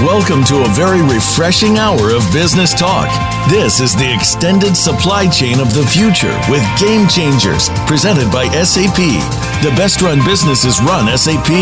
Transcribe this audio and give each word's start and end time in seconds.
Welcome 0.00 0.42
to 0.46 0.64
a 0.64 0.68
very 0.74 1.02
refreshing 1.02 1.78
hour 1.78 2.10
of 2.10 2.30
business 2.32 2.74
talk. 2.74 3.33
This 3.50 3.78
is 3.78 3.94
the 3.94 4.10
extended 4.10 4.74
supply 4.74 5.28
chain 5.28 5.60
of 5.60 5.74
the 5.74 5.84
future 5.84 6.32
with 6.48 6.64
Game 6.80 7.06
Changers, 7.06 7.68
presented 7.84 8.32
by 8.32 8.48
SAP. 8.64 8.96
The 9.60 9.74
best 9.76 10.00
run 10.00 10.24
businesses 10.24 10.80
run 10.80 11.12
SAP. 11.18 11.52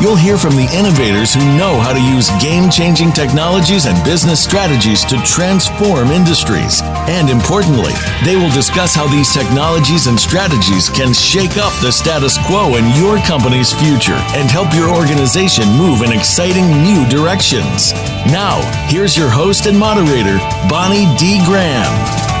You'll 0.00 0.16
hear 0.16 0.38
from 0.38 0.56
the 0.56 0.66
innovators 0.72 1.34
who 1.34 1.44
know 1.60 1.78
how 1.78 1.92
to 1.92 2.00
use 2.00 2.32
game 2.40 2.70
changing 2.70 3.12
technologies 3.12 3.84
and 3.84 4.02
business 4.02 4.42
strategies 4.42 5.04
to 5.04 5.20
transform 5.22 6.08
industries. 6.08 6.80
And 7.04 7.28
importantly, 7.28 7.92
they 8.24 8.34
will 8.34 8.50
discuss 8.50 8.94
how 8.94 9.06
these 9.06 9.30
technologies 9.30 10.08
and 10.08 10.18
strategies 10.18 10.88
can 10.88 11.12
shake 11.12 11.58
up 11.60 11.76
the 11.84 11.92
status 11.92 12.40
quo 12.48 12.80
in 12.80 12.88
your 12.96 13.18
company's 13.28 13.76
future 13.76 14.16
and 14.32 14.50
help 14.50 14.72
your 14.72 14.88
organization 14.88 15.68
move 15.76 16.00
in 16.00 16.16
exciting 16.16 16.66
new 16.80 17.06
directions. 17.12 17.92
Now, 18.32 18.56
here's 18.88 19.16
your 19.16 19.28
host 19.28 19.66
and 19.66 19.78
moderator, 19.78 20.40
Bonnie 20.64 21.12
D. 21.20 21.38
Graham. 21.44 21.84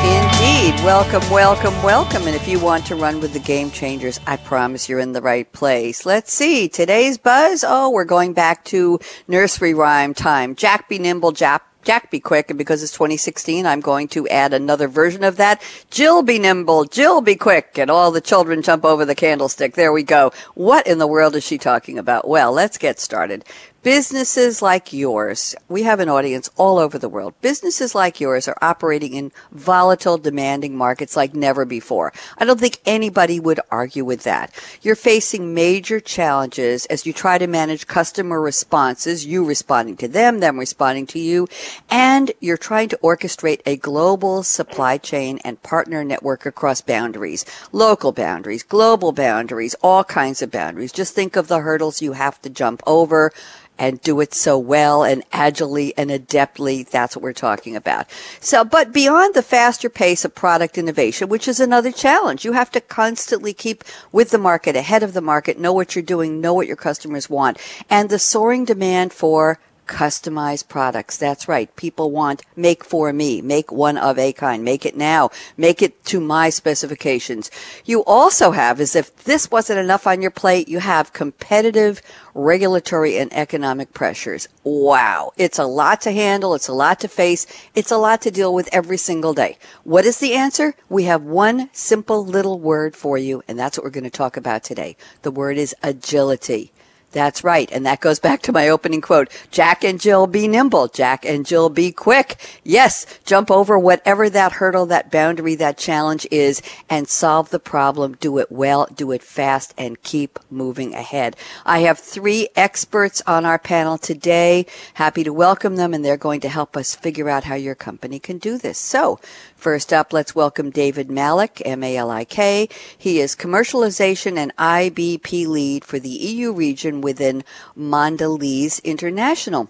Indeed. 0.06 0.82
Welcome, 0.82 1.20
welcome, 1.30 1.74
welcome. 1.82 2.22
And 2.22 2.34
if 2.34 2.48
you 2.48 2.58
want 2.58 2.86
to 2.86 2.96
run 2.96 3.20
with 3.20 3.34
the 3.34 3.38
game 3.38 3.70
changers, 3.70 4.18
I 4.26 4.38
promise 4.38 4.88
you're 4.88 5.00
in 5.00 5.12
the 5.12 5.20
right 5.20 5.52
place. 5.52 6.06
Let's 6.06 6.32
see. 6.32 6.66
Today's 6.66 7.18
buzz. 7.18 7.62
Oh, 7.62 7.90
we're 7.90 8.06
going 8.06 8.32
back 8.32 8.64
to 8.66 8.98
nursery 9.28 9.74
rhyme 9.74 10.14
time. 10.14 10.54
Jack 10.54 10.88
be 10.88 10.98
nimble, 10.98 11.32
Jack 11.32 11.62
Jack 11.82 12.10
be 12.10 12.20
quick, 12.20 12.50
and 12.50 12.58
because 12.58 12.82
it's 12.82 12.92
2016, 12.92 13.64
I'm 13.64 13.80
going 13.80 14.06
to 14.08 14.28
add 14.28 14.52
another 14.52 14.86
version 14.86 15.24
of 15.24 15.36
that. 15.36 15.62
Jill 15.90 16.22
be 16.22 16.38
nimble, 16.38 16.84
Jill 16.84 17.22
be 17.22 17.36
quick, 17.36 17.78
and 17.78 17.90
all 17.90 18.10
the 18.10 18.20
children 18.20 18.60
jump 18.60 18.84
over 18.84 19.06
the 19.06 19.14
candlestick. 19.14 19.74
There 19.74 19.92
we 19.92 20.02
go. 20.02 20.30
What 20.54 20.86
in 20.86 20.98
the 20.98 21.06
world 21.06 21.34
is 21.36 21.44
she 21.44 21.56
talking 21.56 21.98
about? 21.98 22.28
Well, 22.28 22.52
let's 22.52 22.76
get 22.76 23.00
started. 23.00 23.46
Businesses 23.82 24.60
like 24.60 24.92
yours, 24.92 25.56
we 25.66 25.84
have 25.84 26.00
an 26.00 26.10
audience 26.10 26.50
all 26.58 26.76
over 26.78 26.98
the 26.98 27.08
world. 27.08 27.32
Businesses 27.40 27.94
like 27.94 28.20
yours 28.20 28.46
are 28.46 28.58
operating 28.60 29.14
in 29.14 29.32
volatile, 29.52 30.18
demanding 30.18 30.76
markets 30.76 31.16
like 31.16 31.32
never 31.32 31.64
before. 31.64 32.12
I 32.36 32.44
don't 32.44 32.60
think 32.60 32.78
anybody 32.84 33.40
would 33.40 33.58
argue 33.70 34.04
with 34.04 34.24
that. 34.24 34.52
You're 34.82 34.96
facing 34.96 35.54
major 35.54 35.98
challenges 35.98 36.84
as 36.86 37.06
you 37.06 37.14
try 37.14 37.38
to 37.38 37.46
manage 37.46 37.86
customer 37.86 38.38
responses, 38.38 39.24
you 39.24 39.46
responding 39.46 39.96
to 39.96 40.08
them, 40.08 40.40
them 40.40 40.58
responding 40.58 41.06
to 41.06 41.18
you, 41.18 41.48
and 41.88 42.32
you're 42.38 42.58
trying 42.58 42.90
to 42.90 42.98
orchestrate 43.02 43.62
a 43.64 43.76
global 43.76 44.42
supply 44.42 44.98
chain 44.98 45.38
and 45.42 45.62
partner 45.62 46.04
network 46.04 46.44
across 46.44 46.82
boundaries, 46.82 47.46
local 47.72 48.12
boundaries, 48.12 48.62
global 48.62 49.12
boundaries, 49.12 49.74
all 49.82 50.04
kinds 50.04 50.42
of 50.42 50.50
boundaries. 50.50 50.92
Just 50.92 51.14
think 51.14 51.34
of 51.34 51.48
the 51.48 51.60
hurdles 51.60 52.02
you 52.02 52.12
have 52.12 52.38
to 52.42 52.50
jump 52.50 52.82
over 52.86 53.32
and 53.80 54.00
do 54.02 54.20
it 54.20 54.34
so 54.34 54.58
well 54.58 55.02
and 55.02 55.24
agilely 55.32 55.96
and 55.96 56.10
adeptly. 56.10 56.86
That's 56.86 57.16
what 57.16 57.22
we're 57.22 57.32
talking 57.32 57.74
about. 57.74 58.06
So, 58.38 58.62
but 58.62 58.92
beyond 58.92 59.34
the 59.34 59.42
faster 59.42 59.88
pace 59.88 60.24
of 60.24 60.34
product 60.34 60.76
innovation, 60.76 61.30
which 61.30 61.48
is 61.48 61.58
another 61.58 61.90
challenge, 61.90 62.44
you 62.44 62.52
have 62.52 62.70
to 62.72 62.80
constantly 62.82 63.54
keep 63.54 63.82
with 64.12 64.30
the 64.30 64.38
market, 64.38 64.76
ahead 64.76 65.02
of 65.02 65.14
the 65.14 65.22
market, 65.22 65.58
know 65.58 65.72
what 65.72 65.96
you're 65.96 66.02
doing, 66.02 66.42
know 66.42 66.52
what 66.52 66.66
your 66.66 66.76
customers 66.76 67.30
want, 67.30 67.58
and 67.88 68.10
the 68.10 68.18
soaring 68.18 68.66
demand 68.66 69.14
for 69.14 69.58
customized 69.90 70.68
products. 70.68 71.16
That's 71.16 71.48
right. 71.48 71.74
People 71.74 72.12
want 72.12 72.42
make 72.54 72.84
for 72.84 73.12
me, 73.12 73.42
make 73.42 73.72
one 73.72 73.98
of 73.98 74.18
a 74.18 74.32
kind, 74.32 74.64
make 74.64 74.86
it 74.86 74.96
now, 74.96 75.30
make 75.56 75.82
it 75.82 76.04
to 76.04 76.20
my 76.20 76.48
specifications. 76.48 77.50
You 77.84 78.04
also 78.04 78.52
have, 78.52 78.80
as 78.80 78.94
if 78.94 79.24
this 79.24 79.50
wasn't 79.50 79.80
enough 79.80 80.06
on 80.06 80.22
your 80.22 80.30
plate, 80.30 80.68
you 80.68 80.78
have 80.78 81.12
competitive 81.12 82.00
regulatory 82.34 83.18
and 83.18 83.32
economic 83.32 83.92
pressures. 83.92 84.48
Wow. 84.62 85.32
It's 85.36 85.58
a 85.58 85.64
lot 85.64 86.00
to 86.02 86.12
handle. 86.12 86.54
It's 86.54 86.68
a 86.68 86.72
lot 86.72 87.00
to 87.00 87.08
face. 87.08 87.44
It's 87.74 87.90
a 87.90 87.98
lot 87.98 88.22
to 88.22 88.30
deal 88.30 88.54
with 88.54 88.68
every 88.72 88.96
single 88.96 89.34
day. 89.34 89.58
What 89.82 90.04
is 90.04 90.18
the 90.18 90.34
answer? 90.34 90.76
We 90.88 91.04
have 91.04 91.24
one 91.24 91.68
simple 91.72 92.24
little 92.24 92.60
word 92.60 92.94
for 92.94 93.18
you, 93.18 93.42
and 93.48 93.58
that's 93.58 93.76
what 93.76 93.84
we're 93.84 93.90
going 93.90 94.04
to 94.04 94.10
talk 94.10 94.36
about 94.36 94.62
today. 94.62 94.96
The 95.22 95.32
word 95.32 95.58
is 95.58 95.74
agility. 95.82 96.72
That's 97.12 97.42
right. 97.42 97.70
And 97.72 97.84
that 97.86 98.00
goes 98.00 98.20
back 98.20 98.42
to 98.42 98.52
my 98.52 98.68
opening 98.68 99.00
quote. 99.00 99.30
Jack 99.50 99.82
and 99.82 100.00
Jill 100.00 100.26
be 100.26 100.46
nimble. 100.46 100.88
Jack 100.88 101.24
and 101.24 101.44
Jill 101.44 101.68
be 101.68 101.90
quick. 101.90 102.36
Yes. 102.62 103.04
Jump 103.24 103.50
over 103.50 103.78
whatever 103.78 104.30
that 104.30 104.52
hurdle, 104.52 104.86
that 104.86 105.10
boundary, 105.10 105.56
that 105.56 105.76
challenge 105.76 106.26
is 106.30 106.62
and 106.88 107.08
solve 107.08 107.50
the 107.50 107.58
problem. 107.58 108.16
Do 108.20 108.38
it 108.38 108.52
well, 108.52 108.86
do 108.94 109.10
it 109.10 109.22
fast 109.22 109.74
and 109.76 110.00
keep 110.02 110.38
moving 110.50 110.94
ahead. 110.94 111.36
I 111.66 111.80
have 111.80 111.98
three 111.98 112.48
experts 112.54 113.22
on 113.26 113.44
our 113.44 113.58
panel 113.58 113.98
today. 113.98 114.66
Happy 114.94 115.24
to 115.24 115.32
welcome 115.32 115.76
them 115.76 115.92
and 115.92 116.04
they're 116.04 116.16
going 116.16 116.40
to 116.40 116.48
help 116.48 116.76
us 116.76 116.94
figure 116.94 117.28
out 117.28 117.44
how 117.44 117.56
your 117.56 117.74
company 117.74 118.20
can 118.20 118.38
do 118.38 118.56
this. 118.56 118.78
So 118.78 119.18
First 119.60 119.92
up, 119.92 120.14
let's 120.14 120.34
welcome 120.34 120.70
David 120.70 121.10
Malik, 121.10 121.60
M-A-L-I-K. 121.66 122.66
He 122.96 123.20
is 123.20 123.36
commercialization 123.36 124.38
and 124.38 124.56
IBP 124.56 125.46
lead 125.46 125.84
for 125.84 125.98
the 125.98 126.08
EU 126.08 126.50
region 126.50 127.02
within 127.02 127.44
Mondelez 127.76 128.82
International. 128.84 129.68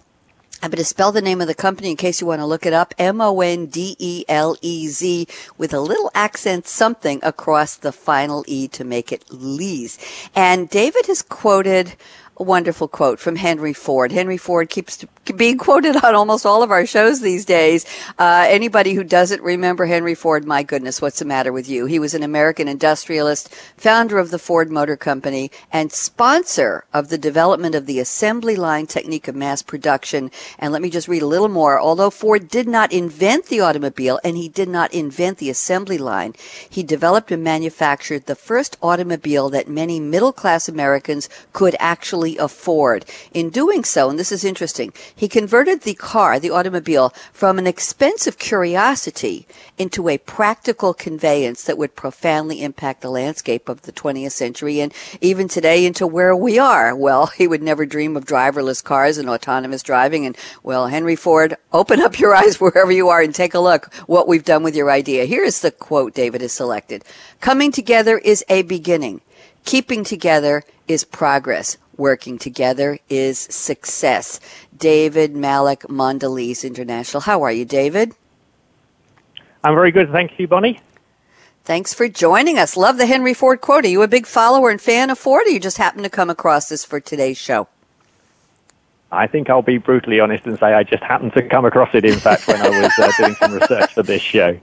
I'm 0.63 0.69
going 0.69 0.77
to 0.77 0.85
spell 0.85 1.11
the 1.11 1.21
name 1.21 1.41
of 1.41 1.47
the 1.47 1.53
company 1.53 1.89
in 1.89 1.97
case 1.97 2.21
you 2.21 2.27
want 2.27 2.39
to 2.39 2.45
look 2.45 2.65
it 2.65 2.71
up. 2.71 2.93
M-O-N-D-E-L-E-Z 2.97 3.67
with 5.57 5.73
a 5.73 5.81
little 5.81 6.09
accent 6.15 6.67
something 6.67 7.19
across 7.21 7.75
the 7.75 7.91
final 7.91 8.45
E 8.47 8.69
to 8.69 8.85
make 8.85 9.11
it 9.11 9.25
Lees. 9.29 9.99
And 10.33 10.69
David 10.69 11.07
has 11.07 11.21
quoted 11.21 11.95
wonderful 12.41 12.87
quote 12.87 13.19
from 13.19 13.35
Henry 13.35 13.73
Ford. 13.73 14.11
Henry 14.11 14.37
Ford 14.37 14.69
keeps 14.69 15.05
being 15.35 15.57
quoted 15.57 15.95
on 16.03 16.15
almost 16.15 16.45
all 16.45 16.63
of 16.63 16.71
our 16.71 16.85
shows 16.85 17.21
these 17.21 17.45
days. 17.45 17.85
Uh, 18.17 18.45
anybody 18.47 18.93
who 18.93 19.03
doesn't 19.03 19.41
remember 19.41 19.85
Henry 19.85 20.15
Ford, 20.15 20.45
my 20.45 20.63
goodness, 20.63 21.01
what's 21.01 21.19
the 21.19 21.25
matter 21.25 21.53
with 21.53 21.69
you? 21.69 21.85
He 21.85 21.99
was 21.99 22.13
an 22.13 22.23
American 22.23 22.67
industrialist, 22.67 23.53
founder 23.77 24.17
of 24.17 24.31
the 24.31 24.39
Ford 24.39 24.71
Motor 24.71 24.97
Company, 24.97 25.51
and 25.71 25.91
sponsor 25.91 26.85
of 26.93 27.09
the 27.09 27.17
development 27.17 27.75
of 27.75 27.85
the 27.85 27.99
assembly 27.99 28.55
line 28.55 28.87
technique 28.87 29.27
of 29.27 29.35
mass 29.35 29.61
production. 29.61 30.31
And 30.57 30.73
let 30.73 30.81
me 30.81 30.89
just 30.89 31.07
read 31.07 31.21
a 31.21 31.27
little 31.27 31.49
more. 31.49 31.79
Although 31.79 32.09
Ford 32.09 32.47
did 32.47 32.67
not 32.67 32.91
invent 32.91 33.45
the 33.45 33.61
automobile 33.61 34.19
and 34.23 34.37
he 34.37 34.49
did 34.49 34.69
not 34.69 34.93
invent 34.93 35.37
the 35.37 35.49
assembly 35.49 35.97
line, 35.97 36.33
he 36.69 36.83
developed 36.83 37.31
and 37.31 37.43
manufactured 37.43 38.25
the 38.25 38.35
first 38.35 38.77
automobile 38.81 39.49
that 39.49 39.67
many 39.67 39.99
middle 39.99 40.33
class 40.33 40.67
Americans 40.67 41.29
could 41.53 41.75
actually 41.79 42.30
afford. 42.37 43.05
In 43.33 43.49
doing 43.49 43.83
so, 43.83 44.09
and 44.09 44.19
this 44.19 44.31
is 44.31 44.43
interesting, 44.43 44.93
he 45.15 45.27
converted 45.27 45.81
the 45.81 45.93
car, 45.93 46.39
the 46.39 46.49
automobile, 46.49 47.13
from 47.31 47.57
an 47.57 47.67
expensive 47.67 48.37
curiosity 48.37 49.47
into 49.77 50.09
a 50.09 50.17
practical 50.17 50.93
conveyance 50.93 51.63
that 51.63 51.77
would 51.77 51.95
profoundly 51.95 52.61
impact 52.61 53.01
the 53.01 53.09
landscape 53.09 53.69
of 53.69 53.81
the 53.83 53.91
20th 53.91 54.31
century 54.31 54.79
and 54.79 54.93
even 55.21 55.47
today 55.47 55.85
into 55.85 56.05
where 56.05 56.35
we 56.35 56.59
are. 56.59 56.95
Well, 56.95 57.27
he 57.27 57.47
would 57.47 57.61
never 57.61 57.85
dream 57.85 58.15
of 58.15 58.25
driverless 58.25 58.83
cars 58.83 59.17
and 59.17 59.29
autonomous 59.29 59.83
driving. 59.83 60.25
And 60.25 60.37
well, 60.63 60.87
Henry 60.87 61.15
Ford, 61.15 61.55
open 61.73 61.99
up 62.01 62.19
your 62.19 62.35
eyes 62.35 62.59
wherever 62.59 62.91
you 62.91 63.09
are 63.09 63.21
and 63.21 63.33
take 63.33 63.53
a 63.53 63.59
look 63.59 63.93
what 64.07 64.27
we've 64.27 64.45
done 64.45 64.63
with 64.63 64.75
your 64.75 64.91
idea. 64.91 65.25
Here's 65.25 65.61
the 65.61 65.71
quote 65.71 66.13
David 66.13 66.41
has 66.41 66.53
selected. 66.53 67.03
Coming 67.39 67.71
together 67.71 68.17
is 68.17 68.43
a 68.49 68.61
beginning. 68.63 69.21
Keeping 69.65 70.03
together 70.03 70.63
is 70.87 71.03
progress. 71.03 71.77
Working 71.97 72.37
together 72.37 72.97
is 73.09 73.37
success. 73.37 74.39
David 74.75 75.35
Malik 75.35 75.81
Mondelez 75.81 76.63
International. 76.63 77.21
How 77.21 77.43
are 77.43 77.51
you, 77.51 77.65
David? 77.65 78.13
I'm 79.63 79.75
very 79.75 79.91
good. 79.91 80.11
Thank 80.11 80.39
you, 80.39 80.47
Bonnie. 80.47 80.79
Thanks 81.63 81.93
for 81.93 82.09
joining 82.09 82.57
us. 82.57 82.75
Love 82.75 82.97
the 82.97 83.05
Henry 83.05 83.35
Ford 83.35 83.61
quote. 83.61 83.85
Are 83.85 83.89
you 83.89 84.01
a 84.01 84.07
big 84.07 84.25
follower 84.25 84.71
and 84.71 84.81
fan 84.81 85.11
of 85.11 85.19
Ford, 85.19 85.45
or 85.45 85.51
you 85.51 85.59
just 85.59 85.77
happen 85.77 86.01
to 86.01 86.09
come 86.09 86.29
across 86.31 86.69
this 86.69 86.83
for 86.83 86.99
today's 86.99 87.37
show? 87.37 87.67
I 89.11 89.27
think 89.27 89.49
I'll 89.49 89.61
be 89.61 89.77
brutally 89.77 90.19
honest 90.19 90.45
and 90.45 90.57
say 90.57 90.73
I 90.73 90.83
just 90.83 91.03
happened 91.03 91.33
to 91.33 91.47
come 91.47 91.65
across 91.65 91.93
it, 91.93 92.05
in 92.05 92.17
fact, 92.17 92.47
when 92.47 92.61
I 92.61 92.69
was 92.69 92.91
uh, 92.97 93.11
doing 93.17 93.35
some 93.35 93.53
research 93.53 93.93
for 93.93 94.03
this 94.03 94.21
show. 94.21 94.57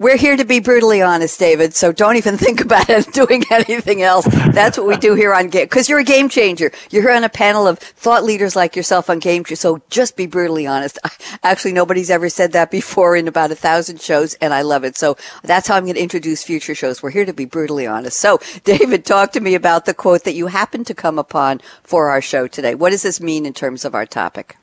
We're 0.00 0.16
here 0.16 0.34
to 0.34 0.46
be 0.46 0.60
brutally 0.60 1.02
honest, 1.02 1.38
David. 1.38 1.74
So 1.74 1.92
don't 1.92 2.16
even 2.16 2.38
think 2.38 2.62
about 2.62 2.86
doing 3.12 3.44
anything 3.50 4.00
else. 4.00 4.24
That's 4.54 4.78
what 4.78 4.86
we 4.86 4.96
do 4.96 5.14
here 5.14 5.34
on 5.34 5.48
Game. 5.48 5.66
Because 5.66 5.90
you're 5.90 5.98
a 5.98 6.04
game 6.04 6.30
changer. 6.30 6.72
You're 6.88 7.02
here 7.02 7.12
on 7.12 7.22
a 7.22 7.28
panel 7.28 7.66
of 7.66 7.78
thought 7.78 8.24
leaders 8.24 8.56
like 8.56 8.74
yourself 8.74 9.10
on 9.10 9.18
Game 9.18 9.44
Changer. 9.44 9.56
So 9.56 9.82
just 9.90 10.16
be 10.16 10.24
brutally 10.24 10.66
honest. 10.66 10.98
Actually, 11.42 11.74
nobody's 11.74 12.08
ever 12.08 12.30
said 12.30 12.52
that 12.52 12.70
before 12.70 13.14
in 13.14 13.28
about 13.28 13.50
a 13.50 13.54
thousand 13.54 14.00
shows, 14.00 14.32
and 14.40 14.54
I 14.54 14.62
love 14.62 14.84
it. 14.84 14.96
So 14.96 15.18
that's 15.42 15.68
how 15.68 15.76
I'm 15.76 15.84
going 15.84 15.96
to 15.96 16.02
introduce 16.02 16.42
future 16.42 16.74
shows. 16.74 17.02
We're 17.02 17.10
here 17.10 17.26
to 17.26 17.34
be 17.34 17.44
brutally 17.44 17.86
honest. 17.86 18.18
So, 18.18 18.40
David, 18.64 19.04
talk 19.04 19.32
to 19.32 19.40
me 19.40 19.54
about 19.54 19.84
the 19.84 19.92
quote 19.92 20.24
that 20.24 20.32
you 20.32 20.46
happened 20.46 20.86
to 20.86 20.94
come 20.94 21.18
upon 21.18 21.60
for 21.82 22.08
our 22.08 22.22
show 22.22 22.46
today. 22.46 22.74
What 22.74 22.88
does 22.88 23.02
this 23.02 23.20
mean 23.20 23.44
in 23.44 23.52
terms 23.52 23.84
of 23.84 23.94
our 23.94 24.06
topic? 24.06 24.56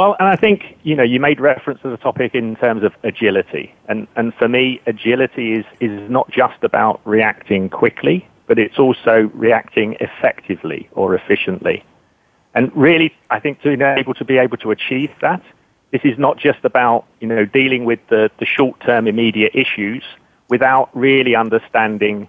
Well, 0.00 0.16
and 0.18 0.26
I 0.26 0.34
think, 0.34 0.78
you 0.82 0.96
know, 0.96 1.02
you 1.02 1.20
made 1.20 1.40
reference 1.40 1.82
to 1.82 1.90
the 1.90 1.98
topic 1.98 2.34
in 2.34 2.56
terms 2.56 2.84
of 2.84 2.94
agility. 3.02 3.74
And, 3.86 4.08
and 4.16 4.32
for 4.32 4.48
me, 4.48 4.80
agility 4.86 5.56
is, 5.56 5.66
is 5.78 6.10
not 6.10 6.30
just 6.30 6.64
about 6.64 7.02
reacting 7.04 7.68
quickly, 7.68 8.26
but 8.46 8.58
it's 8.58 8.78
also 8.78 9.30
reacting 9.34 9.98
effectively 10.00 10.88
or 10.92 11.14
efficiently. 11.14 11.84
And 12.54 12.74
really, 12.74 13.14
I 13.28 13.40
think 13.40 13.60
to 13.60 13.76
be 13.76 13.84
able 13.84 14.14
to 14.14 14.24
be 14.24 14.38
able 14.38 14.56
to 14.56 14.70
achieve 14.70 15.10
that, 15.20 15.42
this 15.90 16.00
is 16.02 16.18
not 16.18 16.38
just 16.38 16.64
about, 16.64 17.04
you 17.20 17.28
know, 17.28 17.44
dealing 17.44 17.84
with 17.84 18.00
the, 18.08 18.30
the 18.38 18.46
short-term 18.46 19.06
immediate 19.06 19.54
issues 19.54 20.02
without 20.48 20.88
really 20.96 21.36
understanding 21.36 22.26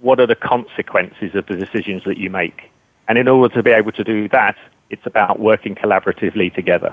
what 0.00 0.18
are 0.18 0.26
the 0.26 0.34
consequences 0.34 1.36
of 1.36 1.46
the 1.46 1.54
decisions 1.54 2.02
that 2.02 2.18
you 2.18 2.30
make. 2.30 2.68
And 3.06 3.16
in 3.16 3.28
order 3.28 3.54
to 3.54 3.62
be 3.62 3.70
able 3.70 3.92
to 3.92 4.02
do 4.02 4.28
that, 4.30 4.56
it's 4.90 5.06
about 5.06 5.38
working 5.38 5.76
collaboratively 5.76 6.52
together. 6.52 6.92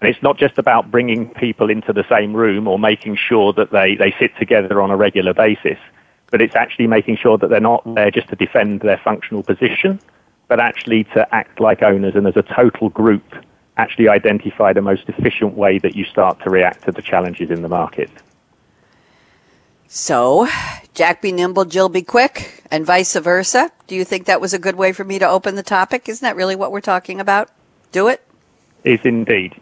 And 0.00 0.08
it's 0.08 0.22
not 0.22 0.38
just 0.38 0.56
about 0.56 0.90
bringing 0.90 1.28
people 1.30 1.68
into 1.68 1.92
the 1.92 2.04
same 2.08 2.34
room 2.34 2.66
or 2.66 2.78
making 2.78 3.16
sure 3.16 3.52
that 3.52 3.70
they, 3.70 3.96
they 3.96 4.14
sit 4.18 4.36
together 4.38 4.80
on 4.80 4.90
a 4.90 4.96
regular 4.96 5.34
basis, 5.34 5.78
but 6.30 6.40
it's 6.40 6.56
actually 6.56 6.86
making 6.86 7.16
sure 7.16 7.36
that 7.36 7.50
they're 7.50 7.60
not 7.60 7.82
there 7.94 8.10
just 8.10 8.28
to 8.28 8.36
defend 8.36 8.80
their 8.80 8.98
functional 8.98 9.42
position, 9.42 10.00
but 10.48 10.58
actually 10.58 11.04
to 11.04 11.34
act 11.34 11.60
like 11.60 11.82
owners 11.82 12.14
and 12.14 12.26
as 12.26 12.36
a 12.36 12.42
total 12.42 12.88
group 12.88 13.24
actually 13.76 14.08
identify 14.08 14.72
the 14.72 14.82
most 14.82 15.08
efficient 15.08 15.54
way 15.54 15.78
that 15.78 15.96
you 15.96 16.04
start 16.04 16.40
to 16.42 16.50
react 16.50 16.84
to 16.84 16.92
the 16.92 17.02
challenges 17.02 17.50
in 17.50 17.62
the 17.62 17.68
market. 17.68 18.10
So, 19.86 20.46
Jack 20.94 21.20
be 21.20 21.32
nimble, 21.32 21.64
Jill 21.64 21.88
be 21.88 22.02
quick, 22.02 22.62
and 22.70 22.86
vice 22.86 23.16
versa. 23.16 23.72
Do 23.86 23.94
you 23.94 24.04
think 24.04 24.26
that 24.26 24.40
was 24.40 24.54
a 24.54 24.58
good 24.58 24.76
way 24.76 24.92
for 24.92 25.02
me 25.02 25.18
to 25.18 25.28
open 25.28 25.56
the 25.56 25.62
topic? 25.62 26.08
Isn't 26.08 26.24
that 26.24 26.36
really 26.36 26.54
what 26.56 26.70
we're 26.72 26.80
talking 26.80 27.20
about? 27.20 27.50
Do 27.90 28.08
it? 28.08 28.24
Is 28.84 29.00
indeed. 29.04 29.60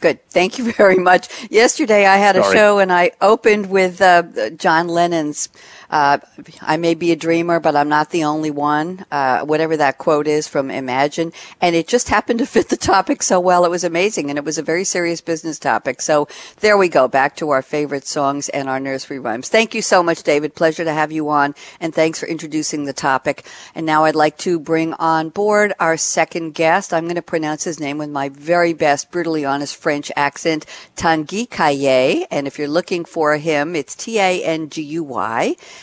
Good. 0.00 0.20
Thank 0.30 0.58
you 0.58 0.72
very 0.74 0.96
much. 0.96 1.50
Yesterday 1.50 2.06
I 2.06 2.16
had 2.18 2.36
a 2.36 2.42
Sorry. 2.42 2.56
show 2.56 2.78
and 2.78 2.92
I 2.92 3.12
opened 3.20 3.70
with 3.70 4.00
uh, 4.00 4.50
John 4.56 4.88
Lennon's 4.88 5.48
uh, 5.94 6.18
I 6.60 6.76
may 6.76 6.94
be 6.94 7.12
a 7.12 7.16
dreamer, 7.16 7.60
but 7.60 7.76
I'm 7.76 7.88
not 7.88 8.10
the 8.10 8.24
only 8.24 8.50
one, 8.50 9.06
uh, 9.12 9.44
whatever 9.44 9.76
that 9.76 9.96
quote 9.96 10.26
is 10.26 10.48
from 10.48 10.68
Imagine. 10.68 11.32
And 11.60 11.76
it 11.76 11.86
just 11.86 12.08
happened 12.08 12.40
to 12.40 12.46
fit 12.46 12.68
the 12.68 12.76
topic 12.76 13.22
so 13.22 13.38
well. 13.38 13.64
It 13.64 13.70
was 13.70 13.84
amazing. 13.84 14.28
And 14.28 14.36
it 14.36 14.44
was 14.44 14.58
a 14.58 14.62
very 14.62 14.82
serious 14.82 15.20
business 15.20 15.56
topic. 15.56 16.02
So 16.02 16.26
there 16.58 16.76
we 16.76 16.88
go. 16.88 17.06
Back 17.06 17.36
to 17.36 17.50
our 17.50 17.62
favorite 17.62 18.08
songs 18.08 18.48
and 18.48 18.68
our 18.68 18.80
nursery 18.80 19.20
rhymes. 19.20 19.48
Thank 19.48 19.72
you 19.72 19.82
so 19.82 20.02
much, 20.02 20.24
David. 20.24 20.56
Pleasure 20.56 20.82
to 20.82 20.92
have 20.92 21.12
you 21.12 21.28
on. 21.28 21.54
And 21.78 21.94
thanks 21.94 22.18
for 22.18 22.26
introducing 22.26 22.86
the 22.86 22.92
topic. 22.92 23.46
And 23.76 23.86
now 23.86 24.02
I'd 24.02 24.16
like 24.16 24.36
to 24.38 24.58
bring 24.58 24.94
on 24.94 25.28
board 25.28 25.74
our 25.78 25.96
second 25.96 26.54
guest. 26.54 26.92
I'm 26.92 27.04
going 27.04 27.14
to 27.14 27.22
pronounce 27.22 27.62
his 27.62 27.78
name 27.78 27.98
with 27.98 28.10
my 28.10 28.30
very 28.30 28.72
best, 28.72 29.12
brutally 29.12 29.44
honest 29.44 29.76
French 29.76 30.10
accent, 30.16 30.66
Tanguy 30.96 31.48
Caillet. 31.48 32.26
And 32.32 32.48
if 32.48 32.58
you're 32.58 32.66
looking 32.66 33.04
for 33.04 33.36
him, 33.36 33.76
it's 33.76 33.94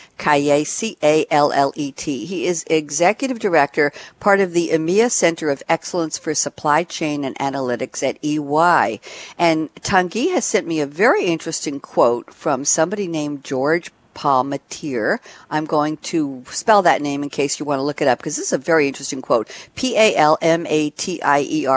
T-A-N-G-U-Y. 0.02 0.08
Callet, 0.22 0.66
C-A-L-L-E-T. 0.66 2.24
He 2.26 2.46
is 2.46 2.64
executive 2.70 3.38
director, 3.38 3.92
part 4.20 4.40
of 4.40 4.52
the 4.52 4.68
EMEA 4.68 5.10
Center 5.10 5.50
of 5.50 5.62
Excellence 5.68 6.16
for 6.16 6.34
Supply 6.34 6.84
Chain 6.84 7.24
and 7.24 7.36
Analytics 7.38 8.02
at 8.08 8.18
EY. 8.22 9.00
And 9.36 9.74
Tanguy 9.76 10.32
has 10.32 10.44
sent 10.44 10.66
me 10.66 10.80
a 10.80 10.86
very 10.86 11.24
interesting 11.24 11.80
quote 11.80 12.32
from 12.32 12.64
somebody 12.64 13.08
named 13.08 13.42
George 13.44 13.90
Palmatier. 14.14 15.18
I'm 15.50 15.64
going 15.64 15.96
to 15.98 16.44
spell 16.50 16.82
that 16.82 17.02
name 17.02 17.22
in 17.22 17.30
case 17.30 17.58
you 17.58 17.66
want 17.66 17.78
to 17.78 17.82
look 17.82 18.00
it 18.02 18.08
up 18.08 18.18
because 18.18 18.36
this 18.36 18.46
is 18.46 18.52
a 18.52 18.58
very 18.58 18.88
interesting 18.88 19.22
quote. 19.22 19.50
P-A-L-M-A-T-I-E-R. 19.74 20.24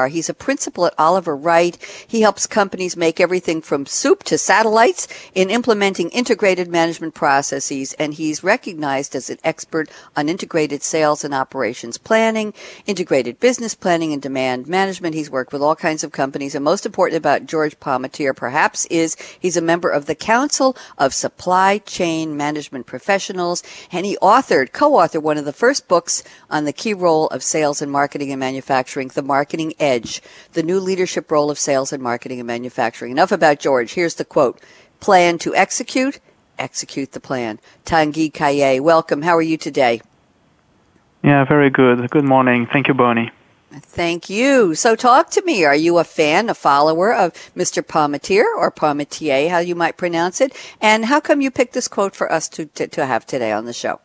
He's 0.08 0.30
a 0.30 0.34
principal 0.34 0.86
at 0.86 0.94
Oliver 0.98 1.36
Wight. 1.36 1.78
He 2.08 2.22
helps 2.22 2.48
companies 2.48 2.98
make 2.98 3.20
everything 3.20 3.62
from 3.62 3.86
soup 3.86 4.24
to 4.24 4.38
satellites 4.38 5.08
in 5.34 5.50
implementing 5.50 6.10
integrated 6.10 6.68
management 6.68 7.14
processes. 7.14 7.94
And 7.94 8.14
he's 8.14 8.44
recognized 8.44 9.16
as 9.16 9.30
an 9.30 9.38
expert 9.44 9.90
on 10.16 10.30
integrated 10.30 10.84
sales 10.84 11.24
and 11.24 11.34
operations 11.34 11.98
planning, 11.98 12.54
integrated 12.86 13.40
business 13.40 13.76
planning 13.76 14.14
and 14.14 14.22
demand 14.22 14.68
management. 14.68 15.16
He's 15.16 15.30
worked 15.30 15.54
with 15.54 15.62
all 15.62 15.76
kinds 15.76 16.04
of 16.04 16.12
companies. 16.12 16.56
And 16.56 16.64
most 16.64 16.86
important 16.86 17.18
about 17.18 17.46
George 17.46 17.80
Palmatier 17.80 18.36
perhaps 18.36 18.86
is 18.88 19.16
he's 19.40 19.58
a 19.58 19.62
member 19.62 19.90
of 19.90 20.06
the 20.06 20.16
Council 20.16 20.76
of 20.98 21.14
Supply 21.14 21.78
Chain 21.80 22.25
Management 22.34 22.86
Professionals, 22.86 23.62
and 23.92 24.06
he 24.06 24.18
authored, 24.22 24.72
co-authored 24.72 25.22
one 25.22 25.38
of 25.38 25.46
the 25.46 25.54
first 25.54 25.88
books 25.88 26.24
on 26.50 26.66
the 26.66 26.74
key 26.74 26.94
role 26.94 27.28
of 27.28 27.44
sales 27.44 27.82
and 27.82 27.92
marketing 27.92 28.32
and 28.32 28.40
manufacturing, 28.40 29.10
The 29.10 29.22
Marketing 29.22 29.74
Edge, 29.80 30.22
the 30.54 30.64
new 30.64 30.80
leadership 30.80 31.30
role 31.30 31.52
of 31.52 31.60
sales 31.60 31.92
and 31.92 32.02
marketing 32.02 32.40
and 32.40 32.48
manufacturing. 32.48 33.12
Enough 33.12 33.32
about 33.32 33.60
George. 33.60 33.94
Here's 33.94 34.16
the 34.16 34.26
quote. 34.26 34.62
Plan 35.00 35.38
to 35.40 35.54
execute, 35.56 36.20
execute 36.58 37.12
the 37.12 37.20
plan. 37.20 37.60
Tanguy 37.86 38.34
Caillet, 38.34 38.82
welcome. 38.82 39.22
How 39.22 39.36
are 39.36 39.42
you 39.42 39.58
today? 39.58 40.02
Yeah, 41.24 41.44
very 41.44 41.70
good. 41.70 42.10
Good 42.12 42.24
morning. 42.24 42.68
Thank 42.72 42.88
you, 42.88 42.94
Bonnie. 42.94 43.32
Thank 43.82 44.30
you. 44.30 44.76
So 44.76 44.96
talk 44.96 45.30
to 45.32 45.42
me. 45.44 45.66
Are 45.66 45.76
you 45.76 45.98
a 45.98 46.04
fan, 46.04 46.50
a 46.50 46.54
follower 46.54 47.14
of 47.14 47.34
Mr. 47.56 47.84
Palmatier 47.84 48.46
or 48.58 48.72
Palmatier, 48.72 49.50
how 49.50 49.60
you 49.60 49.76
might 49.76 49.98
pronounce 49.98 50.40
it? 50.42 50.56
And 50.82 51.06
how 51.06 51.20
come 51.20 51.42
you 51.42 51.52
picked 51.52 51.74
this 51.74 51.88
quote 51.88 52.16
for 52.16 52.32
us 52.32 52.48
to, 52.50 52.66
to, 52.68 52.88
to 52.88 53.06
have 53.06 53.26
today 53.26 53.52
on 53.52 53.66
the 53.66 53.74
show? 53.74 54.00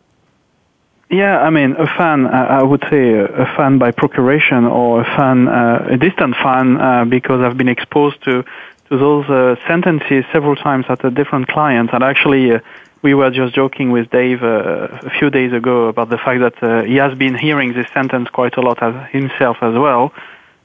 Yeah, 1.10 1.40
I 1.40 1.50
mean, 1.50 1.72
a 1.72 1.88
fan, 1.88 2.26
I 2.26 2.62
would 2.62 2.84
say 2.88 3.14
a 3.14 3.52
fan 3.56 3.78
by 3.78 3.90
procuration 3.90 4.64
or 4.64 5.00
a 5.00 5.04
fan, 5.04 5.48
uh, 5.48 5.88
a 5.90 5.96
distant 5.96 6.36
fan, 6.36 6.76
uh, 6.76 7.04
because 7.04 7.40
I've 7.40 7.56
been 7.56 7.68
exposed 7.68 8.22
to, 8.24 8.44
to 8.90 8.96
those 8.96 9.28
uh, 9.28 9.56
sentences 9.66 10.24
several 10.32 10.54
times 10.54 10.86
at 10.88 11.04
a 11.04 11.10
different 11.10 11.48
clients. 11.48 11.92
And 11.92 12.04
actually, 12.04 12.52
uh, 12.52 12.60
we 13.02 13.14
were 13.14 13.30
just 13.30 13.54
joking 13.54 13.90
with 13.90 14.10
Dave 14.10 14.42
uh, 14.42 14.88
a 15.02 15.10
few 15.18 15.30
days 15.30 15.52
ago 15.52 15.88
about 15.88 16.10
the 16.10 16.18
fact 16.18 16.40
that 16.40 16.62
uh, 16.62 16.84
he 16.84 16.96
has 16.96 17.16
been 17.16 17.36
hearing 17.36 17.72
this 17.72 17.86
sentence 17.94 18.28
quite 18.28 18.56
a 18.56 18.60
lot 18.60 18.82
as 18.82 18.94
himself 19.10 19.56
as 19.62 19.74
well. 19.74 20.12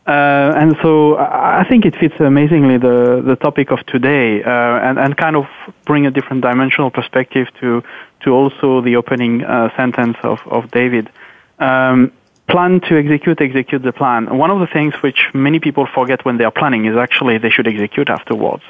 Uh, 0.08 0.54
and 0.56 0.76
so 0.84 1.18
I 1.18 1.66
think 1.68 1.84
it 1.86 1.96
fits 1.96 2.20
amazingly 2.20 2.78
the, 2.78 3.24
the 3.26 3.36
topic 3.36 3.72
of 3.72 3.84
today 3.88 4.44
uh, 4.44 4.50
and, 4.50 5.00
and 5.00 5.18
kind 5.18 5.36
of 5.36 5.46
bring 5.86 6.06
a 6.06 6.12
different 6.12 6.44
dimensional 6.44 6.92
perspective 6.92 7.48
to, 7.60 7.84
to 8.22 8.30
also 8.30 8.82
the 8.82 8.98
opening 8.98 9.44
uh, 9.44 9.76
sentence 9.76 10.18
of, 10.22 10.40
of 10.46 10.70
David. 10.70 11.10
Um, 11.58 12.12
plan 12.48 12.82
to 12.82 12.98
execute, 13.00 13.42
execute 13.42 13.82
the 13.82 13.94
plan. 13.94 14.38
One 14.38 14.52
of 14.52 14.60
the 14.60 14.68
things 14.68 14.94
which 15.02 15.30
many 15.34 15.60
people 15.60 15.88
forget 15.88 16.24
when 16.24 16.38
they 16.38 16.44
are 16.44 16.52
planning 16.52 16.86
is 16.86 16.96
actually 16.96 17.40
they 17.40 17.50
should 17.50 17.68
execute 17.68 18.10
afterwards. 18.10 18.64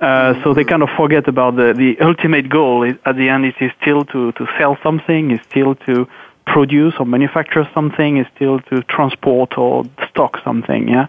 Uh, 0.00 0.40
so 0.44 0.54
they 0.54 0.64
kind 0.64 0.82
of 0.82 0.88
forget 0.96 1.26
about 1.26 1.56
the, 1.56 1.74
the 1.74 1.98
ultimate 2.00 2.48
goal. 2.48 2.84
Is, 2.84 2.94
at 3.04 3.16
the 3.16 3.28
end, 3.28 3.44
it 3.44 3.56
is 3.60 3.72
still 3.80 4.04
to, 4.06 4.32
to 4.32 4.46
sell 4.58 4.78
something, 4.82 5.32
is 5.32 5.40
still 5.50 5.74
to 5.74 6.08
produce 6.46 6.94
or 6.98 7.06
manufacture 7.06 7.68
something, 7.74 8.18
is 8.18 8.26
still 8.34 8.60
to 8.60 8.82
transport 8.84 9.58
or 9.58 9.84
stock 10.08 10.40
something, 10.44 10.88
yeah, 10.88 11.06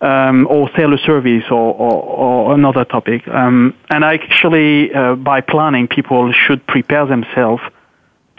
um, 0.00 0.46
or 0.48 0.70
sell 0.74 0.92
a 0.94 0.98
service 0.98 1.44
or, 1.50 1.74
or, 1.74 2.02
or 2.02 2.54
another 2.54 2.84
topic. 2.84 3.28
Um, 3.28 3.74
and 3.90 4.04
actually, 4.04 4.92
uh, 4.94 5.16
by 5.16 5.42
planning, 5.42 5.86
people 5.86 6.32
should 6.32 6.66
prepare 6.66 7.06
themselves 7.06 7.62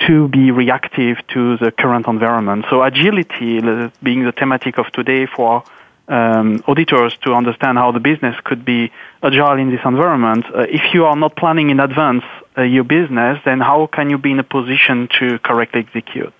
to 0.07 0.27
be 0.29 0.49
reactive 0.49 1.17
to 1.27 1.57
the 1.57 1.71
current 1.71 2.07
environment. 2.07 2.65
So 2.71 2.81
agility, 2.81 3.59
being 4.01 4.23
the 4.25 4.33
thematic 4.35 4.79
of 4.79 4.87
today 4.91 5.27
for 5.27 5.63
um, 6.11 6.63
auditors 6.67 7.17
to 7.23 7.33
understand 7.33 7.77
how 7.77 7.91
the 7.91 7.99
business 7.99 8.35
could 8.43 8.65
be 8.65 8.91
agile 9.23 9.57
in 9.57 9.71
this 9.71 9.79
environment. 9.85 10.45
Uh, 10.45 10.65
if 10.69 10.93
you 10.93 11.05
are 11.05 11.15
not 11.15 11.35
planning 11.35 11.69
in 11.69 11.79
advance 11.79 12.23
uh, 12.57 12.61
your 12.61 12.83
business, 12.83 13.39
then 13.45 13.59
how 13.59 13.87
can 13.87 14.09
you 14.09 14.17
be 14.17 14.31
in 14.31 14.39
a 14.39 14.43
position 14.43 15.07
to 15.19 15.39
correctly 15.39 15.79
execute? 15.79 16.33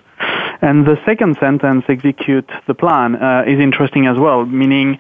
And 0.62 0.86
the 0.86 1.00
second 1.06 1.38
sentence, 1.40 1.86
execute 1.88 2.50
the 2.68 2.74
plan, 2.74 3.16
uh, 3.16 3.46
is 3.48 3.60
interesting 3.60 4.06
as 4.06 4.18
well, 4.20 4.46
meaning 4.46 5.00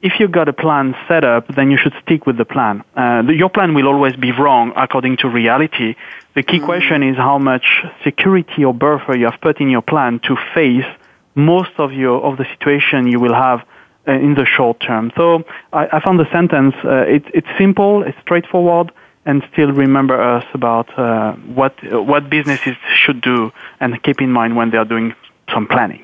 if 0.00 0.18
you've 0.18 0.32
got 0.32 0.48
a 0.48 0.52
plan 0.52 0.96
set 1.06 1.24
up, 1.24 1.46
then 1.54 1.70
you 1.70 1.76
should 1.76 1.94
stick 2.02 2.26
with 2.26 2.36
the 2.36 2.44
plan. 2.44 2.82
Uh, 2.96 3.22
the, 3.22 3.34
your 3.34 3.50
plan 3.50 3.74
will 3.74 3.86
always 3.86 4.16
be 4.16 4.32
wrong 4.32 4.72
according 4.76 5.16
to 5.18 5.28
reality. 5.28 5.96
The 6.34 6.42
key 6.42 6.56
mm-hmm. 6.56 6.66
question 6.66 7.02
is 7.02 7.16
how 7.16 7.38
much 7.38 7.66
security 8.02 8.64
or 8.64 8.72
buffer 8.72 9.16
you 9.16 9.26
have 9.26 9.40
put 9.40 9.60
in 9.60 9.68
your 9.68 9.82
plan 9.82 10.20
to 10.20 10.36
face 10.54 10.86
most 11.34 11.72
of 11.78 11.92
your 11.92 12.22
of 12.22 12.36
the 12.36 12.44
situation 12.44 13.06
you 13.06 13.18
will 13.18 13.34
have 13.34 13.64
in 14.06 14.34
the 14.34 14.44
short 14.44 14.80
term. 14.80 15.12
So 15.16 15.44
I, 15.72 15.88
I 15.92 16.00
found 16.00 16.18
the 16.18 16.30
sentence, 16.32 16.74
uh, 16.84 17.04
it, 17.06 17.24
it's 17.34 17.46
simple, 17.58 18.02
it's 18.02 18.18
straightforward, 18.20 18.92
and 19.24 19.42
still 19.52 19.70
remember 19.70 20.20
us 20.20 20.44
about 20.52 20.98
uh, 20.98 21.32
what 21.34 21.74
what 21.92 22.28
businesses 22.28 22.76
should 22.94 23.20
do 23.20 23.52
and 23.78 24.02
keep 24.02 24.20
in 24.20 24.32
mind 24.32 24.56
when 24.56 24.70
they 24.70 24.78
are 24.78 24.84
doing 24.84 25.14
some 25.54 25.66
planning. 25.68 26.02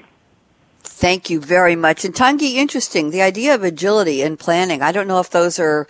Thank 0.81 1.31
you 1.31 1.41
very 1.41 1.77
much. 1.77 2.05
And 2.05 2.15
Tanguy, 2.15 2.55
interesting. 2.55 3.11
The 3.11 3.23
idea 3.23 3.55
of 3.55 3.63
agility 3.63 4.23
and 4.23 4.39
planning. 4.39 4.83
I 4.83 4.91
don't 4.91 5.07
know 5.07 5.21
if 5.21 5.31
those 5.31 5.59
are, 5.61 5.87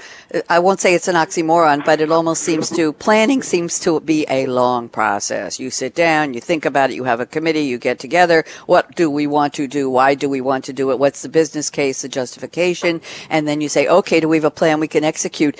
I 0.51 0.59
won't 0.59 0.81
say 0.81 0.95
it's 0.95 1.09
an 1.09 1.15
oxymoron, 1.15 1.85
but 1.85 2.01
it 2.01 2.11
almost 2.11 2.43
seems 2.43 2.69
to, 2.71 2.93
planning 2.93 3.43
seems 3.43 3.79
to 3.81 4.01
be 4.01 4.27
a 4.29 4.47
long 4.47 4.89
process. 4.89 5.59
You 5.59 5.71
sit 5.71 5.95
down, 5.95 6.35
you 6.35 6.41
think 6.41 6.67
about 6.67 6.91
it, 6.91 6.97
you 6.97 7.05
have 7.05 7.21
a 7.21 7.27
committee, 7.27 7.61
you 7.61 7.79
get 7.79 7.99
together. 7.99 8.45
What 8.67 8.97
do 8.97 9.09
we 9.09 9.27
want 9.27 9.55
to 9.55 9.67
do? 9.67 9.89
Why 9.89 10.15
do 10.15 10.29
we 10.29 10.43
want 10.43 10.65
to 10.67 10.75
do 10.75 10.91
it? 10.91 10.99
What's 10.99 11.23
the 11.23 11.31
business 11.31 11.71
case, 11.71 12.03
the 12.03 12.09
justification? 12.09 13.01
And 13.31 13.49
then 13.49 13.63
you 13.63 13.71
say, 13.71 13.87
okay, 13.89 14.21
do 14.21 14.29
we 14.29 14.37
have 14.37 14.45
a 14.45 14.51
plan 14.51 14.79
we 14.79 14.89
can 14.89 15.05
execute? 15.05 15.59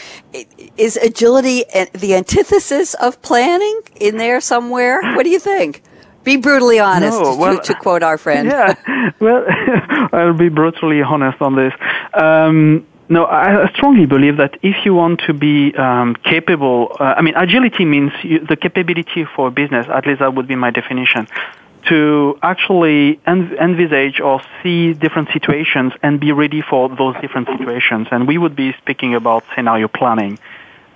Is 0.77 0.97
agility 0.97 1.65
the 1.95 2.15
antithesis 2.15 2.95
of 2.95 3.23
planning 3.23 3.81
in 3.97 4.19
there 4.19 4.43
somewhere? 4.43 5.01
What 5.15 5.23
do 5.23 5.31
you 5.31 5.41
think? 5.41 5.83
Be 6.29 6.37
brutally 6.37 6.79
honest, 6.79 7.19
no, 7.19 7.37
well, 7.37 7.57
to, 7.57 7.73
to, 7.73 7.75
quote 7.79 8.03
our 8.03 8.19
friend. 8.19 8.49
Yeah, 8.53 8.75
well, 9.19 9.47
I'll 10.13 10.35
be 10.35 10.51
brutally 10.51 11.01
honest 11.01 11.41
on 11.41 11.57
this. 11.57 11.73
Um, 12.13 12.87
no, 13.09 13.25
I 13.25 13.73
strongly 13.75 14.05
believe 14.05 14.37
that 14.37 14.59
if 14.63 14.85
you 14.85 14.93
want 14.93 15.23
to 15.27 15.33
be 15.33 15.75
um, 15.77 16.15
capable, 16.17 16.95
uh, 17.01 17.15
I 17.17 17.23
mean, 17.23 17.35
agility 17.35 17.87
means 17.87 18.13
you, 18.23 18.41
the 18.41 18.57
capability 18.57 19.25
for 19.25 19.51
business, 19.51 19.87
at 19.89 20.07
least 20.07 20.19
that 20.19 20.35
would 20.35 20.47
be 20.47 20.55
my 20.55 20.71
definition, 20.71 21.27
to 21.89 22.39
actually 22.43 23.19
env- 23.27 23.59
envisage 23.59 24.21
or 24.21 24.43
see 24.63 24.93
different 24.93 25.31
situations 25.33 25.95
and 26.03 26.21
be 26.21 26.33
ready 26.33 26.61
for 26.61 26.91
those 26.91 27.15
different 27.23 27.49
situations. 27.57 28.07
And 28.11 28.29
we 28.29 28.37
would 28.37 28.55
be 28.55 28.75
speaking 28.83 29.15
about 29.15 29.45
scenario 29.55 29.89
planning. 29.89 30.39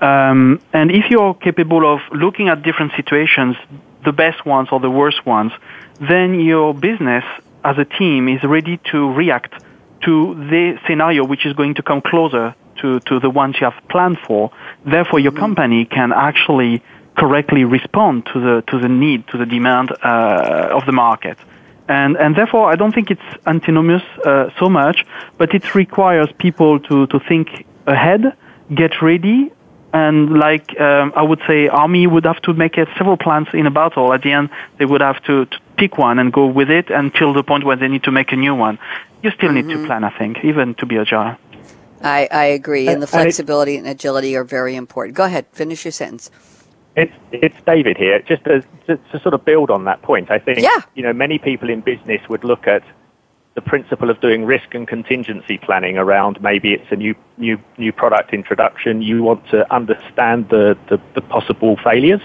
Um, 0.02 0.60
and 0.74 0.90
if 0.90 1.08
you're 1.08 1.32
capable 1.32 1.90
of 1.90 2.00
looking 2.12 2.50
at 2.50 2.62
different 2.62 2.92
situations, 2.96 3.56
the 4.04 4.12
best 4.12 4.44
ones 4.44 4.68
or 4.72 4.80
the 4.80 4.90
worst 4.90 5.24
ones, 5.26 5.52
then 6.00 6.40
your 6.40 6.74
business 6.74 7.24
as 7.64 7.78
a 7.78 7.84
team 7.84 8.28
is 8.28 8.42
ready 8.42 8.78
to 8.90 9.12
react 9.12 9.62
to 10.02 10.34
the 10.34 10.78
scenario 10.86 11.24
which 11.24 11.46
is 11.46 11.52
going 11.54 11.74
to 11.74 11.82
come 11.82 12.00
closer 12.00 12.54
to, 12.80 13.00
to 13.00 13.20
the 13.20 13.30
ones 13.30 13.56
you 13.60 13.70
have 13.70 13.88
planned 13.88 14.18
for. 14.26 14.50
Therefore, 14.84 15.20
your 15.20 15.32
company 15.32 15.84
can 15.84 16.12
actually 16.12 16.82
correctly 17.16 17.64
respond 17.64 18.26
to 18.32 18.40
the, 18.40 18.64
to 18.68 18.78
the 18.78 18.88
need, 18.88 19.28
to 19.28 19.38
the 19.38 19.46
demand 19.46 19.92
uh, 19.92 20.68
of 20.72 20.84
the 20.86 20.92
market. 20.92 21.38
And, 21.88 22.16
and 22.16 22.34
therefore, 22.34 22.70
I 22.70 22.76
don't 22.76 22.92
think 22.92 23.10
it's 23.10 23.46
antinomous 23.46 24.02
uh, 24.24 24.50
so 24.58 24.68
much, 24.68 25.04
but 25.36 25.54
it 25.54 25.74
requires 25.74 26.28
people 26.38 26.80
to, 26.80 27.06
to 27.08 27.20
think 27.20 27.66
ahead, 27.86 28.36
get 28.74 29.02
ready, 29.02 29.52
and 29.92 30.38
like 30.38 30.78
um, 30.80 31.12
I 31.14 31.22
would 31.22 31.40
say, 31.46 31.68
army 31.68 32.06
would 32.06 32.24
have 32.24 32.40
to 32.42 32.54
make 32.54 32.76
several 32.98 33.16
plans 33.16 33.48
in 33.52 33.66
a 33.66 33.70
battle. 33.70 34.12
At 34.12 34.22
the 34.22 34.32
end, 34.32 34.50
they 34.78 34.84
would 34.84 35.00
have 35.00 35.22
to, 35.24 35.46
to, 35.46 35.58
pick 35.76 35.98
one 35.98 36.18
and 36.18 36.32
go 36.32 36.46
with 36.46 36.70
it 36.70 36.90
until 36.90 37.32
the 37.32 37.42
point 37.42 37.64
where 37.64 37.76
they 37.76 37.88
need 37.88 38.04
to 38.04 38.12
make 38.12 38.30
a 38.30 38.36
new 38.36 38.54
one. 38.54 38.78
You 39.22 39.30
still 39.30 39.48
mm-hmm. 39.48 39.56
need 39.56 39.68
to 39.72 39.78
mm-hmm. 39.78 39.86
plan, 39.86 40.04
I 40.04 40.10
think, 40.16 40.44
even 40.44 40.74
to 40.76 40.86
be 40.86 40.98
agile. 40.98 41.36
I, 42.02 42.28
I 42.30 42.44
agree, 42.44 42.88
and 42.88 43.02
the 43.02 43.06
flexibility 43.06 43.76
and 43.76 43.86
agility 43.86 44.36
are 44.36 44.44
very 44.44 44.74
important. 44.74 45.16
Go 45.16 45.24
ahead, 45.24 45.46
finish 45.52 45.84
your 45.84 45.92
sentence. 45.92 46.30
It's 46.96 47.12
it's 47.30 47.56
David 47.64 47.96
here. 47.96 48.20
Just 48.20 48.44
to, 48.44 48.62
to, 48.86 48.96
to 48.96 49.20
sort 49.20 49.34
of 49.34 49.44
build 49.44 49.70
on 49.70 49.84
that 49.84 50.02
point, 50.02 50.30
I 50.30 50.38
think 50.38 50.58
yeah. 50.58 50.82
you 50.94 51.02
know 51.02 51.12
many 51.12 51.38
people 51.38 51.70
in 51.70 51.80
business 51.80 52.20
would 52.28 52.44
look 52.44 52.66
at 52.66 52.82
the 53.54 53.60
principle 53.60 54.08
of 54.08 54.20
doing 54.20 54.44
risk 54.44 54.74
and 54.74 54.88
contingency 54.88 55.58
planning 55.58 55.98
around 55.98 56.40
maybe 56.40 56.72
it's 56.72 56.90
a 56.90 56.96
new 56.96 57.14
new 57.36 57.58
new 57.76 57.92
product 57.92 58.32
introduction. 58.32 59.02
You 59.02 59.22
want 59.22 59.46
to 59.50 59.70
understand 59.72 60.48
the, 60.48 60.76
the, 60.88 61.00
the 61.14 61.20
possible 61.20 61.76
failures 61.84 62.22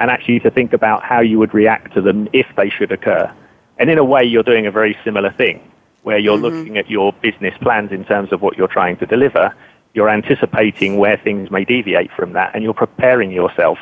and 0.00 0.10
actually 0.10 0.40
to 0.40 0.50
think 0.50 0.72
about 0.72 1.04
how 1.04 1.20
you 1.20 1.38
would 1.38 1.54
react 1.54 1.94
to 1.94 2.02
them 2.02 2.28
if 2.32 2.46
they 2.56 2.68
should 2.68 2.90
occur. 2.90 3.32
And 3.78 3.90
in 3.90 3.98
a 3.98 4.04
way, 4.04 4.24
you're 4.24 4.42
doing 4.42 4.66
a 4.66 4.70
very 4.70 4.96
similar 5.04 5.32
thing 5.32 5.60
where 6.02 6.18
you're 6.18 6.36
mm-hmm. 6.36 6.56
looking 6.56 6.78
at 6.78 6.90
your 6.90 7.12
business 7.12 7.54
plans 7.60 7.90
in 7.92 8.04
terms 8.04 8.32
of 8.32 8.42
what 8.42 8.56
you're 8.56 8.68
trying 8.68 8.96
to 8.98 9.06
deliver. 9.06 9.54
You're 9.94 10.10
anticipating 10.10 10.96
where 10.98 11.16
things 11.16 11.50
may 11.50 11.64
deviate 11.64 12.10
from 12.12 12.32
that, 12.32 12.52
and 12.54 12.64
you're 12.64 12.74
preparing 12.74 13.30
yourself 13.30 13.78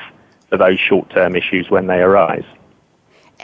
for 0.51 0.59
those 0.59 0.79
short 0.79 1.09
term 1.11 1.35
issues 1.35 1.71
when 1.71 1.87
they 1.87 2.01
arise. 2.01 2.45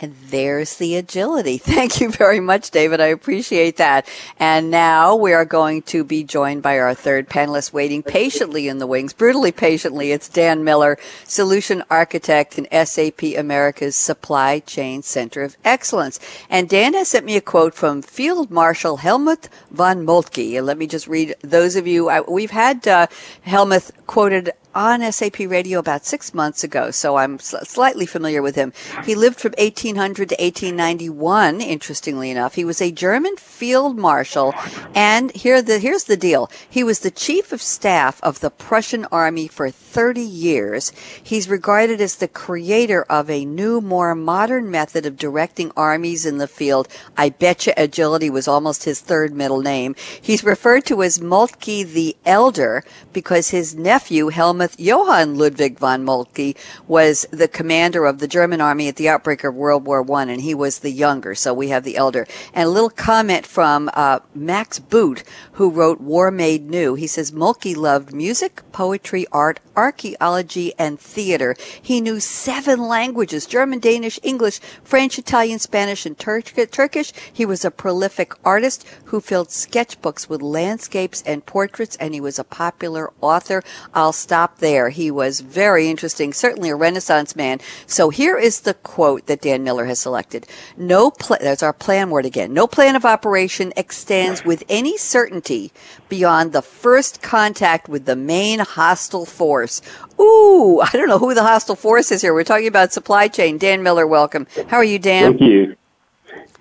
And 0.01 0.15
there's 0.27 0.77
the 0.77 0.95
agility. 0.97 1.59
Thank 1.59 2.01
you 2.01 2.11
very 2.11 2.41
much, 2.41 2.71
David. 2.71 3.01
I 3.01 3.07
appreciate 3.07 3.79
that. 3.79 4.09
And 4.39 4.71
now 4.71 5.17
we 5.17 5.33
are 5.33 5.45
going 5.45 5.83
to 5.83 6.05
be 6.05 6.23
joined 6.23 6.63
by 6.63 6.79
our 6.79 6.95
third 6.95 7.29
panelist 7.29 7.73
waiting 7.73 8.03
patiently 8.03 8.69
in 8.69 8.79
the 8.79 8.87
wings, 8.87 9.13
brutally 9.13 9.51
patiently. 9.51 10.13
It's 10.13 10.29
Dan 10.29 10.63
Miller, 10.63 10.99
solution 11.25 11.83
architect 11.91 12.59
in 12.59 12.87
SAP 12.87 13.23
America's 13.37 13.97
Supply 13.97 14.61
Chain 14.61 15.03
Center 15.03 15.43
of 15.43 15.57
Excellence. 15.65 16.21
And 16.49 16.69
Dan 16.69 16.95
has 16.95 17.09
sent 17.09 17.27
me 17.27 17.37
a 17.37 17.41
quote 17.41 17.75
from 17.75 18.03
Field 18.03 18.51
Marshal 18.51 18.99
Helmuth 18.99 19.49
von 19.71 20.05
Moltke. 20.05 20.57
And 20.57 20.67
let 20.67 20.79
me 20.79 20.87
just 20.87 21.09
read 21.09 21.35
those 21.43 21.75
of 21.75 21.87
you, 21.87 22.09
I, 22.09 22.21
we've 22.21 22.53
had 22.53 22.87
uh, 22.87 23.09
Helmuth 23.43 23.91
quoted 24.07 24.53
on 24.79 25.03
SAP 25.11 25.41
Radio 25.41 25.81
about 25.81 26.07
six 26.07 26.33
months 26.33 26.63
ago, 26.63 26.93
so 26.93 27.17
I'm 27.17 27.41
slightly 27.41 28.07
familiar 28.07 28.41
with 28.41 28.55
him. 28.55 28.73
He 29.05 29.17
lived 29.17 29.41
from 29.41 29.53
1800 29.59 30.29
to 30.29 30.37
1891, 30.37 31.61
interestingly 31.61 32.31
enough. 32.31 32.55
He 32.55 32.65
was 32.65 32.81
a 32.81 32.93
German 32.93 33.37
field 33.39 33.99
marshal, 33.99 34.55
and 34.95 35.33
here 35.33 35.61
the, 35.61 35.81
here's 35.81 36.05
the 36.05 36.17
deal. 36.17 36.49
He 36.71 36.85
was 36.85 37.01
the 37.01 37.11
chief 37.11 37.51
of 37.51 37.61
staff 37.61 38.21
of 38.23 38.39
the 38.39 38.51
Prussian 38.51 39.05
army 39.11 39.49
for 39.49 39.69
30 39.69 40.21
years. 40.21 40.93
He's 41.21 41.49
regarded 41.49 42.01
as 42.01 42.15
the 42.15 42.29
creator 42.29 43.03
of 43.11 43.29
a 43.29 43.45
new, 43.45 43.81
more 43.81 44.15
modern 44.15 44.71
method 44.71 45.07
of 45.07 45.17
directing 45.17 45.73
armies 45.77 46.25
in 46.25 46.39
the 46.39 46.47
field. 46.47 46.87
I 47.17 47.31
betcha 47.31 47.75
agility 47.77 48.31
was 48.31 48.47
almost 48.47 48.85
his 48.85 49.01
third 49.01 49.35
middle 49.35 49.61
name. 49.61 49.97
He's 50.21 50.45
referred 50.45 50.85
to 50.87 51.03
as 51.03 51.21
Moltke 51.21 51.83
the 51.83 52.17
Elder 52.25 52.85
because 53.13 53.51
his 53.51 53.75
nephew, 53.75 54.29
Helmuth 54.29 54.68
Johann 54.79 55.37
Ludwig 55.37 55.79
von 55.79 56.05
Moltke 56.05 56.57
was 56.87 57.27
the 57.31 57.49
commander 57.49 58.05
of 58.05 58.19
the 58.19 58.29
German 58.29 58.61
army 58.61 58.89
at 58.89 58.97
the 58.97 59.09
outbreak 59.09 59.45
of 59.45 59.55
World 59.55 59.85
War 59.85 60.03
One, 60.03 60.29
and 60.29 60.41
he 60.41 60.55
was 60.55 60.81
the 60.81 60.91
younger, 60.91 61.35
so 61.35 61.55
we 61.55 61.69
have 61.69 61.85
the 61.85 61.97
elder. 61.97 62.27
And 62.53 62.67
a 62.67 62.71
little 62.71 62.91
comment 62.91 63.47
from 63.47 63.91
uh, 63.95 64.21
Max 64.35 64.79
Boot, 64.79 65.23
who 65.53 65.71
wrote 65.71 66.01
War 66.01 66.31
Made 66.31 66.69
New. 66.69 66.95
He 66.95 67.07
says 67.07 67.33
Moltke 67.33 67.77
loved 67.77 68.13
music, 68.13 68.63
poetry, 68.73 69.27
art, 69.33 69.61
archaeology, 69.77 70.73
and 70.79 70.99
theater. 70.99 71.55
He 71.81 72.01
knew 72.01 72.21
seven 72.21 72.81
languages 72.81 73.47
German, 73.47 73.79
Danish, 73.79 74.19
English, 74.23 74.61
French, 74.83 75.19
Italian, 75.19 75.59
Spanish, 75.59 76.07
and 76.07 76.19
Tur- 76.19 76.41
Turkish. 76.43 77.13
He 77.33 77.45
was 77.45 77.65
a 77.65 77.71
prolific 77.71 78.33
artist 78.45 78.87
who 79.07 79.21
filled 79.21 79.49
sketchbooks 79.49 80.29
with 80.29 80.43
landscapes 80.43 81.23
and 81.27 81.45
portraits, 81.47 81.97
and 81.97 82.15
he 82.15 82.21
was 82.21 82.39
a 82.39 82.45
popular 82.45 83.13
author. 83.21 83.63
I'll 83.95 84.13
stop 84.13 84.48
there. 84.59 84.89
He 84.89 85.11
was 85.11 85.41
very 85.41 85.89
interesting, 85.89 86.33
certainly 86.33 86.71
a 86.71 86.77
Renaissance 86.77 87.37
man. 87.37 87.61
So 87.87 88.11
here 88.11 88.39
is 88.39 88.61
the 88.61 88.75
quote 88.75 89.27
that 89.27 89.43
Dan 89.43 89.63
Miller 89.63 89.85
has 89.85 89.99
selected. 89.99 90.47
No 90.77 91.13
that's 91.41 91.63
our 91.63 91.73
plan 91.73 92.11
word 92.11 92.27
again. 92.27 92.53
No 92.53 92.67
plan 92.67 92.97
of 92.97 93.05
operation 93.05 93.73
extends 93.77 94.45
with 94.45 94.65
any 94.69 94.97
certainty 94.97 95.73
beyond 96.09 96.53
the 96.53 96.63
first 96.63 97.23
contact 97.23 97.89
with 97.89 98.07
the 98.07 98.17
main 98.17 98.61
hostile 98.61 99.27
force. 99.27 99.83
Ooh, 100.21 100.81
I 100.81 100.91
don't 100.93 101.09
know 101.09 101.19
who 101.19 101.35
the 101.35 101.43
hostile 101.43 101.77
force 101.77 102.11
is 102.11 102.23
here. 102.23 102.35
We're 102.35 102.45
talking 102.45 102.67
about 102.67 102.93
supply 102.93 103.29
chain. 103.29 103.59
Dan 103.59 103.83
Miller, 103.83 104.07
welcome. 104.07 104.47
How 104.69 104.79
are 104.79 104.85
you, 104.85 104.99
Dan? 104.99 105.39
Thank 105.39 105.43
you. 105.43 105.77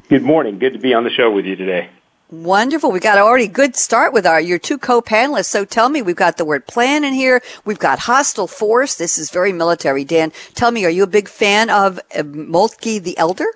Good 0.09 0.23
morning. 0.23 0.59
Good 0.59 0.73
to 0.73 0.79
be 0.79 0.93
on 0.93 1.03
the 1.03 1.09
show 1.09 1.31
with 1.31 1.45
you 1.45 1.55
today. 1.55 1.89
Wonderful. 2.29 2.91
We 2.91 2.99
got 2.99 3.17
already 3.17 3.47
good 3.47 3.77
start 3.77 4.11
with 4.11 4.25
our 4.25 4.41
your 4.41 4.59
two 4.59 4.77
co-panelists. 4.77 5.45
So 5.45 5.63
tell 5.63 5.87
me, 5.87 6.01
we've 6.01 6.13
got 6.13 6.35
the 6.35 6.43
word 6.43 6.67
plan 6.67 7.05
in 7.05 7.13
here. 7.13 7.41
We've 7.63 7.79
got 7.79 7.99
hostile 7.99 8.47
force. 8.47 8.95
This 8.95 9.17
is 9.17 9.31
very 9.31 9.53
military. 9.53 10.03
Dan, 10.03 10.33
tell 10.53 10.71
me, 10.71 10.83
are 10.83 10.89
you 10.89 11.03
a 11.03 11.07
big 11.07 11.29
fan 11.29 11.69
of 11.69 12.01
uh, 12.13 12.23
Moltke 12.23 12.99
the 12.99 13.17
Elder? 13.17 13.47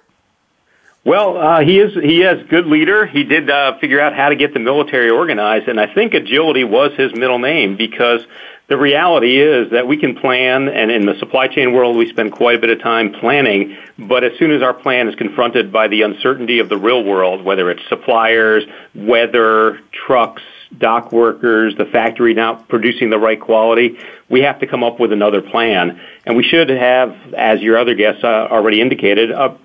Well, 1.04 1.36
uh, 1.36 1.62
he 1.62 1.80
is 1.80 1.94
he 1.96 2.22
is 2.22 2.48
good 2.48 2.68
leader. 2.68 3.08
He 3.08 3.24
did 3.24 3.50
uh, 3.50 3.80
figure 3.80 4.00
out 4.00 4.14
how 4.14 4.30
to 4.30 4.36
get 4.36 4.54
the 4.54 4.60
military 4.60 5.10
organized, 5.10 5.68
and 5.68 5.80
I 5.80 5.92
think 5.92 6.14
agility 6.14 6.64
was 6.64 6.92
his 6.96 7.12
middle 7.16 7.40
name 7.40 7.76
because 7.76 8.22
the 8.68 8.78
reality 8.78 9.42
is 9.42 9.72
that 9.72 9.88
we 9.88 9.98
can 9.98 10.16
plan, 10.16 10.70
and 10.70 10.92
in 10.92 11.08
the 11.08 11.18
supply 11.18 11.48
chain 11.48 11.74
world, 11.74 11.98
we 11.98 12.08
spend 12.08 12.32
quite 12.32 12.56
a 12.56 12.60
bit 12.60 12.70
of 12.70 12.82
time 12.82 13.14
planning. 13.14 13.76
But 13.98 14.24
as 14.24 14.38
soon 14.38 14.52
as 14.52 14.62
our 14.62 14.76
plan 14.76 15.08
is 15.08 15.16
confronted 15.16 15.72
by 15.72 15.88
the 15.88 16.04
uncertainty 16.04 16.60
of 16.60 16.70
the 16.70 16.78
real 16.78 17.04
world, 17.04 17.44
whether 17.44 17.72
it's 17.72 17.82
suppliers, 17.90 18.64
weather, 18.94 19.80
trucks, 19.92 20.44
dock 20.78 21.12
workers, 21.12 21.76
the 21.78 21.86
factory 21.86 22.36
not 22.36 22.70
producing 22.70 23.10
the 23.10 23.20
right 23.20 23.42
quality, 23.42 23.98
we 24.30 24.42
have 24.42 24.60
to 24.60 24.68
come 24.68 24.84
up 24.84 25.00
with 25.00 25.12
another 25.12 25.42
plan. 25.42 26.00
And 26.28 26.38
we 26.38 26.44
should 26.44 26.70
have, 26.70 27.18
as 27.34 27.60
your 27.60 27.80
other 27.80 27.96
guests 27.96 28.24
uh, 28.24 28.48
already 28.52 28.80
indicated, 28.80 29.32
a, 29.32 29.58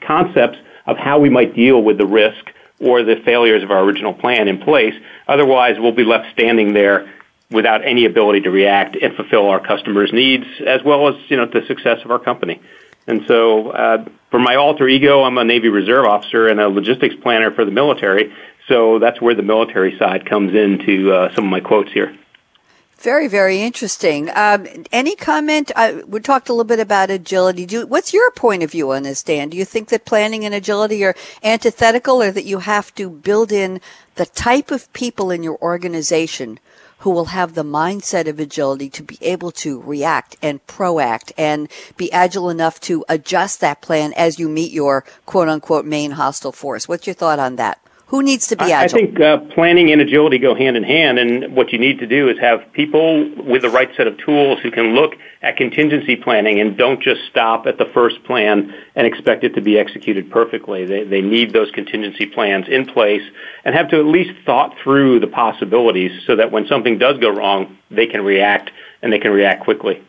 concepts 0.00 0.58
of 0.86 0.96
how 0.96 1.18
we 1.18 1.30
might 1.30 1.54
deal 1.54 1.82
with 1.82 1.98
the 1.98 2.06
risk 2.06 2.52
or 2.80 3.02
the 3.02 3.16
failures 3.24 3.62
of 3.62 3.70
our 3.70 3.82
original 3.82 4.12
plan 4.12 4.48
in 4.48 4.58
place. 4.58 4.94
Otherwise, 5.26 5.76
we'll 5.78 5.92
be 5.92 6.04
left 6.04 6.32
standing 6.32 6.74
there 6.74 7.12
without 7.50 7.84
any 7.84 8.04
ability 8.04 8.40
to 8.40 8.50
react 8.50 8.96
and 8.96 9.14
fulfill 9.14 9.48
our 9.48 9.60
customers' 9.60 10.12
needs 10.12 10.44
as 10.66 10.82
well 10.84 11.08
as 11.08 11.14
you 11.28 11.36
know 11.36 11.46
the 11.46 11.64
success 11.66 11.98
of 12.04 12.10
our 12.10 12.18
company. 12.18 12.60
And 13.06 13.24
so, 13.28 13.70
uh, 13.70 14.04
for 14.30 14.40
my 14.40 14.56
alter 14.56 14.88
ego, 14.88 15.22
I'm 15.22 15.38
a 15.38 15.44
Navy 15.44 15.68
Reserve 15.68 16.06
officer 16.06 16.48
and 16.48 16.60
a 16.60 16.68
logistics 16.68 17.14
planner 17.14 17.52
for 17.52 17.64
the 17.64 17.70
military. 17.70 18.34
So 18.66 18.98
that's 18.98 19.20
where 19.20 19.34
the 19.34 19.44
military 19.44 19.96
side 19.96 20.28
comes 20.28 20.54
into 20.54 21.12
uh, 21.12 21.32
some 21.34 21.44
of 21.44 21.50
my 21.50 21.60
quotes 21.60 21.92
here. 21.92 22.16
Very, 22.98 23.28
very 23.28 23.60
interesting. 23.60 24.30
Um, 24.34 24.66
any 24.90 25.14
comment? 25.16 25.70
Uh, 25.76 26.00
we 26.06 26.18
talked 26.20 26.48
a 26.48 26.52
little 26.52 26.64
bit 26.64 26.80
about 26.80 27.10
agility. 27.10 27.66
Do, 27.66 27.86
what's 27.86 28.14
your 28.14 28.30
point 28.30 28.62
of 28.62 28.70
view 28.70 28.90
on 28.92 29.02
this, 29.02 29.22
Dan? 29.22 29.50
Do 29.50 29.56
you 29.56 29.66
think 29.66 29.90
that 29.90 30.06
planning 30.06 30.46
and 30.46 30.54
agility 30.54 31.04
are 31.04 31.14
antithetical, 31.42 32.22
or 32.22 32.30
that 32.30 32.46
you 32.46 32.60
have 32.60 32.94
to 32.94 33.10
build 33.10 33.52
in 33.52 33.82
the 34.14 34.24
type 34.24 34.70
of 34.70 34.90
people 34.94 35.30
in 35.30 35.42
your 35.42 35.58
organization 35.60 36.58
who 37.00 37.10
will 37.10 37.26
have 37.26 37.54
the 37.54 37.62
mindset 37.62 38.26
of 38.26 38.40
agility 38.40 38.88
to 38.88 39.02
be 39.02 39.18
able 39.20 39.52
to 39.52 39.82
react 39.82 40.36
and 40.40 40.66
proact 40.66 41.32
and 41.36 41.68
be 41.98 42.10
agile 42.12 42.48
enough 42.48 42.80
to 42.80 43.04
adjust 43.10 43.60
that 43.60 43.82
plan 43.82 44.14
as 44.14 44.38
you 44.38 44.48
meet 44.48 44.72
your 44.72 45.04
quote 45.26 45.48
unquote 45.48 45.84
main 45.84 46.12
hostile 46.12 46.50
force? 46.50 46.88
What's 46.88 47.06
your 47.06 47.14
thought 47.14 47.38
on 47.38 47.56
that? 47.56 47.78
Who 48.08 48.22
needs 48.22 48.46
to 48.48 48.56
be 48.56 48.70
agile? 48.70 48.98
I 48.98 49.02
think 49.02 49.20
uh, 49.20 49.38
planning 49.52 49.90
and 49.90 50.00
agility 50.00 50.38
go 50.38 50.54
hand 50.54 50.76
in 50.76 50.84
hand, 50.84 51.18
and 51.18 51.56
what 51.56 51.72
you 51.72 51.78
need 51.78 51.98
to 51.98 52.06
do 52.06 52.28
is 52.28 52.38
have 52.38 52.72
people 52.72 53.28
with 53.42 53.62
the 53.62 53.68
right 53.68 53.90
set 53.96 54.06
of 54.06 54.16
tools 54.18 54.60
who 54.62 54.70
can 54.70 54.94
look 54.94 55.14
at 55.42 55.56
contingency 55.56 56.14
planning 56.14 56.60
and 56.60 56.76
don't 56.76 57.02
just 57.02 57.22
stop 57.28 57.66
at 57.66 57.78
the 57.78 57.84
first 57.86 58.22
plan 58.22 58.72
and 58.94 59.08
expect 59.08 59.42
it 59.42 59.56
to 59.56 59.60
be 59.60 59.76
executed 59.76 60.30
perfectly. 60.30 60.84
They, 60.84 61.02
they 61.02 61.20
need 61.20 61.52
those 61.52 61.72
contingency 61.72 62.26
plans 62.26 62.68
in 62.68 62.86
place 62.86 63.22
and 63.64 63.74
have 63.74 63.88
to 63.90 63.98
at 63.98 64.06
least 64.06 64.38
thought 64.44 64.76
through 64.84 65.18
the 65.18 65.26
possibilities 65.26 66.12
so 66.28 66.36
that 66.36 66.52
when 66.52 66.68
something 66.68 66.98
does 66.98 67.18
go 67.18 67.30
wrong, 67.30 67.76
they 67.90 68.06
can 68.06 68.24
react 68.24 68.70
and 69.02 69.12
they 69.12 69.18
can 69.18 69.32
react 69.32 69.64
quickly. 69.64 70.00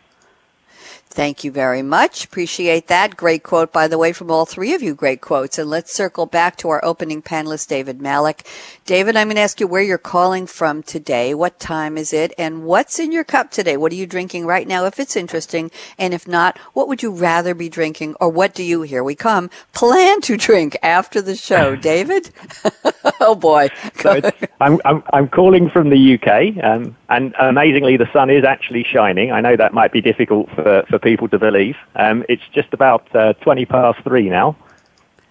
Thank 1.18 1.42
you 1.42 1.50
very 1.50 1.82
much. 1.82 2.24
Appreciate 2.24 2.86
that. 2.86 3.16
Great 3.16 3.42
quote, 3.42 3.72
by 3.72 3.88
the 3.88 3.98
way, 3.98 4.12
from 4.12 4.30
all 4.30 4.46
three 4.46 4.72
of 4.72 4.82
you. 4.82 4.94
Great 4.94 5.20
quotes. 5.20 5.58
And 5.58 5.68
let's 5.68 5.92
circle 5.92 6.26
back 6.26 6.54
to 6.58 6.68
our 6.68 6.84
opening 6.84 7.22
panelist, 7.22 7.66
David 7.66 8.00
Malik. 8.00 8.46
David, 8.86 9.16
I'm 9.16 9.26
going 9.26 9.34
to 9.34 9.42
ask 9.42 9.58
you 9.58 9.66
where 9.66 9.82
you're 9.82 9.98
calling 9.98 10.46
from 10.46 10.80
today. 10.84 11.34
What 11.34 11.58
time 11.58 11.98
is 11.98 12.12
it? 12.12 12.32
And 12.38 12.62
what's 12.62 13.00
in 13.00 13.10
your 13.10 13.24
cup 13.24 13.50
today? 13.50 13.76
What 13.76 13.90
are 13.90 13.96
you 13.96 14.06
drinking 14.06 14.46
right 14.46 14.68
now, 14.68 14.84
if 14.84 15.00
it's 15.00 15.16
interesting? 15.16 15.72
And 15.98 16.14
if 16.14 16.28
not, 16.28 16.56
what 16.72 16.86
would 16.86 17.02
you 17.02 17.10
rather 17.10 17.52
be 17.52 17.68
drinking? 17.68 18.14
Or 18.20 18.28
what 18.28 18.54
do 18.54 18.62
you, 18.62 18.82
here 18.82 19.02
we 19.02 19.16
come, 19.16 19.50
plan 19.72 20.20
to 20.20 20.36
drink 20.36 20.76
after 20.84 21.20
the 21.20 21.34
show? 21.34 21.74
David? 21.90 22.30
oh 23.20 23.34
boy. 23.34 23.70
So 23.96 24.20
I'm, 24.60 24.80
I'm, 24.84 25.02
I'm 25.12 25.28
calling 25.28 25.68
from 25.68 25.90
the 25.90 26.14
UK. 26.14 26.64
Um, 26.64 26.96
and 27.08 27.34
amazingly, 27.40 27.96
the 27.96 28.08
sun 28.12 28.30
is 28.30 28.44
actually 28.44 28.84
shining. 28.84 29.32
I 29.32 29.40
know 29.40 29.56
that 29.56 29.74
might 29.74 29.90
be 29.90 30.00
difficult 30.00 30.48
for, 30.50 30.84
for 30.88 30.98
people 31.00 31.07
to 31.16 31.38
believe. 31.38 31.76
Um, 31.94 32.24
it's 32.28 32.42
just 32.52 32.72
about 32.72 33.14
uh, 33.14 33.32
20 33.34 33.64
past 33.66 34.02
three 34.02 34.28
now. 34.28 34.56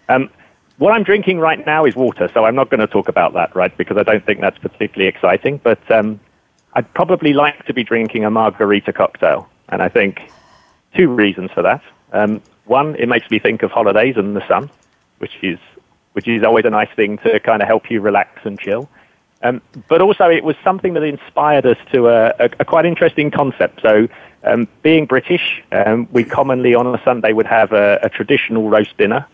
Um, 0.10 0.30
what 0.78 0.94
I'm 0.94 1.04
drinking 1.04 1.40
right 1.40 1.64
now 1.66 1.86
is 1.86 1.96
water, 1.96 2.30
so 2.34 2.46
I'm 2.46 2.56
not 2.56 2.70
going 2.70 2.80
to 2.80 2.88
talk 2.88 3.08
about 3.08 3.34
that, 3.34 3.56
right, 3.56 3.76
because 3.78 3.98
I 3.98 4.04
don't 4.04 4.26
think 4.26 4.42
that's 4.42 4.58
particularly 4.58 5.08
exciting. 5.08 5.60
But 5.64 5.80
um, 5.92 6.20
I'd 6.74 6.92
probably 6.94 7.34
like 7.34 7.66
to 7.66 7.74
be 7.74 7.84
drinking 7.84 8.26
a 8.26 8.30
margarita 8.30 8.94
cocktail. 8.94 9.50
And 9.70 9.82
I 9.82 9.90
think 9.90 10.32
two 10.96 11.10
reasons 11.10 11.52
for 11.52 11.64
that. 11.64 11.82
Um, 12.14 12.42
one, 12.66 12.96
it 12.96 13.08
makes 13.08 13.30
me 13.32 13.40
think 13.40 13.64
of 13.64 13.72
holidays 13.72 14.16
and 14.18 14.36
the 14.36 14.48
sun, 14.48 14.70
which 15.18 15.38
is, 15.42 15.60
which 16.14 16.28
is 16.28 16.44
always 16.44 16.66
a 16.66 16.70
nice 16.70 16.90
thing 16.96 17.18
to 17.20 17.40
kind 17.40 17.62
of 17.62 17.68
help 17.68 17.90
you 17.90 18.02
relax 18.02 18.42
and 18.46 18.60
chill. 18.60 18.90
Um, 19.44 19.62
but 19.88 20.02
also, 20.02 20.30
it 20.30 20.44
was 20.44 20.56
something 20.64 20.94
that 20.96 21.04
inspired 21.04 21.66
us 21.66 21.78
to 21.94 22.08
a, 22.08 22.34
a, 22.40 22.50
a 22.60 22.66
quite 22.66 22.86
interesting 22.86 23.30
concept. 23.30 23.82
So, 23.82 24.08
um, 24.44 24.68
being 24.82 25.06
British, 25.06 25.64
um, 25.72 26.08
we 26.12 26.24
commonly 26.24 26.74
on 26.74 26.88
a 26.88 27.02
Sunday 27.04 27.34
would 27.34 27.46
have 27.46 27.72
a, 27.72 28.00
a 28.02 28.10
traditional 28.10 28.70
roast 28.70 28.98
dinner. 28.98 29.28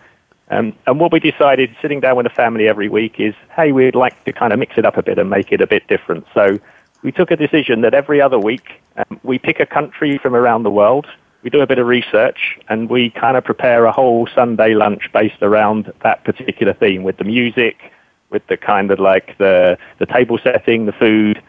Um, 0.49 0.73
and 0.85 0.99
what 0.99 1.11
we 1.11 1.19
decided, 1.19 1.75
sitting 1.81 2.01
down 2.01 2.17
with 2.17 2.25
the 2.25 2.31
family 2.31 2.67
every 2.67 2.89
week, 2.89 3.15
is 3.19 3.33
hey, 3.55 3.71
we'd 3.71 3.95
like 3.95 4.23
to 4.25 4.33
kind 4.33 4.51
of 4.51 4.59
mix 4.59 4.77
it 4.77 4.85
up 4.85 4.97
a 4.97 5.03
bit 5.03 5.17
and 5.17 5.29
make 5.29 5.51
it 5.51 5.61
a 5.61 5.67
bit 5.67 5.87
different. 5.87 6.25
So, 6.33 6.59
we 7.01 7.11
took 7.11 7.31
a 7.31 7.35
decision 7.35 7.81
that 7.81 7.93
every 7.93 8.21
other 8.21 8.39
week 8.39 8.81
um, 8.97 9.19
we 9.23 9.37
pick 9.37 9.59
a 9.59 9.65
country 9.65 10.17
from 10.17 10.35
around 10.35 10.63
the 10.63 10.71
world. 10.71 11.05
We 11.43 11.49
do 11.49 11.59
a 11.59 11.67
bit 11.67 11.77
of 11.77 11.87
research 11.87 12.57
and 12.69 12.89
we 12.89 13.09
kind 13.09 13.35
of 13.35 13.43
prepare 13.43 13.85
a 13.85 13.91
whole 13.91 14.27
Sunday 14.27 14.73
lunch 14.73 15.11
based 15.11 15.41
around 15.41 15.91
that 16.01 16.23
particular 16.23 16.73
theme 16.73 17.03
with 17.03 17.17
the 17.17 17.25
music, 17.25 17.91
with 18.33 18.45
the 18.47 18.57
kind 18.57 18.91
of 18.91 18.99
like 18.99 19.37
the 19.37 19.77
the 19.99 20.05
table 20.05 20.37
setting, 20.43 20.85
the 20.85 20.91
food, 20.91 21.41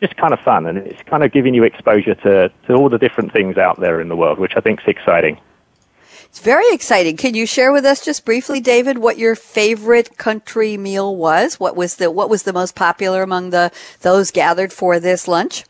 just 0.00 0.16
kind 0.16 0.32
of 0.32 0.40
fun, 0.40 0.66
and 0.66 0.78
it's 0.78 1.02
kind 1.02 1.22
of 1.22 1.30
giving 1.30 1.54
you 1.54 1.62
exposure 1.62 2.16
to 2.16 2.50
to 2.66 2.74
all 2.74 2.88
the 2.88 2.98
different 2.98 3.32
things 3.32 3.56
out 3.56 3.78
there 3.78 4.00
in 4.00 4.08
the 4.08 4.16
world, 4.16 4.38
which 4.40 4.54
I 4.56 4.60
think 4.60 4.80
is 4.80 4.88
exciting. 4.88 5.38
It's 6.30 6.40
very 6.40 6.72
exciting. 6.72 7.16
Can 7.16 7.34
you 7.34 7.44
share 7.44 7.72
with 7.72 7.84
us 7.84 8.04
just 8.04 8.24
briefly, 8.24 8.60
David, 8.60 8.98
what 8.98 9.18
your 9.18 9.34
favorite 9.34 10.16
country 10.16 10.76
meal 10.76 11.16
was? 11.16 11.58
What 11.58 11.74
was 11.76 11.96
the 11.96 12.10
what 12.10 12.30
was 12.30 12.44
the 12.44 12.52
most 12.52 12.74
popular 12.74 13.22
among 13.22 13.50
the 13.50 13.72
those 14.00 14.30
gathered 14.30 14.72
for 14.72 15.00
this 15.00 15.26
lunch? 15.26 15.64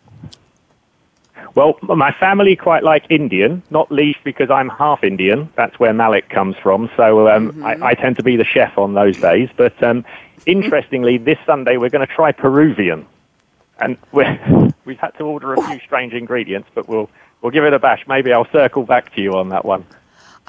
Well, 1.54 1.78
my 1.82 2.12
family 2.12 2.54
quite 2.54 2.84
like 2.84 3.04
Indian, 3.10 3.62
not 3.70 3.90
least 3.90 4.20
because 4.22 4.50
I'm 4.50 4.68
half 4.68 5.02
Indian. 5.02 5.48
That's 5.56 5.78
where 5.80 5.92
Malik 5.92 6.28
comes 6.28 6.56
from. 6.56 6.88
So 6.96 7.28
um, 7.28 7.50
mm-hmm. 7.50 7.64
I, 7.64 7.88
I, 7.88 7.94
tend 7.94 8.16
to 8.18 8.22
be 8.22 8.36
the 8.36 8.44
chef 8.44 8.78
on 8.78 8.94
those 8.94 9.18
days. 9.18 9.48
But 9.56 9.82
um, 9.82 10.04
Interestingly, 10.46 11.18
this 11.18 11.38
Sunday 11.44 11.76
we're 11.76 11.90
going 11.90 12.06
to 12.06 12.12
try 12.12 12.32
Peruvian, 12.32 13.06
and 13.78 13.98
we 14.12 14.24
have 14.24 14.74
had 14.98 15.10
to 15.18 15.24
order 15.24 15.52
a 15.54 15.62
few 15.62 15.78
strange 15.80 16.12
ingredients, 16.14 16.68
but 16.74 16.88
we'll 16.88 17.10
we'll 17.42 17.52
give 17.52 17.64
it 17.64 17.74
a 17.74 17.78
bash. 17.78 18.04
Maybe 18.08 18.32
I'll 18.32 18.50
circle 18.50 18.84
back 18.84 19.14
to 19.14 19.20
you 19.20 19.34
on 19.34 19.50
that 19.50 19.64
one. 19.64 19.84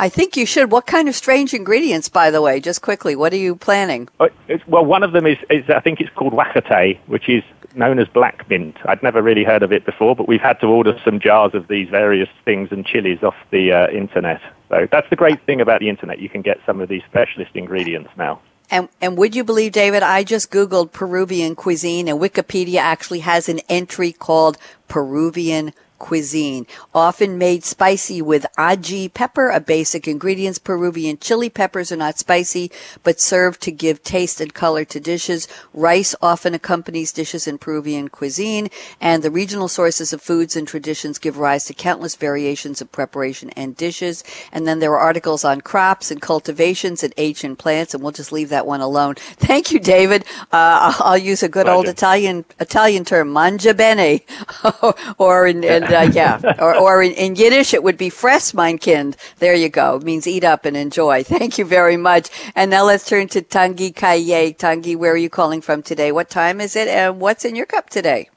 I 0.02 0.10
think 0.10 0.36
you 0.36 0.48
should. 0.48 0.72
What 0.72 0.88
kind 0.88 1.08
of 1.08 1.16
strange 1.16 1.54
ingredients, 1.54 2.10
by 2.10 2.32
the 2.32 2.42
way? 2.42 2.60
Just 2.60 2.82
quickly, 2.82 3.16
what 3.16 3.34
are 3.34 3.38
you 3.38 3.56
planning? 3.56 4.10
Uh, 4.20 4.30
well, 4.66 4.84
one 4.84 5.04
of 5.04 5.12
them 5.12 5.28
is, 5.28 5.38
is 5.52 5.70
I 5.70 5.80
think 5.80 6.02
it's 6.02 6.10
called 6.16 6.34
huacatay, 6.34 6.98
which 7.06 7.30
is 7.30 7.44
known 7.76 8.00
as 8.00 8.08
black 8.08 8.50
mint. 8.50 8.78
I'd 8.86 9.04
never 9.04 9.22
really 9.22 9.44
heard 9.44 9.62
of 9.62 9.72
it 9.72 9.86
before, 9.86 10.16
but 10.16 10.28
we've 10.28 10.42
had 10.42 10.60
to 10.62 10.66
order 10.66 11.00
some 11.06 11.20
jars 11.20 11.54
of 11.54 11.68
these 11.68 11.88
various 11.88 12.30
things 12.46 12.70
and 12.72 12.84
chilies 12.84 13.22
off 13.22 13.36
the 13.52 13.72
uh, 13.72 13.90
internet. 13.92 14.42
So 14.70 14.88
that's 14.92 15.08
the 15.12 15.16
great 15.16 15.46
thing 15.46 15.62
about 15.62 15.82
the 15.82 15.90
internet. 15.90 16.18
You 16.18 16.30
can 16.30 16.42
get 16.42 16.58
some 16.66 16.82
of 16.82 16.90
these 16.90 17.04
specialist 17.08 17.52
ingredients 17.54 18.10
now. 18.18 18.42
And, 18.72 18.90
and 19.02 19.20
would 19.20 19.36
you 19.36 19.44
believe, 19.44 19.72
David, 19.72 20.02
I 20.02 20.24
just 20.24 20.50
Googled 20.50 20.94
Peruvian 20.94 21.56
cuisine 21.56 22.08
and 22.08 22.20
Wikipedia 22.20 22.78
actually 22.78 23.20
has 23.20 23.50
an 23.50 23.60
entry 23.70 24.14
called 24.14 24.58
Peruvian 24.88 25.74
cuisine, 26.02 26.66
often 26.96 27.38
made 27.38 27.64
spicy 27.64 28.24
with 28.24 28.48
ají 28.58 29.14
pepper, 29.14 29.50
a 29.50 29.60
basic 29.60 30.08
ingredient. 30.08 30.64
Peruvian 30.64 31.18
chili 31.20 31.48
peppers 31.50 31.92
are 31.92 31.96
not 31.96 32.18
spicy, 32.18 32.72
but 33.04 33.22
serve 33.22 33.60
to 33.60 33.72
give 33.72 34.02
taste 34.02 34.42
and 34.42 34.52
color 34.56 34.84
to 34.84 35.00
dishes. 35.00 35.48
Rice 35.74 36.16
often 36.22 36.56
accompanies 36.56 37.12
dishes 37.12 37.48
in 37.48 37.60
Peruvian 37.60 38.10
cuisine, 38.10 38.70
and 39.00 39.22
the 39.22 39.30
regional 39.30 39.68
sources 39.68 40.12
of 40.12 40.24
foods 40.24 40.56
and 40.56 40.68
traditions 40.68 41.20
give 41.20 41.38
rise 41.38 41.66
to 41.66 41.74
countless 41.76 42.16
variations 42.16 42.82
of 42.82 42.92
preparation 42.92 43.52
and 43.52 43.78
dishes. 43.78 44.24
And 44.52 44.68
then 44.68 44.80
there 44.80 44.92
are 44.94 45.00
articles 45.00 45.46
on 45.46 45.62
crops 45.62 46.10
and 46.10 46.20
cultivations 46.20 47.04
and 47.04 47.14
ancient 47.18 47.60
plants, 47.60 47.94
and 47.94 48.02
we'll 48.02 48.12
just 48.12 48.32
leave 48.32 48.50
that 48.50 48.66
one 48.66 48.82
alone. 48.82 49.16
Thank 49.38 49.72
you, 49.72 49.80
David. 49.80 50.26
Uh, 50.52 50.98
I'll 51.00 51.18
use 51.18 51.44
a 51.44 51.50
good 51.50 51.66
Pleasure. 51.66 51.76
old 51.76 51.88
Italian 51.88 52.46
Italian 52.60 53.06
term, 53.06 53.30
mangia 53.30 53.78
bene, 53.78 54.22
or 55.20 55.46
in, 55.46 55.64
in 55.64 55.91
uh, 55.94 56.10
yeah. 56.14 56.40
Or, 56.60 56.76
or 56.76 57.04
in, 57.04 57.14
in, 57.14 57.36
Yiddish, 57.36 57.74
it 57.74 57.84
would 57.84 57.98
be 57.98 58.10
Fress, 58.10 58.54
mein 58.54 58.78
Kind. 58.78 59.18
There 59.40 59.56
you 59.56 59.70
go. 59.70 59.96
It 59.96 60.04
means 60.04 60.28
eat 60.28 60.44
up 60.44 60.66
and 60.66 60.78
enjoy. 60.78 61.24
Thank 61.38 61.58
you 61.58 61.66
very 61.66 61.98
much. 61.98 62.30
And 62.56 62.70
now 62.72 62.84
let's 62.86 63.08
turn 63.08 63.28
to 63.30 63.42
Tanguy 63.42 63.96
Caillet. 63.96 64.58
Tanguy, 64.58 64.96
where 64.96 65.14
are 65.14 65.18
you 65.18 65.30
calling 65.30 65.62
from 65.62 65.82
today? 65.82 66.12
What 66.12 66.30
time 66.30 66.62
is 66.62 66.76
it? 66.76 66.88
And 66.88 67.20
what's 67.20 67.46
in 67.46 67.56
your 67.56 67.66
cup 67.66 67.90
today? 67.90 68.30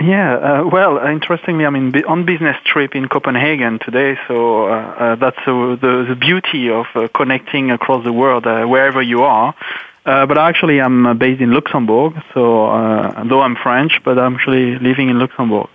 Yeah, 0.00 0.34
uh, 0.36 0.68
well, 0.68 0.98
interestingly, 1.06 1.64
I'm 1.64 1.76
in, 1.76 2.04
on 2.06 2.26
business 2.26 2.56
trip 2.64 2.96
in 2.96 3.08
Copenhagen 3.08 3.78
today, 3.78 4.18
so 4.26 4.66
uh, 4.66 4.72
uh, 4.72 5.14
that's 5.14 5.38
the, 5.46 5.78
the 6.08 6.16
beauty 6.16 6.68
of 6.68 6.86
uh, 6.94 7.06
connecting 7.14 7.70
across 7.70 8.04
the 8.04 8.12
world, 8.12 8.44
uh, 8.46 8.64
wherever 8.64 9.00
you 9.00 9.22
are. 9.22 9.54
Uh, 10.04 10.26
but 10.26 10.36
actually, 10.36 10.80
I'm 10.80 11.16
based 11.16 11.40
in 11.40 11.52
Luxembourg, 11.52 12.14
so 12.34 12.42
though 13.26 13.40
I'm 13.40 13.56
French, 13.56 14.00
but 14.04 14.18
I'm 14.18 14.34
actually 14.34 14.78
living 14.78 15.08
in 15.08 15.18
Luxembourg. 15.18 15.68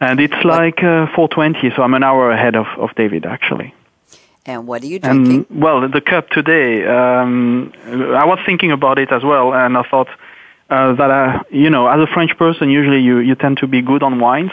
And 0.00 0.18
it's 0.18 0.44
like 0.44 0.78
uh, 0.78 1.06
4:20, 1.14 1.76
so 1.76 1.82
I'm 1.82 1.94
an 1.94 2.02
hour 2.02 2.30
ahead 2.30 2.56
of, 2.56 2.66
of 2.78 2.94
David 2.94 3.26
actually. 3.26 3.74
And 4.46 4.66
what 4.66 4.82
are 4.82 4.86
you 4.86 4.98
drinking? 4.98 5.46
And, 5.50 5.62
well, 5.62 5.86
the 5.88 6.00
cup 6.00 6.30
today. 6.30 6.86
Um, 6.86 7.72
I 7.86 8.24
was 8.24 8.38
thinking 8.46 8.72
about 8.72 8.98
it 8.98 9.12
as 9.12 9.22
well, 9.22 9.52
and 9.52 9.76
I 9.76 9.82
thought 9.82 10.08
uh, 10.70 10.94
that 10.94 11.10
uh, 11.10 11.42
you 11.50 11.68
know, 11.68 11.86
as 11.86 12.00
a 12.00 12.06
French 12.06 12.36
person, 12.38 12.70
usually 12.70 13.00
you 13.00 13.18
you 13.18 13.34
tend 13.34 13.58
to 13.58 13.66
be 13.66 13.82
good 13.82 14.02
on 14.02 14.18
wines. 14.18 14.52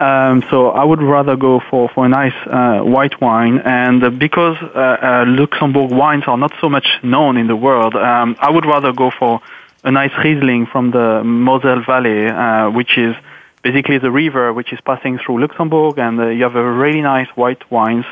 Um, 0.00 0.42
so 0.50 0.70
I 0.70 0.82
would 0.82 1.02
rather 1.02 1.36
go 1.36 1.60
for 1.60 1.88
for 1.90 2.06
a 2.06 2.08
nice 2.08 2.34
uh, 2.46 2.80
white 2.80 3.20
wine, 3.20 3.58
and 3.58 4.02
uh, 4.02 4.10
because 4.10 4.56
uh, 4.62 4.66
uh, 4.78 5.24
Luxembourg 5.28 5.90
wines 5.92 6.24
are 6.26 6.38
not 6.38 6.52
so 6.60 6.68
much 6.68 6.88
known 7.02 7.36
in 7.36 7.46
the 7.46 7.56
world, 7.56 7.94
um, 7.94 8.34
I 8.40 8.50
would 8.50 8.66
rather 8.66 8.92
go 8.92 9.10
for 9.10 9.40
a 9.84 9.90
nice 9.90 10.12
Riesling 10.24 10.66
from 10.66 10.90
the 10.90 11.22
Moselle 11.22 11.82
Valley, 11.82 12.26
uh, 12.26 12.70
which 12.70 12.98
is 12.98 13.14
basically 13.62 13.98
the 13.98 14.10
river 14.10 14.52
which 14.52 14.72
is 14.72 14.80
passing 14.80 15.18
through 15.18 15.40
Luxembourg, 15.40 15.98
and 15.98 16.18
uh, 16.20 16.28
you 16.28 16.42
have 16.44 16.56
a 16.56 16.72
really 16.72 17.02
nice 17.02 17.28
white 17.36 17.70
wines 17.70 18.06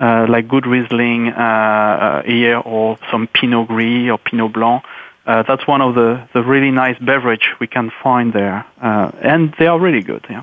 uh, 0.00 0.26
like 0.28 0.48
good 0.48 0.66
Riesling 0.66 1.28
uh, 1.28 1.32
uh, 1.36 2.22
here, 2.24 2.58
or 2.58 2.98
some 3.10 3.28
Pinot 3.28 3.68
Gris 3.68 4.10
or 4.10 4.18
Pinot 4.18 4.52
Blanc. 4.52 4.82
Uh, 5.24 5.44
that's 5.46 5.66
one 5.68 5.80
of 5.80 5.94
the, 5.94 6.28
the 6.34 6.42
really 6.42 6.72
nice 6.72 6.98
beverage 6.98 7.46
we 7.60 7.68
can 7.68 7.92
find 8.02 8.32
there, 8.32 8.66
uh, 8.80 9.12
and 9.22 9.54
they 9.58 9.68
are 9.68 9.78
really 9.78 10.02
good. 10.02 10.26
Yeah. 10.28 10.42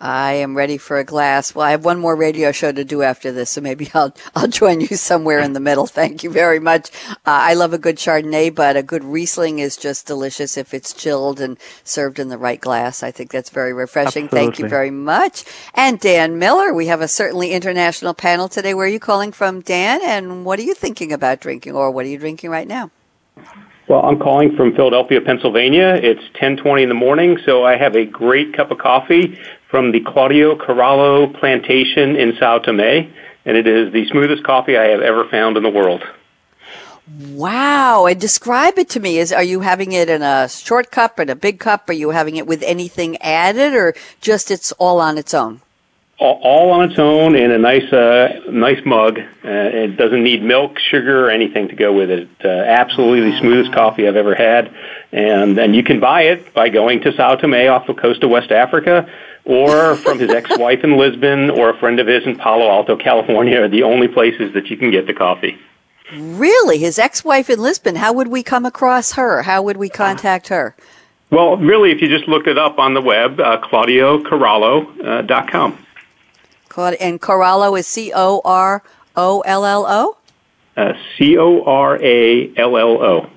I 0.00 0.32
am 0.32 0.56
ready 0.56 0.78
for 0.78 0.98
a 0.98 1.04
glass. 1.04 1.54
Well, 1.54 1.66
I 1.66 1.72
have 1.72 1.84
one 1.84 1.98
more 1.98 2.16
radio 2.16 2.52
show 2.52 2.72
to 2.72 2.84
do 2.84 3.02
after 3.02 3.32
this, 3.32 3.50
so 3.50 3.60
maybe 3.60 3.90
I'll 3.94 4.14
I'll 4.34 4.48
join 4.48 4.80
you 4.80 4.96
somewhere 4.96 5.40
in 5.40 5.52
the 5.52 5.60
middle. 5.60 5.86
Thank 5.86 6.24
you 6.24 6.30
very 6.30 6.58
much. 6.58 6.90
Uh, 7.10 7.16
I 7.26 7.54
love 7.54 7.74
a 7.74 7.78
good 7.78 7.96
Chardonnay, 7.96 8.54
but 8.54 8.76
a 8.76 8.82
good 8.82 9.04
Riesling 9.04 9.58
is 9.58 9.76
just 9.76 10.06
delicious 10.06 10.56
if 10.56 10.72
it's 10.72 10.94
chilled 10.94 11.40
and 11.40 11.58
served 11.84 12.18
in 12.18 12.28
the 12.28 12.38
right 12.38 12.60
glass. 12.60 13.02
I 13.02 13.10
think 13.10 13.30
that's 13.30 13.50
very 13.50 13.74
refreshing. 13.74 14.24
Absolutely. 14.24 14.46
Thank 14.46 14.58
you 14.58 14.68
very 14.68 14.90
much. 14.90 15.44
And 15.74 16.00
Dan 16.00 16.38
Miller, 16.38 16.72
we 16.72 16.86
have 16.86 17.02
a 17.02 17.08
certainly 17.08 17.52
international 17.52 18.14
panel 18.14 18.48
today. 18.48 18.72
Where 18.72 18.86
are 18.86 18.88
you 18.88 19.00
calling 19.00 19.32
from, 19.32 19.60
Dan? 19.60 20.00
And 20.02 20.46
what 20.46 20.58
are 20.58 20.62
you 20.62 20.74
thinking 20.74 21.12
about 21.12 21.40
drinking, 21.40 21.74
or 21.74 21.90
what 21.90 22.06
are 22.06 22.08
you 22.08 22.18
drinking 22.18 22.50
right 22.50 22.66
now? 22.66 22.90
Well, 23.88 24.02
I'm 24.02 24.20
calling 24.20 24.54
from 24.56 24.74
Philadelphia, 24.74 25.20
Pennsylvania. 25.20 25.98
It's 26.00 26.22
10:20 26.40 26.84
in 26.84 26.88
the 26.88 26.94
morning, 26.94 27.38
so 27.44 27.64
I 27.64 27.76
have 27.76 27.96
a 27.96 28.06
great 28.06 28.54
cup 28.54 28.70
of 28.70 28.78
coffee 28.78 29.36
from 29.70 29.92
the 29.92 30.00
Claudio 30.00 30.56
Corallo 30.56 31.32
plantation 31.38 32.16
in 32.16 32.36
Sao 32.38 32.58
Tome, 32.58 33.12
and 33.44 33.56
it 33.56 33.66
is 33.66 33.92
the 33.92 34.06
smoothest 34.08 34.42
coffee 34.42 34.76
I 34.76 34.88
have 34.88 35.00
ever 35.00 35.24
found 35.28 35.56
in 35.56 35.62
the 35.62 35.70
world. 35.70 36.02
Wow! 37.30 38.06
And 38.06 38.20
describe 38.20 38.78
it 38.78 38.88
to 38.90 39.00
me. 39.00 39.18
Is 39.18 39.32
are 39.32 39.42
you 39.42 39.60
having 39.60 39.92
it 39.92 40.08
in 40.08 40.22
a 40.22 40.48
short 40.48 40.90
cup 40.90 41.18
and 41.18 41.30
a 41.30 41.34
big 41.34 41.58
cup? 41.58 41.88
Are 41.88 41.94
you 41.94 42.10
having 42.10 42.36
it 42.36 42.46
with 42.46 42.62
anything 42.62 43.16
added, 43.18 43.72
or 43.74 43.94
just 44.20 44.50
it's 44.50 44.72
all 44.72 45.00
on 45.00 45.18
its 45.18 45.34
own? 45.34 45.60
All, 46.22 46.70
on 46.72 46.90
its 46.90 46.98
own 46.98 47.34
in 47.34 47.50
a 47.50 47.56
nice, 47.56 47.90
uh, 47.90 48.42
nice 48.50 48.84
mug. 48.84 49.18
Uh, 49.18 49.24
it 49.42 49.96
doesn't 49.96 50.22
need 50.22 50.42
milk, 50.42 50.78
sugar, 50.78 51.24
or 51.24 51.30
anything 51.30 51.68
to 51.68 51.74
go 51.74 51.94
with 51.94 52.10
it. 52.10 52.28
Uh, 52.44 52.48
absolutely 52.48 53.30
the 53.30 53.38
smoothest 53.38 53.72
coffee 53.72 54.06
I've 54.06 54.16
ever 54.16 54.34
had, 54.34 54.70
and 55.12 55.58
and 55.58 55.74
you 55.74 55.82
can 55.82 55.98
buy 55.98 56.24
it 56.24 56.52
by 56.52 56.68
going 56.68 57.00
to 57.00 57.16
Sao 57.16 57.36
Tome 57.36 57.54
off 57.54 57.86
the 57.86 57.94
coast 57.94 58.22
of 58.22 58.28
West 58.28 58.52
Africa 58.52 59.10
or 59.44 59.96
from 59.96 60.18
his 60.18 60.30
ex-wife 60.30 60.82
in 60.84 60.96
Lisbon 60.96 61.50
or 61.50 61.68
a 61.70 61.78
friend 61.78 62.00
of 62.00 62.06
his 62.06 62.24
in 62.24 62.36
Palo 62.36 62.68
Alto, 62.68 62.96
California 62.96 63.60
are 63.60 63.68
the 63.68 63.82
only 63.82 64.08
places 64.08 64.52
that 64.54 64.70
you 64.70 64.76
can 64.76 64.90
get 64.90 65.06
the 65.06 65.14
coffee. 65.14 65.58
Really? 66.12 66.78
His 66.78 66.98
ex-wife 66.98 67.50
in 67.50 67.60
Lisbon. 67.60 67.96
How 67.96 68.12
would 68.12 68.28
we 68.28 68.42
come 68.42 68.66
across 68.66 69.12
her? 69.12 69.42
How 69.42 69.62
would 69.62 69.76
we 69.76 69.88
contact 69.88 70.48
her? 70.48 70.74
Well, 71.30 71.56
really, 71.56 71.92
if 71.92 72.02
you 72.02 72.08
just 72.08 72.26
looked 72.26 72.48
it 72.48 72.58
up 72.58 72.80
on 72.80 72.94
the 72.94 73.00
web, 73.00 73.38
uh, 73.38 73.60
ClaudioCorallo.com. 73.60 75.86
Uh, 76.76 76.92
and 77.00 77.20
Corallo 77.20 77.78
is 77.78 77.86
C 77.86 78.10
O 78.14 78.40
R 78.44 78.82
O 79.16 79.40
L 79.42 79.64
L 79.64 79.86
O? 79.88 80.16
Uh, 80.76 80.94
C 81.16 81.38
O 81.38 81.62
R 81.64 82.02
A 82.02 82.52
L 82.56 82.76
L 82.76 83.00
O. 83.02 83.30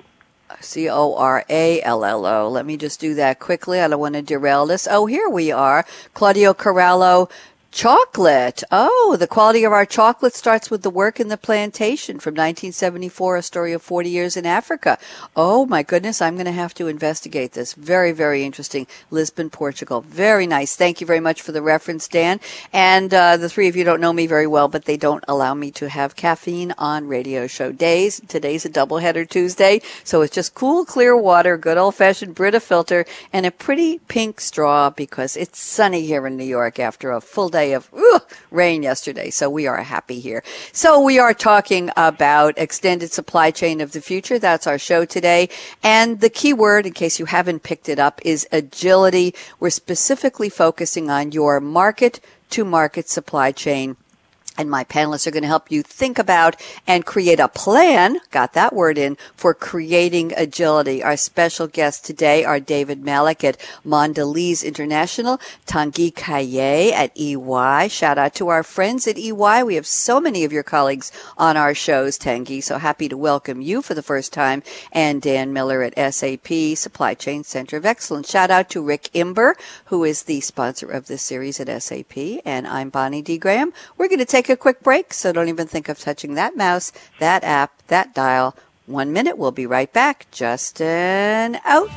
C 0.64 0.88
O 0.88 1.14
R 1.14 1.44
A 1.48 1.80
L 1.82 2.04
L 2.04 2.26
O. 2.26 2.48
Let 2.48 2.66
me 2.66 2.76
just 2.76 3.00
do 3.00 3.14
that 3.14 3.38
quickly. 3.38 3.80
I 3.80 3.88
don't 3.88 4.00
want 4.00 4.14
to 4.14 4.22
derail 4.22 4.66
this. 4.66 4.88
Oh, 4.90 5.06
here 5.06 5.28
we 5.28 5.52
are. 5.52 5.84
Claudio 6.14 6.54
Corallo 6.54 7.30
Chocolate. 7.74 8.62
Oh, 8.70 9.16
the 9.18 9.26
quality 9.26 9.64
of 9.64 9.72
our 9.72 9.84
chocolate 9.84 10.36
starts 10.36 10.70
with 10.70 10.82
the 10.82 10.90
work 10.90 11.18
in 11.18 11.26
the 11.26 11.36
plantation 11.36 12.20
from 12.20 12.34
1974, 12.34 13.36
a 13.36 13.42
story 13.42 13.72
of 13.72 13.82
40 13.82 14.10
years 14.10 14.36
in 14.36 14.46
Africa. 14.46 14.96
Oh 15.34 15.66
my 15.66 15.82
goodness, 15.82 16.22
I'm 16.22 16.36
going 16.36 16.46
to 16.46 16.52
have 16.52 16.72
to 16.74 16.86
investigate 16.86 17.50
this. 17.50 17.72
Very, 17.72 18.12
very 18.12 18.44
interesting. 18.44 18.86
Lisbon, 19.10 19.50
Portugal. 19.50 20.02
Very 20.02 20.46
nice. 20.46 20.76
Thank 20.76 21.00
you 21.00 21.06
very 21.08 21.18
much 21.18 21.42
for 21.42 21.50
the 21.50 21.62
reference, 21.62 22.06
Dan. 22.06 22.38
And 22.72 23.12
uh, 23.12 23.38
the 23.38 23.48
three 23.48 23.66
of 23.66 23.74
you 23.74 23.82
don't 23.82 24.00
know 24.00 24.12
me 24.12 24.28
very 24.28 24.46
well, 24.46 24.68
but 24.68 24.84
they 24.84 24.96
don't 24.96 25.24
allow 25.26 25.52
me 25.52 25.72
to 25.72 25.88
have 25.88 26.14
caffeine 26.14 26.74
on 26.78 27.08
radio 27.08 27.48
show 27.48 27.72
days. 27.72 28.20
Today's 28.28 28.64
a 28.64 28.70
doubleheader 28.70 29.28
Tuesday, 29.28 29.82
so 30.04 30.22
it's 30.22 30.36
just 30.36 30.54
cool, 30.54 30.84
clear 30.84 31.16
water, 31.16 31.58
good 31.58 31.76
old 31.76 31.96
fashioned 31.96 32.36
Brita 32.36 32.60
filter, 32.60 33.04
and 33.32 33.44
a 33.44 33.50
pretty 33.50 33.98
pink 34.06 34.40
straw 34.40 34.90
because 34.90 35.36
it's 35.36 35.60
sunny 35.60 36.06
here 36.06 36.24
in 36.24 36.36
New 36.36 36.44
York 36.44 36.78
after 36.78 37.10
a 37.10 37.20
full 37.20 37.48
day 37.48 37.63
of 37.72 37.90
rain 38.50 38.82
yesterday. 38.82 39.30
So 39.30 39.48
we 39.50 39.66
are 39.66 39.82
happy 39.82 40.20
here. 40.20 40.42
So 40.72 41.00
we 41.00 41.18
are 41.18 41.34
talking 41.34 41.90
about 41.96 42.58
extended 42.58 43.12
supply 43.12 43.50
chain 43.50 43.80
of 43.80 43.92
the 43.92 44.00
future. 44.00 44.38
That's 44.38 44.66
our 44.66 44.78
show 44.78 45.04
today. 45.04 45.48
And 45.82 46.20
the 46.20 46.30
key 46.30 46.52
word, 46.52 46.86
in 46.86 46.92
case 46.92 47.18
you 47.18 47.26
haven't 47.26 47.62
picked 47.62 47.88
it 47.88 47.98
up, 47.98 48.20
is 48.24 48.46
agility. 48.52 49.34
We're 49.58 49.70
specifically 49.70 50.48
focusing 50.48 51.10
on 51.10 51.32
your 51.32 51.60
market 51.60 52.20
to 52.50 52.64
market 52.64 53.08
supply 53.08 53.52
chain 53.52 53.96
and 54.56 54.70
my 54.70 54.84
panelists 54.84 55.26
are 55.26 55.30
going 55.30 55.42
to 55.42 55.48
help 55.48 55.70
you 55.70 55.82
think 55.82 56.18
about 56.18 56.56
and 56.86 57.04
create 57.04 57.40
a 57.40 57.48
plan, 57.48 58.18
got 58.30 58.52
that 58.52 58.72
word 58.72 58.98
in, 58.98 59.16
for 59.34 59.54
creating 59.54 60.32
agility. 60.36 61.02
Our 61.02 61.16
special 61.16 61.66
guests 61.66 62.00
today 62.00 62.44
are 62.44 62.60
David 62.60 63.04
Malik 63.04 63.42
at 63.42 63.58
Mondelez 63.84 64.64
International, 64.64 65.40
Tanguy 65.66 66.14
Caillet 66.14 66.92
at 66.92 67.12
EY. 67.16 67.88
Shout 67.88 68.18
out 68.18 68.34
to 68.36 68.48
our 68.48 68.62
friends 68.62 69.06
at 69.06 69.18
EY. 69.18 69.62
We 69.64 69.74
have 69.74 69.86
so 69.86 70.20
many 70.20 70.44
of 70.44 70.52
your 70.52 70.62
colleagues 70.62 71.10
on 71.36 71.56
our 71.56 71.74
shows, 71.74 72.18
Tanguy, 72.18 72.62
so 72.62 72.78
happy 72.78 73.08
to 73.08 73.16
welcome 73.16 73.60
you 73.60 73.82
for 73.82 73.94
the 73.94 74.02
first 74.02 74.32
time. 74.32 74.62
And 74.92 75.20
Dan 75.20 75.52
Miller 75.52 75.82
at 75.82 76.14
SAP, 76.14 76.76
Supply 76.76 77.14
Chain 77.14 77.44
Center 77.44 77.76
of 77.76 77.86
Excellence. 77.86 78.30
Shout 78.30 78.50
out 78.50 78.68
to 78.70 78.82
Rick 78.82 79.10
Imber, 79.14 79.56
who 79.86 80.04
is 80.04 80.24
the 80.24 80.40
sponsor 80.40 80.90
of 80.90 81.06
this 81.06 81.22
series 81.22 81.58
at 81.60 81.82
SAP. 81.82 82.16
And 82.44 82.66
I'm 82.66 82.90
Bonnie 82.90 83.22
D. 83.22 83.38
Graham. 83.38 83.72
We're 83.96 84.08
going 84.08 84.18
to 84.18 84.24
take 84.24 84.43
take 84.44 84.54
a 84.54 84.56
quick 84.56 84.82
break, 84.82 85.14
so 85.14 85.32
don't 85.32 85.48
even 85.48 85.66
think 85.66 85.88
of 85.88 85.98
touching 85.98 86.34
that 86.34 86.56
mouse, 86.56 86.92
that 87.18 87.42
app, 87.44 87.82
that 87.86 88.14
dial. 88.14 88.54
One 88.86 89.12
minute, 89.12 89.38
we'll 89.38 89.52
be 89.52 89.66
right 89.66 89.90
back. 89.90 90.26
Justin 90.30 91.58
out. 91.64 91.88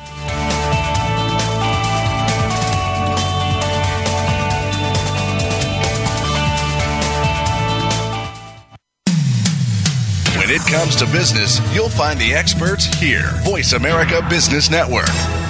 When 10.38 10.48
it 10.48 10.62
comes 10.62 10.96
to 10.96 11.06
business, 11.06 11.60
you'll 11.74 11.90
find 11.90 12.18
the 12.18 12.32
experts 12.32 12.86
here. 12.98 13.30
Voice 13.44 13.74
America 13.74 14.26
Business 14.30 14.70
Network. 14.70 15.47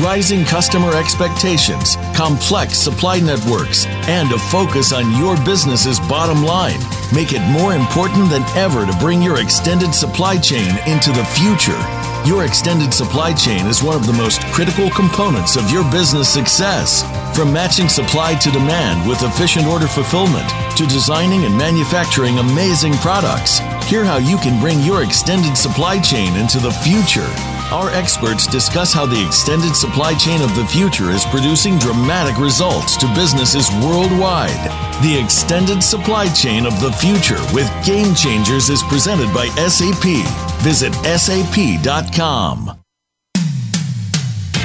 Rising 0.00 0.44
customer 0.44 0.94
expectations, 0.94 1.96
complex 2.14 2.78
supply 2.78 3.18
networks, 3.18 3.84
and 4.06 4.30
a 4.30 4.38
focus 4.38 4.92
on 4.92 5.16
your 5.16 5.36
business's 5.44 5.98
bottom 5.98 6.44
line 6.44 6.78
make 7.12 7.32
it 7.32 7.42
more 7.50 7.74
important 7.74 8.30
than 8.30 8.44
ever 8.56 8.86
to 8.86 8.96
bring 8.98 9.20
your 9.20 9.40
extended 9.40 9.92
supply 9.92 10.36
chain 10.38 10.70
into 10.86 11.10
the 11.10 11.24
future. 11.34 11.78
Your 12.24 12.44
extended 12.44 12.94
supply 12.94 13.32
chain 13.32 13.66
is 13.66 13.82
one 13.82 13.96
of 13.96 14.06
the 14.06 14.12
most 14.12 14.40
critical 14.52 14.88
components 14.90 15.56
of 15.56 15.68
your 15.70 15.82
business 15.90 16.28
success. 16.28 17.02
From 17.36 17.52
matching 17.52 17.88
supply 17.88 18.34
to 18.36 18.50
demand 18.52 19.08
with 19.08 19.22
efficient 19.22 19.66
order 19.66 19.88
fulfillment 19.88 20.48
to 20.76 20.86
designing 20.86 21.44
and 21.44 21.56
manufacturing 21.56 22.38
amazing 22.38 22.94
products, 22.98 23.58
hear 23.90 24.04
how 24.04 24.18
you 24.18 24.36
can 24.38 24.60
bring 24.60 24.80
your 24.80 25.02
extended 25.02 25.56
supply 25.56 25.98
chain 25.98 26.36
into 26.36 26.58
the 26.58 26.70
future. 26.70 27.28
Our 27.70 27.90
experts 27.90 28.46
discuss 28.46 28.94
how 28.94 29.04
the 29.04 29.22
extended 29.22 29.76
supply 29.76 30.14
chain 30.14 30.40
of 30.40 30.54
the 30.56 30.64
future 30.64 31.10
is 31.10 31.26
producing 31.26 31.76
dramatic 31.78 32.38
results 32.40 32.96
to 32.96 33.06
businesses 33.14 33.68
worldwide. 33.84 34.70
The 35.02 35.20
extended 35.22 35.82
supply 35.82 36.32
chain 36.32 36.64
of 36.64 36.80
the 36.80 36.90
future 36.92 37.36
with 37.52 37.68
Game 37.84 38.14
Changers 38.14 38.70
is 38.70 38.82
presented 38.84 39.32
by 39.34 39.48
SAP. 39.68 40.24
Visit 40.62 40.94
sap.com. 40.94 42.68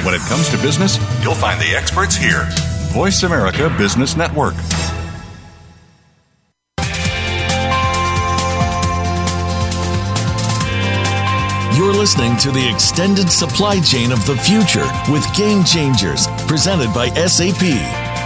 When 0.02 0.14
it 0.14 0.22
comes 0.22 0.48
to 0.48 0.56
business, 0.62 0.96
you'll 1.22 1.34
find 1.34 1.60
the 1.60 1.76
experts 1.76 2.16
here. 2.16 2.48
Voice 2.92 3.22
America 3.22 3.74
Business 3.76 4.16
Network. 4.16 4.54
You're 11.76 11.92
listening 11.92 12.36
to 12.36 12.52
the 12.52 12.70
extended 12.72 13.28
supply 13.28 13.80
chain 13.80 14.12
of 14.12 14.24
the 14.26 14.36
future 14.36 14.86
with 15.10 15.26
Game 15.34 15.64
Changers, 15.64 16.28
presented 16.46 16.94
by 16.94 17.08
SAP. 17.26 17.64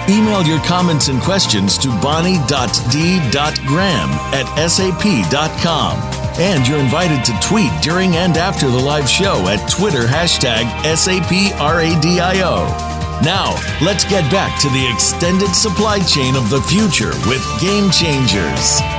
Email 0.07 0.43
your 0.43 0.63
comments 0.65 1.09
and 1.09 1.19
questions 1.23 1.79
to 1.79 1.89
bonnie.d.graham 2.03 4.11
at 4.35 4.69
sap.com. 4.69 5.99
And 6.39 6.69
you're 6.69 6.79
invited 6.79 7.25
to 7.25 7.33
tweet 7.41 7.73
during 7.81 8.17
and 8.17 8.37
after 8.37 8.67
the 8.67 8.79
live 8.79 9.09
show 9.09 9.49
at 9.49 9.67
Twitter 9.71 10.03
hashtag 10.03 10.67
SAPRADIO. 10.83 12.69
Now, 13.25 13.59
let's 13.81 14.05
get 14.05 14.31
back 14.31 14.61
to 14.61 14.69
the 14.69 14.87
extended 14.93 15.55
supply 15.55 16.01
chain 16.01 16.37
of 16.37 16.51
the 16.51 16.61
future 16.61 17.13
with 17.27 17.43
Game 17.63 17.91
Changers. 17.91 18.98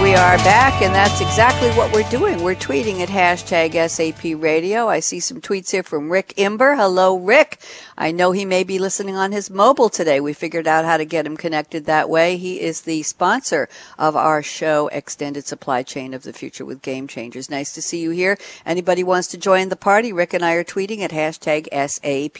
We 0.00 0.14
are 0.14 0.38
back, 0.38 0.80
and 0.80 0.94
that's 0.94 1.20
exactly 1.20 1.68
what 1.72 1.92
we're 1.92 2.08
doing. 2.08 2.42
We're 2.42 2.54
tweeting 2.54 3.00
at 3.00 3.10
hashtag 3.10 3.74
SAP 3.90 4.40
Radio. 4.42 4.88
I 4.88 5.00
see 5.00 5.20
some 5.20 5.42
tweets 5.42 5.72
here 5.72 5.82
from 5.82 6.10
Rick 6.10 6.32
Imber. 6.38 6.74
Hello, 6.74 7.18
Rick. 7.18 7.60
I 7.98 8.10
know 8.10 8.32
he 8.32 8.46
may 8.46 8.64
be 8.64 8.78
listening 8.78 9.14
on 9.16 9.30
his 9.30 9.50
mobile 9.50 9.90
today. 9.90 10.18
We 10.18 10.32
figured 10.32 10.66
out 10.66 10.86
how 10.86 10.96
to 10.96 11.04
get 11.04 11.26
him 11.26 11.36
connected 11.36 11.84
that 11.84 12.08
way. 12.08 12.38
He 12.38 12.62
is 12.62 12.80
the 12.80 13.02
sponsor 13.02 13.68
of 13.98 14.16
our 14.16 14.42
show, 14.42 14.88
Extended 14.88 15.44
Supply 15.44 15.82
Chain 15.82 16.14
of 16.14 16.22
the 16.22 16.32
Future 16.32 16.64
with 16.64 16.80
Game 16.80 17.06
Changers. 17.06 17.50
Nice 17.50 17.74
to 17.74 17.82
see 17.82 18.00
you 18.00 18.08
here. 18.08 18.38
Anybody 18.64 19.04
wants 19.04 19.28
to 19.28 19.36
join 19.36 19.68
the 19.68 19.76
party? 19.76 20.14
Rick 20.14 20.32
and 20.32 20.42
I 20.42 20.54
are 20.54 20.64
tweeting 20.64 21.00
at 21.00 21.10
hashtag 21.10 21.68
S-A-P-R-A-D-I-O. 21.70 22.30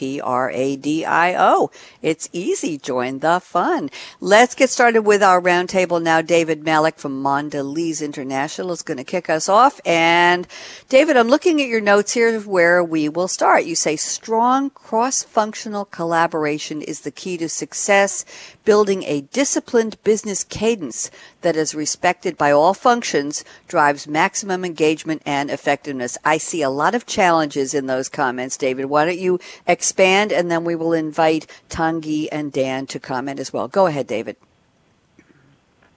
It's 2.01 2.29
easy. 2.33 2.79
Join 2.79 3.19
the 3.19 3.39
fun. 3.39 3.91
Let's 4.19 4.55
get 4.55 4.71
started 4.71 5.03
with 5.03 5.21
our 5.21 5.39
roundtable 5.39 6.01
now. 6.01 6.23
David 6.23 6.63
Malik 6.63 6.97
from 6.97 7.21
Mondelez 7.51 8.01
International 8.01 8.71
is 8.71 8.81
going 8.81 8.97
to 8.97 9.03
kick 9.03 9.29
us 9.29 9.49
off. 9.49 9.79
And 9.85 10.47
David, 10.89 11.17
I'm 11.17 11.27
looking 11.27 11.61
at 11.61 11.67
your 11.67 11.81
notes 11.81 12.13
here 12.13 12.39
where 12.41 12.83
we 12.83 13.09
will 13.09 13.27
start. 13.27 13.65
You 13.65 13.75
say 13.75 13.95
strong 13.95 14.69
cross-functional 14.69 15.85
collaboration 15.85 16.81
is 16.81 17.01
the 17.01 17.11
key 17.11 17.37
to 17.37 17.49
success, 17.49 18.25
building 18.63 19.03
a 19.03 19.21
disciplined 19.21 20.01
business 20.03 20.43
cadence 20.43 21.11
that 21.41 21.55
is 21.55 21.75
respected 21.75 22.37
by 22.37 22.51
all 22.51 22.73
functions 22.73 23.43
drives 23.67 24.07
maximum 24.07 24.63
engagement 24.63 25.21
and 25.25 25.49
effectiveness. 25.49 26.17
I 26.23 26.37
see 26.37 26.61
a 26.61 26.69
lot 26.69 26.95
of 26.95 27.05
challenges 27.05 27.73
in 27.73 27.87
those 27.87 28.09
comments, 28.09 28.57
David. 28.57 28.85
Why 28.85 29.05
don't 29.05 29.19
you 29.19 29.39
expand 29.67 30.31
and 30.31 30.49
then 30.49 30.63
we 30.63 30.75
will 30.75 30.93
invite 30.93 31.47
Tanguy 31.69 32.27
and 32.31 32.51
Dan 32.51 32.85
to 32.87 32.99
comment 32.99 33.39
as 33.39 33.51
well. 33.51 33.67
Go 33.67 33.87
ahead, 33.87 34.07
David. 34.07 34.37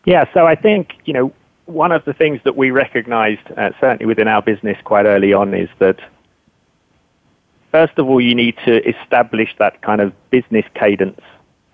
Yeah, 0.06 0.24
so 0.34 0.46
I 0.46 0.54
think, 0.54 0.90
you 1.06 1.14
know, 1.14 1.32
one 1.66 1.92
of 1.92 2.04
the 2.04 2.12
things 2.12 2.40
that 2.44 2.56
we 2.56 2.70
recognized, 2.70 3.50
uh, 3.56 3.70
certainly 3.80 4.06
within 4.06 4.28
our 4.28 4.42
business 4.42 4.76
quite 4.84 5.06
early 5.06 5.32
on, 5.32 5.54
is 5.54 5.68
that 5.78 5.98
first 7.70 7.98
of 7.98 8.08
all, 8.08 8.20
you 8.20 8.34
need 8.34 8.56
to 8.64 8.86
establish 8.88 9.54
that 9.58 9.82
kind 9.82 10.00
of 10.00 10.12
business 10.30 10.64
cadence 10.74 11.20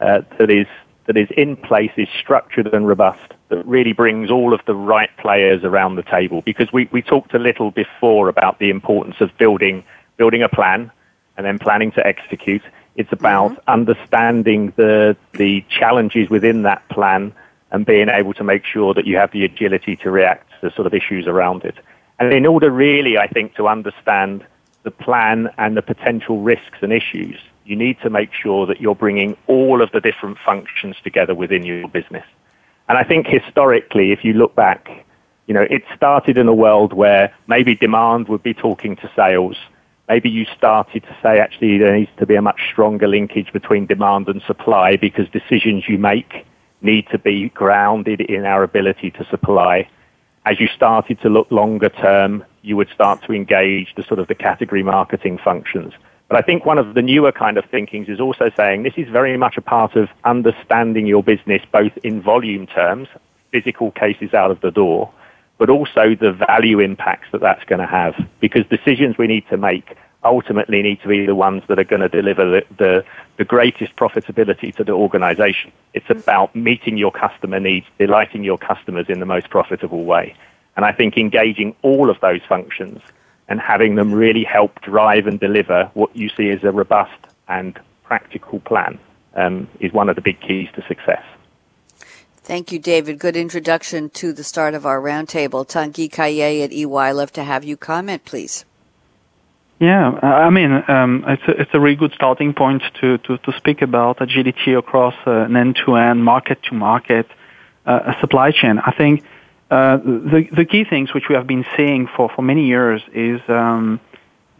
uh, 0.00 0.22
that 0.38 0.50
is 0.50 0.66
that 1.06 1.16
is 1.16 1.28
in 1.36 1.56
place, 1.56 1.90
is 1.96 2.08
structured 2.20 2.72
and 2.72 2.86
robust, 2.86 3.34
that 3.48 3.66
really 3.66 3.92
brings 3.92 4.30
all 4.30 4.54
of 4.54 4.60
the 4.66 4.74
right 4.74 5.10
players 5.16 5.64
around 5.64 5.96
the 5.96 6.04
table. 6.04 6.40
Because 6.42 6.72
we, 6.72 6.88
we 6.92 7.02
talked 7.02 7.34
a 7.34 7.38
little 7.38 7.72
before 7.72 8.28
about 8.28 8.60
the 8.60 8.70
importance 8.70 9.16
of 9.20 9.36
building 9.36 9.82
building 10.16 10.42
a 10.42 10.48
plan 10.48 10.90
and 11.36 11.44
then 11.44 11.58
planning 11.58 11.90
to 11.92 12.06
execute. 12.06 12.62
It's 12.94 13.12
about 13.12 13.52
mm-hmm. 13.52 13.70
understanding 13.70 14.72
the 14.76 15.16
the 15.32 15.64
challenges 15.68 16.30
within 16.30 16.62
that 16.62 16.88
plan 16.88 17.34
and 17.72 17.86
being 17.86 18.08
able 18.08 18.34
to 18.34 18.44
make 18.44 18.64
sure 18.64 18.94
that 18.94 19.06
you 19.06 19.16
have 19.16 19.30
the 19.32 19.44
agility 19.44 19.96
to 19.96 20.10
react 20.10 20.50
to 20.60 20.70
sort 20.72 20.86
of 20.86 20.94
issues 20.94 21.26
around 21.26 21.64
it. 21.64 21.76
And 22.18 22.32
in 22.32 22.46
order 22.46 22.70
really, 22.70 23.16
I 23.16 23.28
think, 23.28 23.54
to 23.54 23.68
understand 23.68 24.44
the 24.82 24.90
plan 24.90 25.48
and 25.58 25.76
the 25.76 25.82
potential 25.82 26.40
risks 26.40 26.78
and 26.82 26.92
issues, 26.92 27.38
you 27.64 27.76
need 27.76 27.98
to 28.02 28.10
make 28.10 28.32
sure 28.32 28.66
that 28.66 28.80
you're 28.80 28.94
bringing 28.94 29.36
all 29.46 29.82
of 29.82 29.92
the 29.92 30.00
different 30.00 30.38
functions 30.44 30.96
together 31.04 31.34
within 31.34 31.64
your 31.64 31.88
business. 31.88 32.24
And 32.88 32.98
I 32.98 33.04
think 33.04 33.26
historically, 33.26 34.10
if 34.10 34.24
you 34.24 34.32
look 34.32 34.54
back, 34.56 35.06
you 35.46 35.54
know, 35.54 35.66
it 35.68 35.82
started 35.94 36.36
in 36.36 36.48
a 36.48 36.54
world 36.54 36.92
where 36.92 37.32
maybe 37.46 37.74
demand 37.74 38.28
would 38.28 38.42
be 38.42 38.54
talking 38.54 38.96
to 38.96 39.10
sales. 39.14 39.56
Maybe 40.08 40.28
you 40.28 40.44
started 40.56 41.04
to 41.04 41.16
say 41.22 41.38
actually 41.38 41.78
there 41.78 41.96
needs 41.96 42.10
to 42.18 42.26
be 42.26 42.34
a 42.34 42.42
much 42.42 42.60
stronger 42.72 43.06
linkage 43.06 43.52
between 43.52 43.86
demand 43.86 44.28
and 44.28 44.42
supply 44.42 44.96
because 44.96 45.28
decisions 45.28 45.88
you 45.88 45.98
make 45.98 46.44
need 46.82 47.06
to 47.10 47.18
be 47.18 47.48
grounded 47.50 48.20
in 48.20 48.44
our 48.44 48.62
ability 48.62 49.10
to 49.12 49.24
supply 49.30 49.88
as 50.46 50.58
you 50.58 50.68
started 50.74 51.20
to 51.20 51.28
look 51.28 51.50
longer 51.50 51.88
term, 51.88 52.44
you 52.62 52.76
would 52.76 52.88
start 52.94 53.22
to 53.24 53.32
engage 53.32 53.94
the 53.96 54.02
sort 54.02 54.18
of 54.18 54.28
the 54.28 54.34
category 54.34 54.82
marketing 54.82 55.38
functions. 55.38 55.92
But 56.28 56.38
I 56.38 56.42
think 56.42 56.64
one 56.64 56.78
of 56.78 56.94
the 56.94 57.02
newer 57.02 57.32
kind 57.32 57.58
of 57.58 57.64
thinkings 57.66 58.08
is 58.08 58.20
also 58.20 58.50
saying 58.56 58.84
this 58.84 58.94
is 58.96 59.08
very 59.08 59.36
much 59.36 59.56
a 59.56 59.60
part 59.60 59.96
of 59.96 60.08
understanding 60.24 61.06
your 61.06 61.22
business 61.22 61.62
both 61.72 61.92
in 62.04 62.22
volume 62.22 62.66
terms, 62.66 63.08
physical 63.50 63.90
cases 63.90 64.32
out 64.32 64.50
of 64.50 64.60
the 64.60 64.70
door, 64.70 65.12
but 65.58 65.68
also 65.68 66.14
the 66.14 66.32
value 66.32 66.80
impacts 66.80 67.26
that 67.32 67.40
that's 67.40 67.64
going 67.64 67.80
to 67.80 67.86
have 67.86 68.14
because 68.40 68.64
decisions 68.66 69.18
we 69.18 69.26
need 69.26 69.44
to 69.50 69.56
make 69.56 69.96
ultimately 70.24 70.82
need 70.82 71.00
to 71.02 71.08
be 71.08 71.24
the 71.24 71.34
ones 71.34 71.62
that 71.68 71.78
are 71.78 71.84
going 71.84 72.02
to 72.02 72.08
deliver 72.08 72.44
the, 72.44 72.64
the, 72.76 73.04
the, 73.38 73.44
greatest 73.44 73.96
profitability 73.96 74.74
to 74.76 74.84
the 74.84 74.92
organization. 74.92 75.72
It's 75.94 76.10
about 76.10 76.54
meeting 76.54 76.98
your 76.98 77.10
customer 77.10 77.58
needs, 77.58 77.86
delighting 77.98 78.44
your 78.44 78.58
customers 78.58 79.06
in 79.08 79.20
the 79.20 79.26
most 79.26 79.48
profitable 79.48 80.04
way. 80.04 80.34
And 80.76 80.84
I 80.84 80.92
think 80.92 81.16
engaging 81.16 81.74
all 81.82 82.10
of 82.10 82.20
those 82.20 82.42
functions 82.48 83.00
and 83.48 83.60
having 83.60 83.94
them 83.94 84.12
really 84.12 84.44
help 84.44 84.80
drive 84.82 85.26
and 85.26 85.40
deliver 85.40 85.90
what 85.94 86.14
you 86.14 86.28
see 86.28 86.50
as 86.50 86.62
a 86.64 86.70
robust 86.70 87.18
and 87.48 87.78
practical 88.04 88.60
plan 88.60 88.98
um, 89.34 89.68
is 89.80 89.92
one 89.92 90.08
of 90.08 90.16
the 90.16 90.22
big 90.22 90.40
keys 90.40 90.68
to 90.74 90.86
success. 90.86 91.22
Thank 92.42 92.72
you, 92.72 92.78
David. 92.78 93.18
Good 93.18 93.36
introduction 93.36 94.10
to 94.10 94.32
the 94.32 94.44
start 94.44 94.74
of 94.74 94.84
our 94.84 95.00
roundtable. 95.00 95.66
Tanguy 95.66 96.10
Caillet 96.10 96.64
at 96.64 96.72
EY, 96.72 97.12
love 97.12 97.32
to 97.32 97.44
have 97.44 97.64
you 97.64 97.76
comment, 97.76 98.24
please. 98.24 98.64
Yeah, 99.80 100.10
I 100.22 100.50
mean, 100.50 100.84
um, 100.88 101.24
it's, 101.26 101.42
a, 101.48 101.62
it's 101.62 101.70
a 101.72 101.80
really 101.80 101.96
good 101.96 102.12
starting 102.12 102.52
point 102.52 102.82
to, 103.00 103.16
to, 103.16 103.38
to 103.38 103.52
speak 103.56 103.80
about 103.80 104.20
agility 104.20 104.74
across 104.74 105.14
uh, 105.26 105.30
an 105.30 105.56
end-to-end, 105.56 106.22
market-to-market 106.22 107.26
uh, 107.86 108.20
supply 108.20 108.50
chain. 108.50 108.78
I 108.78 108.92
think 108.92 109.24
uh, 109.70 109.96
the, 109.96 110.46
the 110.54 110.66
key 110.66 110.84
things 110.84 111.14
which 111.14 111.30
we 111.30 111.34
have 111.34 111.46
been 111.46 111.64
seeing 111.78 112.08
for, 112.14 112.28
for 112.28 112.42
many 112.42 112.66
years 112.66 113.00
is 113.14 113.40
um, 113.48 114.00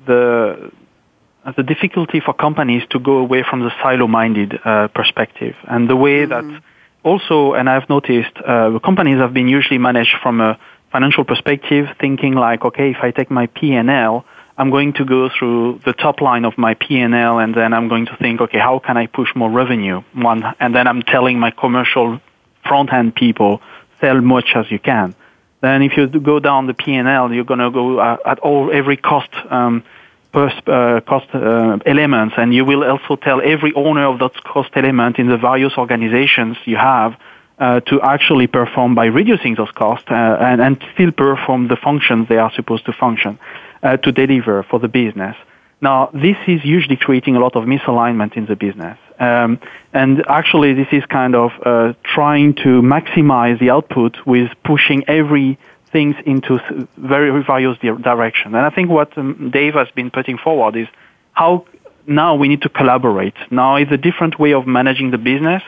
the, 0.06 0.72
the 1.54 1.64
difficulty 1.64 2.20
for 2.20 2.32
companies 2.32 2.82
to 2.88 2.98
go 2.98 3.18
away 3.18 3.42
from 3.42 3.60
the 3.60 3.70
silo-minded 3.82 4.58
uh, 4.64 4.88
perspective. 4.88 5.54
And 5.64 5.90
the 5.90 5.96
way 5.96 6.24
mm-hmm. 6.24 6.52
that 6.54 6.62
also, 7.02 7.52
and 7.52 7.68
I've 7.68 7.90
noticed, 7.90 8.38
uh, 8.38 8.78
companies 8.82 9.18
have 9.18 9.34
been 9.34 9.48
usually 9.48 9.78
managed 9.78 10.16
from 10.22 10.40
a 10.40 10.58
financial 10.90 11.24
perspective, 11.24 11.88
thinking 12.00 12.32
like, 12.32 12.64
okay, 12.64 12.92
if 12.92 12.98
I 13.02 13.10
take 13.10 13.30
my 13.30 13.48
P&L, 13.48 14.24
I'm 14.60 14.68
going 14.70 14.92
to 14.94 15.06
go 15.06 15.30
through 15.30 15.80
the 15.86 15.94
top 15.94 16.20
line 16.20 16.44
of 16.44 16.58
my 16.58 16.74
P&L 16.74 17.38
and 17.38 17.54
then 17.54 17.72
I'm 17.72 17.88
going 17.88 18.04
to 18.06 18.16
think, 18.18 18.42
okay, 18.42 18.58
how 18.58 18.78
can 18.78 18.98
I 18.98 19.06
push 19.06 19.34
more 19.34 19.50
revenue? 19.50 20.02
One, 20.12 20.44
and 20.60 20.74
then 20.74 20.86
I'm 20.86 21.00
telling 21.00 21.38
my 21.38 21.50
commercial 21.50 22.20
front-end 22.68 23.14
people, 23.14 23.62
sell 24.02 24.20
much 24.20 24.48
as 24.54 24.70
you 24.70 24.78
can. 24.78 25.14
Then 25.62 25.80
if 25.80 25.96
you 25.96 26.08
go 26.08 26.40
down 26.40 26.66
the 26.66 26.74
P&L, 26.74 27.32
you're 27.32 27.44
going 27.44 27.60
to 27.60 27.70
go 27.70 28.00
uh, 28.00 28.18
at 28.26 28.38
all 28.40 28.70
every 28.70 28.98
cost 28.98 29.30
um, 29.48 29.82
uh, 30.34 31.00
cost 31.06 31.34
uh, 31.34 31.78
elements, 31.86 32.34
and 32.36 32.54
you 32.54 32.66
will 32.66 32.84
also 32.84 33.16
tell 33.16 33.40
every 33.40 33.72
owner 33.74 34.06
of 34.06 34.18
that 34.18 34.44
cost 34.44 34.70
element 34.76 35.18
in 35.18 35.26
the 35.28 35.38
various 35.38 35.72
organizations 35.78 36.58
you 36.66 36.76
have 36.76 37.16
uh, 37.58 37.80
to 37.80 38.00
actually 38.02 38.46
perform 38.46 38.94
by 38.94 39.06
reducing 39.06 39.54
those 39.54 39.72
costs 39.72 40.08
uh, 40.10 40.14
and, 40.14 40.60
and 40.60 40.84
still 40.94 41.12
perform 41.12 41.68
the 41.68 41.76
functions 41.76 42.28
they 42.28 42.36
are 42.36 42.52
supposed 42.52 42.84
to 42.84 42.92
function 42.92 43.38
uh, 43.82 43.96
to 43.98 44.12
deliver 44.12 44.62
for 44.64 44.78
the 44.78 44.88
business. 44.88 45.36
Now, 45.80 46.10
this 46.12 46.36
is 46.46 46.64
usually 46.64 46.96
creating 46.96 47.36
a 47.36 47.40
lot 47.40 47.56
of 47.56 47.64
misalignment 47.64 48.36
in 48.36 48.46
the 48.46 48.56
business. 48.56 48.98
Um, 49.18 49.58
and 49.92 50.24
actually, 50.28 50.74
this 50.74 50.88
is 50.92 51.04
kind 51.06 51.34
of 51.34 51.52
uh, 51.64 51.94
trying 52.02 52.54
to 52.56 52.82
maximize 52.82 53.58
the 53.58 53.70
output 53.70 54.16
with 54.26 54.50
pushing 54.64 55.04
every 55.08 55.58
things 55.90 56.14
into 56.24 56.60
very 56.96 57.42
various 57.42 57.78
directions. 57.78 58.54
And 58.54 58.64
I 58.64 58.70
think 58.70 58.90
what 58.90 59.16
um, 59.18 59.50
Dave 59.50 59.74
has 59.74 59.88
been 59.90 60.10
putting 60.10 60.38
forward 60.38 60.76
is 60.76 60.86
how 61.32 61.66
now 62.06 62.34
we 62.34 62.48
need 62.48 62.62
to 62.62 62.68
collaborate. 62.68 63.34
Now 63.50 63.76
is 63.76 63.88
a 63.90 63.96
different 63.96 64.38
way 64.38 64.52
of 64.52 64.66
managing 64.66 65.10
the 65.10 65.18
business 65.18 65.62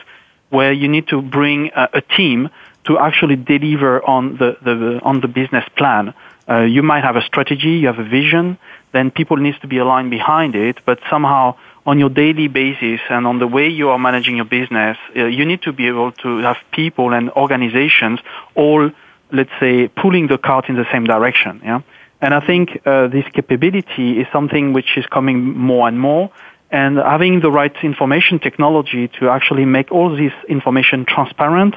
where 0.49 0.71
you 0.71 0.87
need 0.87 1.07
to 1.07 1.21
bring 1.21 1.71
a, 1.75 1.89
a 1.93 2.01
team 2.01 2.49
to 2.85 2.97
actually 2.99 3.35
deliver 3.35 4.03
on 4.07 4.37
the, 4.37 4.57
the, 4.63 4.99
on 5.03 5.21
the 5.21 5.27
business 5.27 5.65
plan 5.75 6.13
uh, 6.49 6.61
you 6.61 6.83
might 6.83 7.03
have 7.03 7.15
a 7.15 7.21
strategy, 7.21 7.77
you 7.81 7.87
have 7.87 7.99
a 7.99 8.03
vision, 8.03 8.57
then 8.91 9.11
people 9.11 9.37
needs 9.37 9.59
to 9.59 9.67
be 9.67 9.77
aligned 9.77 10.11
behind 10.11 10.55
it, 10.55 10.77
but 10.85 10.99
somehow 11.09 11.55
on 11.85 11.99
your 11.99 12.09
daily 12.09 12.47
basis 12.47 13.01
and 13.09 13.27
on 13.27 13.39
the 13.39 13.47
way 13.47 13.67
you 13.67 13.89
are 13.89 13.99
managing 13.99 14.35
your 14.35 14.45
business, 14.45 14.97
uh, 15.15 15.25
you 15.25 15.45
need 15.45 15.61
to 15.63 15.73
be 15.73 15.87
able 15.87 16.11
to 16.11 16.37
have 16.37 16.57
people 16.71 17.13
and 17.13 17.29
organizations 17.31 18.19
all, 18.55 18.89
let's 19.31 19.51
say, 19.59 19.87
pulling 19.87 20.27
the 20.27 20.37
cart 20.37 20.69
in 20.69 20.75
the 20.75 20.85
same 20.91 21.05
direction. 21.05 21.61
Yeah? 21.63 21.81
And 22.21 22.33
I 22.33 22.39
think 22.39 22.81
uh, 22.85 23.07
this 23.07 23.25
capability 23.33 24.19
is 24.19 24.27
something 24.31 24.71
which 24.71 24.97
is 24.97 25.05
coming 25.07 25.57
more 25.57 25.87
and 25.87 25.99
more. 25.99 26.31
And 26.71 26.97
having 26.97 27.41
the 27.41 27.51
right 27.51 27.75
information 27.83 28.39
technology 28.39 29.09
to 29.19 29.29
actually 29.29 29.65
make 29.65 29.91
all 29.91 30.15
this 30.15 30.33
information 30.47 31.05
transparent, 31.05 31.75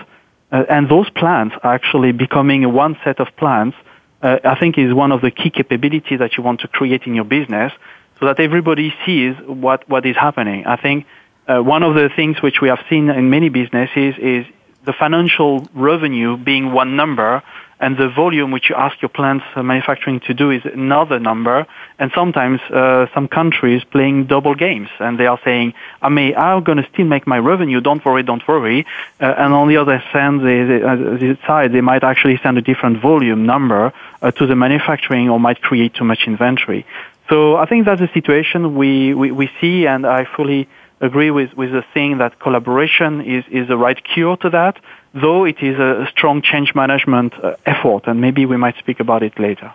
uh, 0.52 0.64
and 0.70 0.88
those 0.88 1.10
plans 1.10 1.52
are 1.62 1.74
actually 1.74 2.12
becoming 2.12 2.72
one 2.72 2.96
set 3.04 3.18
of 3.20 3.28
plans 3.36 3.74
uh, 4.22 4.38
I 4.44 4.58
think 4.58 4.78
is 4.78 4.92
one 4.94 5.12
of 5.12 5.20
the 5.20 5.30
key 5.30 5.50
capabilities 5.50 6.18
that 6.18 6.36
you 6.36 6.42
want 6.42 6.60
to 6.60 6.68
create 6.68 7.02
in 7.02 7.14
your 7.14 7.24
business 7.24 7.72
so 8.18 8.26
that 8.26 8.40
everybody 8.40 8.94
sees 9.04 9.36
what, 9.46 9.88
what 9.88 10.06
is 10.06 10.16
happening. 10.16 10.66
I 10.66 10.76
think 10.76 11.06
uh, 11.46 11.60
one 11.60 11.82
of 11.82 11.94
the 11.94 12.08
things 12.14 12.40
which 12.42 12.60
we 12.60 12.68
have 12.68 12.80
seen 12.88 13.10
in 13.10 13.30
many 13.30 13.48
businesses 13.48 14.14
is 14.18 14.46
the 14.84 14.92
financial 14.92 15.68
revenue 15.74 16.36
being 16.36 16.72
one 16.72 16.96
number 16.96 17.42
and 17.78 17.96
the 17.96 18.08
volume 18.08 18.50
which 18.52 18.70
you 18.70 18.74
ask 18.74 19.00
your 19.02 19.08
plants 19.08 19.44
uh, 19.54 19.62
manufacturing 19.62 20.20
to 20.20 20.34
do 20.34 20.50
is 20.50 20.62
another 20.64 21.18
number. 21.18 21.66
And 21.98 22.10
sometimes 22.14 22.60
uh, 22.70 23.06
some 23.14 23.28
countries 23.28 23.84
playing 23.84 24.26
double 24.26 24.54
games, 24.54 24.88
and 24.98 25.18
they 25.18 25.26
are 25.26 25.38
saying, 25.44 25.74
"I 26.00 26.08
may, 26.08 26.34
I'm 26.34 26.62
going 26.64 26.78
to 26.78 26.88
still 26.92 27.06
make 27.06 27.26
my 27.26 27.38
revenue. 27.38 27.80
Don't 27.80 28.04
worry, 28.04 28.22
don't 28.22 28.46
worry." 28.48 28.86
Uh, 29.20 29.34
and 29.42 29.52
on 29.52 29.68
the 29.68 29.76
other 29.76 29.98
hand, 29.98 30.40
they, 30.40 30.64
they, 30.64 30.82
uh, 30.82 30.96
the 30.96 31.38
side, 31.46 31.72
they 31.72 31.82
might 31.82 32.04
actually 32.04 32.38
send 32.42 32.56
a 32.58 32.62
different 32.62 33.00
volume 33.00 33.46
number 33.46 33.92
uh, 34.22 34.30
to 34.32 34.46
the 34.46 34.56
manufacturing, 34.56 35.28
or 35.28 35.38
might 35.38 35.60
create 35.60 35.94
too 35.94 36.04
much 36.04 36.26
inventory. 36.26 36.86
So 37.28 37.56
I 37.56 37.66
think 37.66 37.86
that's 37.86 38.00
the 38.00 38.10
situation 38.14 38.76
we, 38.76 39.12
we, 39.12 39.32
we 39.32 39.50
see, 39.60 39.86
and 39.86 40.06
I 40.06 40.24
fully 40.36 40.68
agree 41.00 41.30
with, 41.30 41.54
with 41.54 41.72
the 41.72 41.84
thing 41.94 42.18
that 42.18 42.38
collaboration 42.40 43.20
is, 43.20 43.44
is 43.50 43.68
the 43.68 43.76
right 43.76 44.02
cure 44.02 44.36
to 44.38 44.50
that 44.50 44.78
though 45.16 45.44
it 45.44 45.56
is 45.62 45.78
a 45.78 46.06
strong 46.10 46.42
change 46.42 46.74
management 46.74 47.32
uh, 47.42 47.56
effort, 47.64 48.06
and 48.06 48.20
maybe 48.20 48.44
we 48.44 48.56
might 48.56 48.76
speak 48.76 49.00
about 49.00 49.22
it 49.22 49.38
later. 49.38 49.72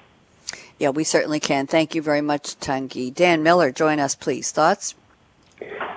Yeah, 0.77 0.89
we 0.89 1.03
certainly 1.03 1.39
can. 1.39 1.67
Thank 1.67 1.95
you 1.95 2.01
very 2.01 2.21
much, 2.21 2.60
Tanguy. 2.60 3.13
Dan 3.13 3.43
Miller, 3.43 3.71
join 3.71 3.99
us, 3.99 4.15
please. 4.15 4.51
Thoughts? 4.51 4.95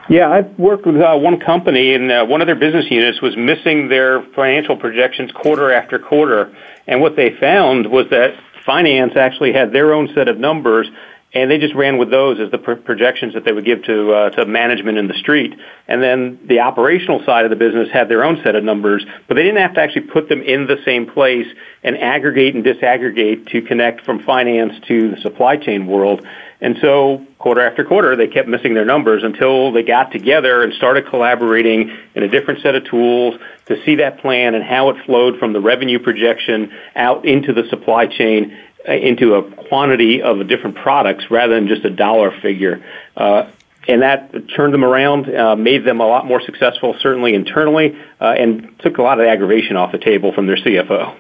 Yeah, 0.09 0.31
I've 0.31 0.59
worked 0.59 0.87
with 0.87 0.97
uh, 0.97 1.17
one 1.17 1.41
company, 1.41 1.95
and 1.95 2.11
uh, 2.11 2.27
one 2.27 2.41
of 2.41 2.47
their 2.47 2.57
business 2.57 2.91
units 2.91 3.23
was 3.23 3.37
missing 3.37 3.89
their 3.89 4.23
financial 4.35 4.77
projections 4.77 5.33
quarter 5.33 5.73
after 5.73 5.99
quarter. 5.99 6.55
And 6.87 7.01
what 7.01 7.17
they 7.17 7.31
found 7.39 7.91
was 7.91 8.09
that 8.11 8.35
finance 8.67 9.17
actually 9.17 9.53
had 9.53 9.73
their 9.73 9.95
own 9.95 10.11
set 10.15 10.29
of 10.29 10.39
numbers, 10.39 10.87
and 11.35 11.51
they 11.51 11.59
just 11.59 11.75
ran 11.75 11.99
with 11.99 12.11
those 12.11 12.39
as 12.39 12.51
the 12.53 12.59
projections 12.59 13.35
that 13.35 13.45
they 13.45 13.53
would 13.53 13.65
give 13.65 13.83
to 13.85 14.13
uh, 14.13 14.31
to 14.31 14.47
management 14.47 14.99
in 14.99 15.09
the 15.09 15.15
street. 15.15 15.55
And 15.89 16.03
then 16.03 16.39
the 16.47 16.61
operational 16.61 17.25
side 17.25 17.45
of 17.45 17.51
the 17.51 17.57
business 17.57 17.89
had 17.93 18.09
their 18.09 18.25
own 18.25 18.41
set 18.45 18.55
of 18.55 18.63
numbers, 18.63 19.05
but 19.27 19.35
they 19.35 19.43
didn't 19.43 19.61
have 19.61 19.75
to 19.75 19.81
actually 19.81 20.07
put 20.07 20.29
them 20.29 20.41
in 20.41 20.67
the 20.67 20.79
same 20.85 21.07
place 21.07 21.47
and 21.83 21.99
aggregate 21.99 22.55
and 22.55 22.65
disaggregate 22.65 23.51
to 23.51 23.63
connect 23.63 24.05
from 24.05 24.23
finance 24.23 24.75
to 24.87 25.11
the 25.11 25.21
supply 25.21 25.57
chain 25.57 25.87
world. 25.89 26.25
And 26.61 26.79
so 26.81 27.27
quarter 27.39 27.61
after 27.61 27.85
quarter, 27.85 28.17
they 28.17 28.29
kept 28.29 28.49
missing 28.49 28.73
their 28.73 28.87
numbers 28.87 29.23
until 29.23 29.73
they 29.73 29.83
got 29.83 30.13
together 30.13 30.63
and 30.63 30.73
started 30.73 31.07
collaborating 31.09 31.95
in 32.15 32.23
a 32.23 32.29
different 32.29 32.63
set 32.63 32.75
of 32.75 32.85
tools 32.85 33.35
to 33.67 33.77
see 33.85 33.97
that 33.97 34.21
plan 34.21 34.55
and 34.55 34.65
how 34.65 34.89
it 34.91 34.97
flowed 35.05 35.39
from 35.39 35.53
the 35.53 35.61
revenue 35.61 35.99
projection 35.99 36.73
out 36.95 37.27
into 37.27 37.53
the 37.53 37.69
supply 37.69 38.07
chain 38.07 38.57
into 38.87 39.35
a 39.35 39.43
quantity 39.69 40.23
of 40.23 40.47
different 40.49 40.77
products 40.77 41.31
rather 41.31 41.55
than 41.55 41.69
just 41.69 41.85
a 41.85 41.91
dollar 41.91 42.31
figure. 42.41 42.85
Uh, 43.17 43.51
and 43.87 44.03
that 44.03 44.33
turned 44.55 44.73
them 44.73 44.85
around, 44.85 45.35
uh, 45.35 45.57
made 45.57 45.85
them 45.85 46.01
a 46.01 46.07
lot 46.07 46.27
more 46.27 46.41
successful, 46.41 46.97
certainly 47.01 47.35
internally, 47.35 47.97
uh, 48.21 48.35
and 48.39 48.79
took 48.81 48.99
a 48.99 49.03
lot 49.03 49.21
of 49.21 49.27
aggravation 49.27 49.77
off 49.77 49.93
the 49.93 49.99
table 49.99 50.33
from 50.33 50.47
their 50.47 50.57
CFO. 50.57 51.15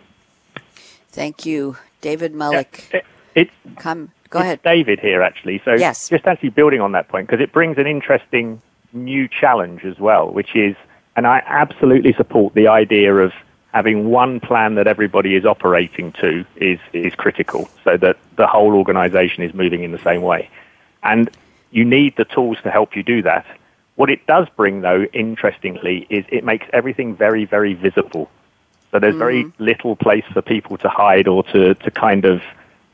Thank 1.11 1.46
you, 1.46 1.77
David 2.00 2.35
Malik. 2.35 2.88
Yeah, 2.92 3.00
it, 3.35 3.50
Come, 3.77 4.11
go 4.31 4.40
ahead. 4.40 4.61
David 4.62 4.98
here, 4.98 5.22
actually. 5.22 5.61
So, 5.64 5.74
yes. 5.74 6.09
just 6.09 6.27
actually 6.27 6.50
building 6.50 6.81
on 6.81 6.92
that 6.92 7.09
point 7.09 7.29
because 7.29 7.42
it 7.42 7.53
brings 7.53 7.79
an 7.79 7.87
interesting 7.87 8.62
new 8.92 9.29
challenge 9.29 9.85
as 9.85 9.98
well, 9.98 10.31
which 10.31 10.57
is, 10.57 10.74
and 11.16 11.27
I 11.27 11.42
absolutely 11.46 12.14
support 12.14 12.55
the 12.55 12.68
idea 12.68 13.14
of 13.14 13.33
having 13.75 14.09
one 14.09 14.39
plan 14.39 14.77
that 14.77 14.87
everybody 14.87 15.35
is 15.35 15.45
operating 15.45 16.13
to 16.13 16.47
is, 16.55 16.79
is 16.93 17.13
critical 17.17 17.69
so 17.83 17.97
that 17.97 18.17
the 18.37 18.47
whole 18.47 18.73
organization 18.75 19.43
is 19.43 19.53
moving 19.53 19.83
in 19.83 19.91
the 19.91 19.99
same 19.99 20.23
way. 20.23 20.49
And 21.03 21.29
you 21.73 21.85
need 21.85 22.17
the 22.17 22.25
tools 22.25 22.59
to 22.63 22.71
help 22.71 22.95
you 22.95 23.03
do 23.03 23.21
that. 23.23 23.45
What 23.97 24.11
it 24.11 24.25
does 24.29 24.47
bring, 24.57 24.83
though, 24.83 25.07
interestingly, 25.13 26.07
is 26.09 26.25
it 26.29 26.45
makes 26.45 26.67
everything 26.73 27.17
very, 27.17 27.47
very 27.47 27.75
visible. 27.75 28.31
So 28.93 29.01
there's 29.01 29.15
mm-hmm. 29.15 29.19
very 29.19 29.53
little 29.59 29.97
place 29.97 30.25
for 30.33 30.41
people 30.41 30.77
to 30.79 30.89
hide 30.89 31.27
or 31.27 31.43
to, 31.43 31.75
to 31.75 31.91
kind 31.91 32.25
of, 32.25 32.43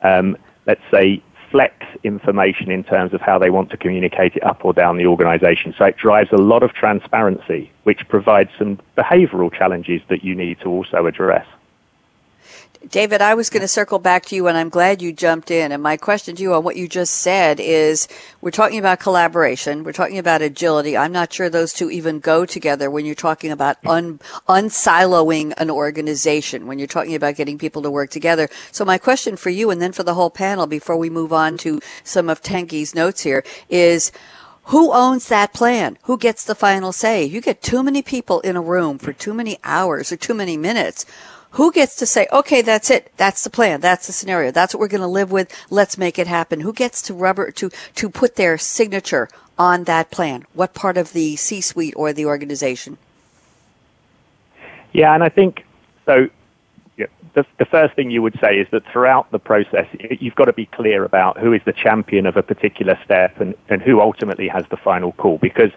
um, 0.00 0.34
let's 0.64 0.82
say, 0.90 1.22
flex 1.50 1.74
information 2.04 2.70
in 2.70 2.84
terms 2.84 3.12
of 3.12 3.20
how 3.20 3.38
they 3.38 3.50
want 3.50 3.70
to 3.70 3.76
communicate 3.76 4.36
it 4.36 4.44
up 4.44 4.64
or 4.64 4.72
down 4.72 4.96
the 4.96 5.06
organization. 5.06 5.74
So 5.76 5.84
it 5.86 5.96
drives 5.96 6.30
a 6.32 6.40
lot 6.40 6.62
of 6.62 6.72
transparency, 6.72 7.70
which 7.84 8.06
provides 8.08 8.50
some 8.58 8.78
behavioral 8.96 9.52
challenges 9.52 10.00
that 10.08 10.24
you 10.24 10.34
need 10.34 10.60
to 10.60 10.68
also 10.68 11.06
address. 11.06 11.46
David, 12.88 13.20
I 13.20 13.34
was 13.34 13.50
going 13.50 13.60
to 13.60 13.68
circle 13.68 13.98
back 13.98 14.24
to 14.26 14.34
you, 14.34 14.46
and 14.46 14.56
I'm 14.56 14.70
glad 14.70 15.02
you 15.02 15.12
jumped 15.12 15.50
in. 15.50 15.70
And 15.70 15.82
my 15.82 15.98
question 15.98 16.34
to 16.36 16.42
you 16.42 16.54
on 16.54 16.64
what 16.64 16.76
you 16.76 16.88
just 16.88 17.16
said 17.16 17.60
is 17.60 18.08
we're 18.40 18.50
talking 18.50 18.78
about 18.78 19.00
collaboration, 19.00 19.84
we're 19.84 19.92
talking 19.92 20.16
about 20.16 20.40
agility. 20.40 20.96
I'm 20.96 21.12
not 21.12 21.30
sure 21.30 21.50
those 21.50 21.74
two 21.74 21.90
even 21.90 22.20
go 22.20 22.46
together 22.46 22.90
when 22.90 23.04
you're 23.04 23.14
talking 23.14 23.50
about 23.50 23.76
hmm. 23.82 23.88
un, 23.88 24.20
unsiloing 24.48 25.52
an 25.58 25.70
organization, 25.70 26.66
when 26.66 26.78
you're 26.78 26.88
talking 26.88 27.14
about 27.14 27.36
getting 27.36 27.58
people 27.58 27.82
to 27.82 27.90
work 27.90 28.08
together. 28.08 28.48
So, 28.72 28.86
my 28.86 28.96
question 28.96 29.36
for 29.36 29.50
you, 29.50 29.70
and 29.70 29.82
then 29.82 29.92
for 29.92 30.02
the 30.02 30.14
whole 30.14 30.30
panel 30.30 30.66
before 30.66 30.96
we 30.96 31.10
move 31.10 31.34
on 31.34 31.58
to 31.58 31.80
some 32.02 32.30
of 32.30 32.42
Tanguy's 32.42 32.94
notes 32.94 33.20
here, 33.20 33.44
is 33.68 34.10
who 34.64 34.90
owns 34.92 35.28
that 35.28 35.52
plan? 35.52 35.98
Who 36.04 36.16
gets 36.16 36.44
the 36.44 36.54
final 36.54 36.92
say? 36.92 37.24
You 37.24 37.42
get 37.42 37.60
too 37.60 37.82
many 37.82 38.00
people 38.00 38.40
in 38.40 38.56
a 38.56 38.62
room 38.62 38.98
for 38.98 39.12
too 39.12 39.34
many 39.34 39.58
hours 39.64 40.10
or 40.10 40.16
too 40.16 40.34
many 40.34 40.56
minutes 40.56 41.04
who 41.52 41.72
gets 41.72 41.96
to 41.96 42.06
say, 42.06 42.26
okay, 42.32 42.62
that's 42.62 42.90
it. 42.90 43.12
That's 43.16 43.42
the 43.42 43.50
plan. 43.50 43.80
That's 43.80 44.06
the 44.06 44.12
scenario. 44.12 44.50
That's 44.50 44.72
what 44.72 44.80
we're 44.80 44.88
going 44.88 45.00
to 45.00 45.06
live 45.06 45.32
with. 45.32 45.52
Let's 45.68 45.98
make 45.98 46.18
it 46.18 46.26
happen. 46.26 46.60
Who 46.60 46.72
gets 46.72 47.02
to 47.02 47.14
rubber, 47.14 47.50
to, 47.52 47.70
to 47.96 48.08
put 48.08 48.36
their 48.36 48.56
signature 48.56 49.28
on 49.58 49.84
that 49.84 50.10
plan? 50.10 50.46
What 50.54 50.74
part 50.74 50.96
of 50.96 51.12
the 51.12 51.36
C-suite 51.36 51.94
or 51.96 52.12
the 52.12 52.26
organization? 52.26 52.98
Yeah, 54.92 55.12
and 55.14 55.24
I 55.24 55.28
think 55.28 55.64
so. 56.06 56.28
Yeah, 56.96 57.06
the, 57.34 57.44
the 57.58 57.64
first 57.64 57.94
thing 57.94 58.10
you 58.10 58.22
would 58.22 58.38
say 58.40 58.58
is 58.58 58.68
that 58.70 58.84
throughout 58.92 59.30
the 59.32 59.38
process, 59.38 59.86
you've 60.20 60.34
got 60.34 60.44
to 60.44 60.52
be 60.52 60.66
clear 60.66 61.04
about 61.04 61.38
who 61.38 61.52
is 61.52 61.62
the 61.64 61.72
champion 61.72 62.26
of 62.26 62.36
a 62.36 62.42
particular 62.42 62.98
step 63.04 63.40
and, 63.40 63.54
and 63.68 63.82
who 63.82 64.00
ultimately 64.00 64.48
has 64.48 64.64
the 64.70 64.76
final 64.76 65.12
call. 65.12 65.38
Because 65.38 65.70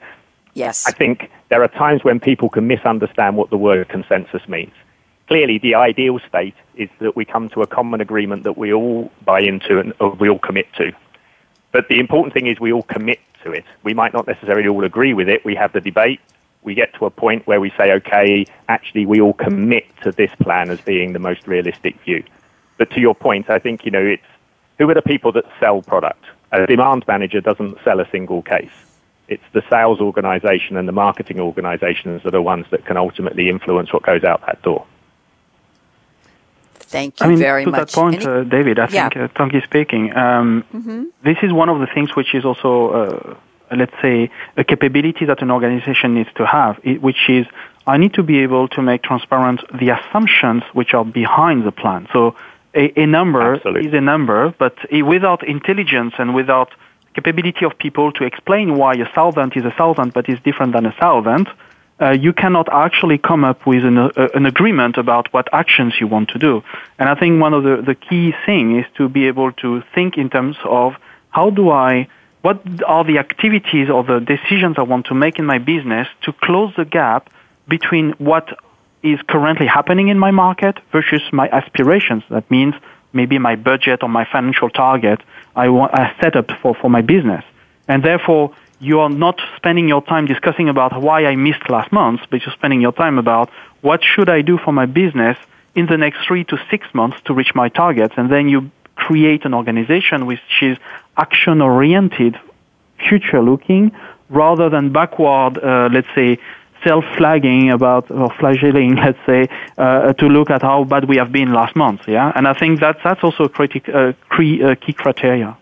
yes, 0.53 0.85
I 0.87 0.91
think 0.91 1.31
there 1.49 1.63
are 1.63 1.67
times 1.67 2.03
when 2.03 2.19
people 2.19 2.49
can 2.49 2.67
misunderstand 2.67 3.37
what 3.37 3.49
the 3.49 3.57
word 3.57 3.89
consensus 3.89 4.47
means 4.47 4.73
clearly 5.27 5.57
the 5.57 5.75
ideal 5.75 6.19
state 6.27 6.55
is 6.75 6.89
that 6.99 7.15
we 7.15 7.25
come 7.25 7.49
to 7.49 7.61
a 7.61 7.67
common 7.67 8.01
agreement 8.01 8.43
that 8.43 8.57
we 8.57 8.73
all 8.73 9.11
buy 9.25 9.39
into 9.39 9.79
and 9.79 9.93
uh, 10.01 10.07
we 10.19 10.29
all 10.29 10.39
commit 10.39 10.67
to. 10.77 10.91
But 11.71 11.87
the 11.87 11.99
important 11.99 12.33
thing 12.33 12.47
is 12.47 12.59
we 12.59 12.71
all 12.71 12.83
commit 12.83 13.19
to 13.43 13.51
it. 13.51 13.65
We 13.83 13.93
might 13.93 14.13
not 14.13 14.27
necessarily 14.27 14.67
all 14.67 14.83
agree 14.83 15.13
with 15.13 15.29
it. 15.29 15.43
We 15.43 15.55
have 15.55 15.73
the 15.73 15.81
debate. 15.81 16.19
We 16.61 16.75
get 16.75 16.93
to 16.95 17.05
a 17.05 17.09
point 17.09 17.45
where 17.45 17.59
we 17.59 17.71
say, 17.77 17.91
okay, 17.93 18.45
actually, 18.69 19.05
we 19.05 19.19
all 19.19 19.33
commit 19.33 19.85
to 20.03 20.11
this 20.11 20.31
plan 20.35 20.69
as 20.69 20.79
being 20.81 21.13
the 21.13 21.19
most 21.19 21.45
realistic 21.47 21.99
view. 22.01 22.23
But 22.77 22.89
to 22.91 23.01
your 23.01 23.15
point, 23.15 23.49
I 23.49 23.59
think, 23.59 23.85
you 23.85 23.91
know, 23.91 24.05
it's 24.05 24.23
who 24.77 24.89
are 24.89 24.93
the 24.93 25.01
people 25.01 25.31
that 25.33 25.45
sell 25.59 25.81
product? 25.81 26.23
A 26.51 26.65
demand 26.67 27.05
manager 27.07 27.41
doesn't 27.41 27.77
sell 27.83 27.99
a 27.99 28.09
single 28.11 28.41
case. 28.41 28.71
It's 29.27 29.43
the 29.53 29.63
sales 29.69 29.99
organization 29.99 30.77
and 30.77 30.87
the 30.87 30.91
marketing 30.93 31.39
organizations 31.39 32.23
that 32.23 32.29
are 32.29 32.31
the 32.31 32.41
ones 32.41 32.65
that 32.71 32.85
can 32.85 32.97
ultimately 32.97 33.49
influence 33.49 33.91
what 33.91 34.03
goes 34.03 34.23
out 34.23 34.41
that 34.45 34.61
door. 34.61 34.85
Thank 36.93 37.19
you 37.19 37.25
I 37.25 37.29
mean, 37.29 37.39
very 37.39 37.65
to 37.65 37.71
much. 37.71 37.91
that 37.91 38.01
point, 38.01 38.25
uh, 38.25 38.43
David, 38.43 38.77
I 38.77 38.87
yeah. 38.87 39.09
think 39.09 39.17
uh, 39.17 39.27
Tanguy 39.37 39.63
speaking. 39.63 40.03
Um, 40.15 40.63
mm-hmm. 40.71 41.03
This 41.23 41.39
is 41.41 41.51
one 41.51 41.69
of 41.73 41.79
the 41.83 41.87
things 41.95 42.15
which 42.15 42.31
is 42.37 42.45
also, 42.45 42.71
uh, 42.91 43.75
let's 43.81 43.97
say, 43.99 44.29
a 44.57 44.63
capability 44.63 45.25
that 45.25 45.41
an 45.41 45.49
organization 45.49 46.13
needs 46.13 46.31
to 46.35 46.45
have, 46.45 46.73
which 47.07 47.21
is 47.29 47.45
I 47.87 47.97
need 47.97 48.13
to 48.13 48.23
be 48.23 48.37
able 48.45 48.67
to 48.75 48.81
make 48.81 49.01
transparent 49.01 49.59
the 49.81 49.89
assumptions 49.97 50.63
which 50.73 50.93
are 50.93 51.03
behind 51.03 51.65
the 51.65 51.71
plan. 51.71 52.07
So 52.13 52.35
a, 52.75 52.85
a 53.03 53.07
number 53.07 53.55
Absolutely. 53.55 53.87
is 53.87 53.93
a 53.93 54.01
number, 54.13 54.53
but 54.63 54.75
without 54.91 55.41
intelligence 55.55 56.13
and 56.19 56.35
without 56.35 56.69
capability 57.15 57.65
of 57.65 57.77
people 57.85 58.11
to 58.17 58.23
explain 58.23 58.75
why 58.75 58.93
a 58.93 59.07
solvent 59.13 59.51
is 59.55 59.65
a 59.65 59.73
solvent 59.77 60.13
but 60.13 60.29
is 60.29 60.39
different 60.47 60.73
than 60.73 60.85
a 60.85 60.95
solvent, 60.99 61.47
uh, 62.01 62.11
you 62.11 62.33
cannot 62.33 62.67
actually 62.71 63.17
come 63.17 63.43
up 63.43 63.65
with 63.65 63.85
an, 63.85 63.97
uh, 63.97 64.09
an, 64.33 64.45
agreement 64.45 64.97
about 64.97 65.31
what 65.31 65.47
actions 65.53 65.93
you 65.99 66.07
want 66.07 66.29
to 66.29 66.39
do. 66.39 66.63
And 66.97 67.07
I 67.07 67.15
think 67.15 67.39
one 67.39 67.53
of 67.53 67.63
the, 67.63 67.83
the 67.85 67.95
key 67.95 68.33
things 68.45 68.85
is 68.85 68.91
to 68.97 69.07
be 69.07 69.27
able 69.27 69.51
to 69.53 69.83
think 69.93 70.17
in 70.17 70.29
terms 70.29 70.57
of 70.65 70.93
how 71.29 71.49
do 71.49 71.69
I, 71.69 72.07
what 72.41 72.61
are 72.85 73.03
the 73.03 73.19
activities 73.19 73.89
or 73.89 74.03
the 74.03 74.19
decisions 74.19 74.77
I 74.77 74.83
want 74.83 75.05
to 75.07 75.13
make 75.13 75.37
in 75.37 75.45
my 75.45 75.59
business 75.59 76.07
to 76.23 76.33
close 76.33 76.73
the 76.75 76.85
gap 76.85 77.29
between 77.67 78.11
what 78.13 78.49
is 79.03 79.19
currently 79.27 79.67
happening 79.67 80.07
in 80.07 80.17
my 80.17 80.31
market 80.31 80.79
versus 80.91 81.21
my 81.31 81.47
aspirations. 81.49 82.23
That 82.29 82.49
means 82.49 82.73
maybe 83.11 83.37
my 83.37 83.55
budget 83.55 84.01
or 84.01 84.09
my 84.09 84.25
financial 84.25 84.69
target 84.69 85.21
I 85.55 85.69
want 85.69 85.93
I 85.93 86.15
set 86.21 86.35
up 86.35 86.49
for, 86.61 86.73
for 86.73 86.89
my 86.89 87.01
business. 87.01 87.43
And 87.87 88.03
therefore, 88.03 88.55
you 88.83 88.99
are 88.99 89.09
not 89.09 89.39
spending 89.55 89.87
your 89.87 90.01
time 90.01 90.25
discussing 90.25 90.67
about 90.67 91.01
why 91.01 91.25
I 91.25 91.35
missed 91.35 91.69
last 91.69 91.91
month, 91.91 92.21
but 92.29 92.41
you're 92.41 92.53
spending 92.53 92.81
your 92.81 92.91
time 92.91 93.17
about 93.17 93.49
what 93.81 94.01
should 94.03 94.29
I 94.29 94.41
do 94.41 94.57
for 94.57 94.73
my 94.73 94.85
business 94.85 95.37
in 95.73 95.85
the 95.85 95.97
next 95.97 96.19
three 96.27 96.43
to 96.45 96.57
six 96.69 96.85
months 96.93 97.17
to 97.25 97.33
reach 97.33 97.55
my 97.55 97.69
targets. 97.69 98.13
And 98.17 98.29
then 98.29 98.49
you 98.49 98.71
create 98.95 99.45
an 99.45 99.53
organization 99.53 100.25
which 100.25 100.41
is 100.61 100.77
action 101.17 101.61
oriented, 101.61 102.39
future 103.07 103.41
looking, 103.41 103.91
rather 104.29 104.69
than 104.69 104.91
backward, 104.91 105.57
uh, 105.57 105.89
let's 105.91 106.07
say, 106.13 106.37
self-flagging 106.83 107.71
about 107.71 108.11
or 108.11 108.29
flagellating, 108.39 108.95
let's 109.05 109.17
say, 109.25 109.47
uh, 109.77 110.11
to 110.13 110.27
look 110.27 110.49
at 110.49 110.61
how 110.61 110.83
bad 110.83 111.05
we 111.05 111.15
have 111.17 111.31
been 111.31 111.53
last 111.53 111.75
month. 111.75 112.01
Yeah, 112.07 112.33
and 112.35 112.47
I 112.47 112.53
think 112.53 112.81
that 112.81 112.97
that's 113.03 113.23
also 113.23 113.45
a 113.45 113.49
critic, 113.49 113.87
uh, 113.87 114.11
key 114.35 114.93
criteria. 114.93 115.57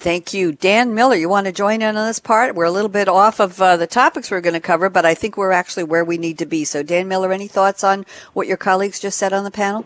Thank 0.00 0.32
you. 0.32 0.52
Dan 0.52 0.94
Miller, 0.94 1.14
you 1.14 1.28
want 1.28 1.44
to 1.44 1.52
join 1.52 1.82
in 1.82 1.94
on 1.94 2.06
this 2.06 2.18
part? 2.18 2.54
We're 2.54 2.64
a 2.64 2.70
little 2.70 2.88
bit 2.88 3.06
off 3.06 3.38
of 3.38 3.60
uh, 3.60 3.76
the 3.76 3.86
topics 3.86 4.30
we're 4.30 4.40
going 4.40 4.54
to 4.54 4.60
cover, 4.60 4.88
but 4.88 5.04
I 5.04 5.12
think 5.12 5.36
we're 5.36 5.52
actually 5.52 5.84
where 5.84 6.06
we 6.06 6.16
need 6.16 6.38
to 6.38 6.46
be. 6.46 6.64
So, 6.64 6.82
Dan 6.82 7.06
Miller, 7.06 7.30
any 7.34 7.46
thoughts 7.46 7.84
on 7.84 8.06
what 8.32 8.46
your 8.46 8.56
colleagues 8.56 8.98
just 8.98 9.18
said 9.18 9.34
on 9.34 9.44
the 9.44 9.50
panel? 9.50 9.84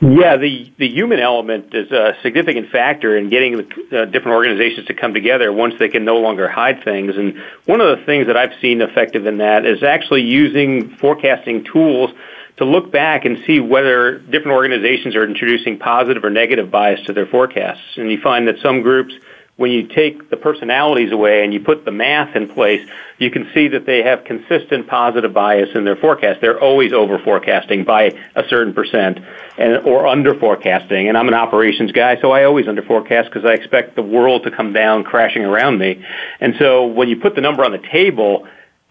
Yeah, 0.00 0.36
the, 0.38 0.72
the 0.78 0.88
human 0.88 1.20
element 1.20 1.72
is 1.72 1.92
a 1.92 2.16
significant 2.20 2.70
factor 2.70 3.16
in 3.16 3.28
getting 3.28 3.58
the, 3.58 4.02
uh, 4.02 4.04
different 4.06 4.34
organizations 4.34 4.88
to 4.88 4.94
come 4.94 5.14
together 5.14 5.52
once 5.52 5.74
they 5.78 5.88
can 5.88 6.04
no 6.04 6.16
longer 6.16 6.48
hide 6.48 6.82
things. 6.82 7.16
And 7.16 7.40
one 7.64 7.80
of 7.80 7.96
the 7.96 8.04
things 8.04 8.26
that 8.26 8.36
I've 8.36 8.58
seen 8.60 8.82
effective 8.82 9.24
in 9.26 9.38
that 9.38 9.64
is 9.64 9.84
actually 9.84 10.22
using 10.22 10.96
forecasting 10.96 11.62
tools 11.62 12.10
to 12.58 12.64
look 12.64 12.92
back 12.92 13.24
and 13.24 13.38
see 13.46 13.60
whether 13.60 14.18
different 14.18 14.52
organizations 14.52 15.16
are 15.16 15.24
introducing 15.24 15.78
positive 15.78 16.24
or 16.24 16.30
negative 16.30 16.70
bias 16.70 17.00
to 17.06 17.12
their 17.12 17.26
forecasts. 17.26 17.96
And 17.96 18.10
you 18.10 18.20
find 18.20 18.46
that 18.48 18.58
some 18.62 18.82
groups 18.82 19.14
when 19.58 19.72
you 19.72 19.88
take 19.88 20.30
the 20.30 20.36
personalities 20.36 21.10
away 21.10 21.42
and 21.42 21.52
you 21.52 21.58
put 21.58 21.84
the 21.84 21.90
math 21.90 22.36
in 22.36 22.48
place, 22.48 22.88
you 23.18 23.28
can 23.28 23.50
see 23.52 23.66
that 23.66 23.86
they 23.86 24.04
have 24.04 24.22
consistent 24.22 24.86
positive 24.86 25.34
bias 25.34 25.70
in 25.74 25.84
their 25.84 25.96
forecast. 25.96 26.40
They're 26.40 26.60
always 26.60 26.92
over 26.92 27.18
forecasting 27.18 27.82
by 27.82 28.12
a 28.36 28.44
certain 28.48 28.72
percent 28.72 29.18
and, 29.58 29.78
or 29.78 30.06
under 30.06 30.38
forecasting. 30.38 31.08
And 31.08 31.18
I'm 31.18 31.26
an 31.26 31.34
operations 31.34 31.90
guy, 31.90 32.20
so 32.20 32.30
I 32.30 32.44
always 32.44 32.68
under 32.68 32.82
forecast 32.82 33.30
because 33.30 33.44
I 33.44 33.54
expect 33.54 33.96
the 33.96 34.02
world 34.02 34.44
to 34.44 34.52
come 34.52 34.72
down 34.72 35.02
crashing 35.02 35.42
around 35.42 35.78
me. 35.78 36.04
And 36.38 36.54
so 36.60 36.86
when 36.86 37.08
you 37.08 37.16
put 37.16 37.34
the 37.34 37.40
number 37.40 37.64
on 37.64 37.72
the 37.72 37.82
table, 37.90 38.46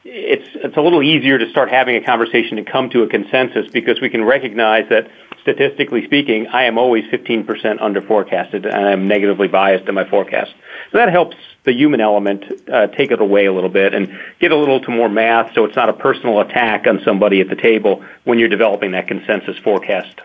it's, 0.09 0.47
it's 0.55 0.77
a 0.77 0.81
little 0.81 1.03
easier 1.03 1.37
to 1.37 1.49
start 1.49 1.69
having 1.69 1.97
a 1.97 2.01
conversation 2.01 2.57
and 2.57 2.65
come 2.65 2.89
to 2.91 3.03
a 3.03 3.07
consensus 3.07 3.67
because 3.71 3.99
we 3.99 4.09
can 4.09 4.23
recognize 4.23 4.87
that 4.89 5.09
statistically 5.41 6.05
speaking, 6.05 6.47
I 6.47 6.63
am 6.63 6.77
always 6.77 7.03
15% 7.05 7.81
under 7.81 8.01
forecasted 8.01 8.65
and 8.65 8.87
I'm 8.87 9.07
negatively 9.07 9.49
biased 9.49 9.87
in 9.87 9.95
my 9.95 10.09
forecast. 10.09 10.53
So 10.91 10.97
that 10.97 11.09
helps 11.09 11.35
the 11.65 11.73
human 11.73 11.99
element 11.99 12.45
uh, 12.71 12.87
take 12.87 13.11
it 13.11 13.19
away 13.19 13.47
a 13.47 13.53
little 13.53 13.69
bit 13.69 13.93
and 13.93 14.17
get 14.39 14.51
a 14.51 14.57
little 14.57 14.79
to 14.79 14.91
more 14.91 15.09
math 15.09 15.53
so 15.53 15.65
it's 15.65 15.75
not 15.75 15.89
a 15.89 15.93
personal 15.93 16.39
attack 16.39 16.87
on 16.87 17.01
somebody 17.03 17.41
at 17.41 17.49
the 17.49 17.55
table 17.55 18.03
when 18.23 18.39
you're 18.39 18.47
developing 18.47 18.91
that 18.91 19.09
consensus 19.09 19.57
forecast. 19.57 20.21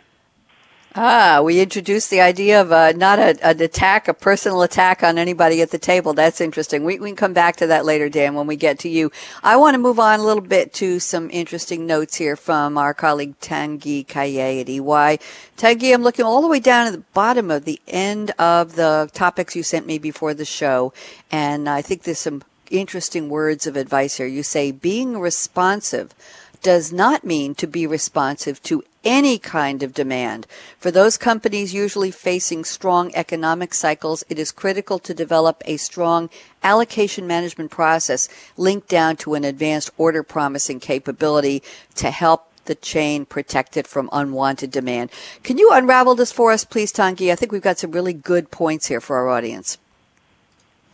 Ah, 0.94 1.40
we 1.42 1.58
introduced 1.58 2.10
the 2.10 2.20
idea 2.20 2.60
of 2.60 2.70
uh, 2.70 2.92
not 2.92 3.18
a, 3.18 3.34
an 3.46 3.62
attack, 3.62 4.08
a 4.08 4.14
personal 4.14 4.60
attack 4.60 5.02
on 5.02 5.16
anybody 5.16 5.62
at 5.62 5.70
the 5.70 5.78
table. 5.78 6.12
That's 6.12 6.38
interesting. 6.38 6.84
We, 6.84 6.98
we 6.98 7.08
can 7.08 7.16
come 7.16 7.32
back 7.32 7.56
to 7.56 7.68
that 7.68 7.86
later, 7.86 8.10
Dan, 8.10 8.34
when 8.34 8.46
we 8.46 8.56
get 8.56 8.78
to 8.80 8.90
you. 8.90 9.10
I 9.42 9.56
want 9.56 9.72
to 9.72 9.78
move 9.78 9.98
on 9.98 10.20
a 10.20 10.22
little 10.22 10.42
bit 10.42 10.74
to 10.74 11.00
some 11.00 11.30
interesting 11.30 11.86
notes 11.86 12.16
here 12.16 12.36
from 12.36 12.76
our 12.76 12.92
colleague 12.92 13.40
Tanguy 13.40 14.06
Caillet 14.06 14.60
at 14.60 14.68
EY. 14.68 15.18
Tanguy, 15.56 15.94
I'm 15.94 16.02
looking 16.02 16.26
all 16.26 16.42
the 16.42 16.48
way 16.48 16.60
down 16.60 16.86
at 16.86 16.92
the 16.92 17.04
bottom 17.14 17.50
of 17.50 17.64
the 17.64 17.80
end 17.88 18.32
of 18.32 18.76
the 18.76 19.08
topics 19.14 19.56
you 19.56 19.62
sent 19.62 19.86
me 19.86 19.96
before 19.98 20.34
the 20.34 20.44
show, 20.44 20.92
and 21.30 21.70
I 21.70 21.80
think 21.80 22.02
there's 22.02 22.18
some 22.18 22.42
interesting 22.70 23.30
words 23.30 23.66
of 23.66 23.76
advice 23.76 24.18
here. 24.18 24.26
You 24.26 24.42
say 24.42 24.72
being 24.72 25.18
responsive 25.18 26.14
does 26.62 26.92
not 26.92 27.24
mean 27.24 27.54
to 27.56 27.66
be 27.66 27.86
responsive 27.86 28.62
to 28.62 28.82
any 29.04 29.38
kind 29.38 29.82
of 29.82 29.92
demand. 29.92 30.46
For 30.78 30.90
those 30.90 31.18
companies 31.18 31.74
usually 31.74 32.10
facing 32.10 32.64
strong 32.64 33.12
economic 33.14 33.74
cycles, 33.74 34.22
it 34.28 34.38
is 34.38 34.52
critical 34.52 34.98
to 35.00 35.12
develop 35.12 35.62
a 35.66 35.76
strong 35.76 36.30
allocation 36.62 37.26
management 37.26 37.70
process 37.70 38.28
linked 38.56 38.88
down 38.88 39.16
to 39.16 39.34
an 39.34 39.44
advanced 39.44 39.90
order 39.98 40.22
promising 40.22 40.78
capability 40.78 41.62
to 41.96 42.10
help 42.10 42.48
the 42.64 42.74
chain 42.76 43.26
protect 43.26 43.76
it 43.76 43.88
from 43.88 44.08
unwanted 44.12 44.70
demand. 44.70 45.10
Can 45.42 45.58
you 45.58 45.70
unravel 45.72 46.14
this 46.14 46.30
for 46.30 46.52
us, 46.52 46.64
please, 46.64 46.92
Tanguy? 46.92 47.32
I 47.32 47.34
think 47.34 47.50
we've 47.50 47.60
got 47.60 47.78
some 47.78 47.90
really 47.90 48.12
good 48.12 48.52
points 48.52 48.86
here 48.86 49.00
for 49.00 49.16
our 49.16 49.28
audience. 49.28 49.78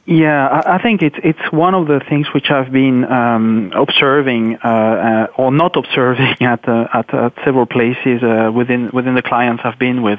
Yeah, 0.09 0.63
I 0.65 0.81
think 0.81 1.03
it's 1.03 1.19
it's 1.23 1.53
one 1.53 1.75
of 1.75 1.87
the 1.87 2.01
things 2.01 2.29
which 2.33 2.51
I've 2.51 2.73
been 2.73 3.05
um, 3.05 3.73
observing 3.75 4.57
uh, 4.65 4.67
uh, 4.67 5.27
or 5.37 5.53
not 5.53 5.77
observing 5.83 6.37
at 6.41 6.67
uh, 6.67 6.89
at, 6.95 7.13
at, 7.13 7.35
several 7.45 7.67
places 7.67 8.23
uh, 8.23 8.51
within 8.51 8.89
within 8.91 9.15
the 9.17 9.23
clients 9.23 9.65
I've 9.67 9.79
been 9.79 10.01
with, 10.01 10.19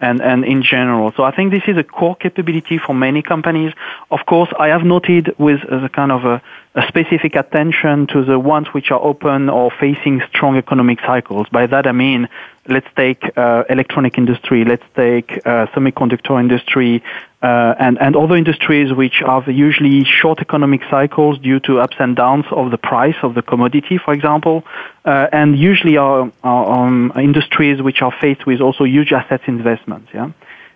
and 0.00 0.22
and 0.22 0.42
in 0.42 0.62
general. 0.62 1.12
So 1.18 1.22
I 1.22 1.36
think 1.36 1.52
this 1.52 1.64
is 1.68 1.76
a 1.76 1.84
core 1.84 2.16
capability 2.16 2.78
for 2.78 2.94
many 2.94 3.20
companies. 3.20 3.74
Of 4.10 4.20
course, 4.24 4.48
I 4.58 4.68
have 4.68 4.84
noted 4.84 5.34
with 5.38 5.60
a 5.70 5.90
kind 5.90 6.12
of 6.12 6.24
a, 6.24 6.40
a 6.74 6.88
specific 6.88 7.36
attention 7.36 8.06
to 8.06 8.24
the 8.24 8.38
ones 8.38 8.68
which 8.68 8.90
are 8.90 9.02
open 9.02 9.50
or 9.50 9.70
facing 9.70 10.22
strong 10.30 10.56
economic 10.56 11.00
cycles. 11.00 11.46
By 11.50 11.66
that 11.66 11.86
I 11.86 11.92
mean 11.92 12.30
let's 12.68 12.88
take 12.96 13.22
uh, 13.36 13.64
electronic 13.68 14.18
industry, 14.18 14.64
let's 14.64 14.84
take 14.94 15.30
uh, 15.44 15.66
semiconductor 15.66 16.40
industry, 16.40 17.02
uh, 17.42 17.74
and, 17.78 17.98
and 18.00 18.16
other 18.16 18.34
industries 18.34 18.92
which 18.92 19.22
have 19.24 19.46
usually 19.46 20.04
short 20.04 20.40
economic 20.40 20.82
cycles 20.90 21.38
due 21.38 21.60
to 21.60 21.80
ups 21.80 21.96
and 21.98 22.16
downs 22.16 22.46
of 22.50 22.70
the 22.70 22.78
price 22.78 23.16
of 23.22 23.34
the 23.34 23.42
commodity, 23.42 23.98
for 23.98 24.12
example, 24.14 24.64
uh, 25.04 25.28
and 25.32 25.58
usually 25.58 25.96
are, 25.96 26.30
are 26.42 26.86
um, 26.86 27.12
industries 27.16 27.82
which 27.82 28.02
are 28.02 28.12
faced 28.20 28.46
with 28.46 28.60
also 28.60 28.84
huge 28.84 29.12
assets 29.12 29.44
investments. 29.46 30.08
Yeah. 30.14 30.30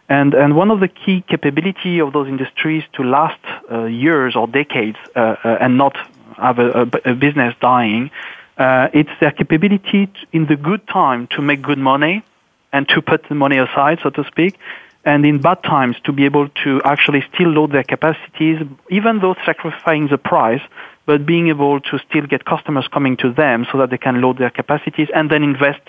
And, 0.09 0.35
and 0.35 0.57
one 0.57 0.71
of 0.71 0.81
the 0.81 0.89
key 0.89 1.25
capability 1.29 2.01
of 2.01 2.13
those 2.13 2.29
industries 2.29 2.85
to 2.95 3.05
last 3.05 3.41
uh, 3.71 3.85
years 3.85 4.37
or 4.37 4.47
decades 4.47 4.99
uh, 5.17 5.37
and 5.45 5.79
not 5.79 5.97
have 6.37 6.59
a, 6.59 6.71
a, 6.83 7.11
a 7.13 7.15
business 7.15 7.55
dying 7.61 8.11
uh, 8.61 8.89
it's 8.93 9.11
their 9.21 9.31
capability 9.31 10.07
to, 10.07 10.27
in 10.33 10.47
the 10.47 10.57
good 10.57 10.87
time 10.87 11.27
to 11.29 11.41
make 11.41 11.63
good 11.63 11.79
money 11.79 12.23
and 12.73 12.87
to 12.89 13.01
put 13.01 13.27
the 13.29 13.35
money 13.35 13.57
aside, 13.57 13.99
so 14.03 14.11
to 14.11 14.23
speak, 14.25 14.59
and 15.05 15.25
in 15.25 15.41
bad 15.41 15.63
times 15.63 15.97
to 16.05 16.13
be 16.13 16.25
able 16.25 16.49
to 16.65 16.81
actually 16.85 17.25
still 17.35 17.49
load 17.49 17.73
their 17.73 17.85
capacities, 17.85 18.59
even 18.91 19.19
though 19.21 19.35
sacrificing 19.47 20.09
the 20.09 20.19
price, 20.19 20.61
but 21.07 21.25
being 21.25 21.49
able 21.49 21.81
to 21.81 21.99
still 22.09 22.27
get 22.27 22.45
customers 22.45 22.87
coming 22.93 23.17
to 23.17 23.33
them 23.33 23.67
so 23.73 23.79
that 23.79 23.91
they 23.91 23.99
can 23.99 24.21
load 24.21 24.39
their 24.39 24.51
capacities 24.51 25.09
and 25.15 25.31
then 25.31 25.43
invest 25.43 25.81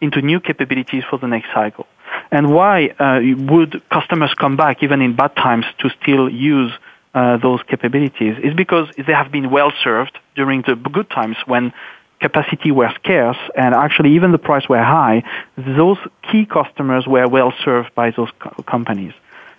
into 0.00 0.20
new 0.20 0.40
capabilities 0.40 1.04
for 1.08 1.18
the 1.18 1.26
next 1.26 1.48
cycle. 1.52 1.86
And 2.30 2.52
why 2.52 2.88
uh, 2.88 3.20
would 3.50 3.82
customers 3.90 4.32
come 4.34 4.56
back 4.56 4.82
even 4.82 5.00
in 5.00 5.16
bad 5.16 5.34
times 5.36 5.64
to 5.78 5.90
still 6.02 6.28
use 6.28 6.72
uh, 7.14 7.38
those 7.38 7.60
capabilities? 7.68 8.36
Is 8.42 8.54
because 8.54 8.88
they 8.96 9.12
have 9.12 9.32
been 9.32 9.50
well 9.50 9.72
served 9.82 10.18
during 10.36 10.62
the 10.62 10.74
good 10.74 11.10
times 11.10 11.36
when 11.46 11.72
capacity 12.20 12.70
were 12.70 12.92
scarce 13.02 13.38
and 13.56 13.74
actually 13.74 14.14
even 14.14 14.32
the 14.32 14.38
price 14.38 14.68
were 14.68 14.82
high, 14.82 15.22
those 15.56 15.98
key 16.30 16.46
customers 16.46 17.06
were 17.06 17.26
well 17.28 17.52
served 17.64 17.94
by 17.94 18.10
those 18.10 18.30
co- 18.38 18.62
companies. 18.62 19.14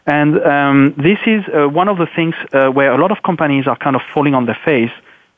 And 0.06 0.40
um, 0.42 0.94
this 0.98 1.20
is 1.26 1.44
uh, 1.48 1.68
one 1.68 1.88
of 1.88 1.98
the 1.98 2.08
things 2.16 2.36
uh, 2.54 2.70
where 2.70 2.92
a 2.92 2.98
lot 2.98 3.12
of 3.12 3.22
companies 3.24 3.68
are 3.68 3.78
kind 3.78 3.96
of 3.96 4.02
falling 4.14 4.34
on 4.34 4.46
their 4.46 4.60
face, 4.66 4.92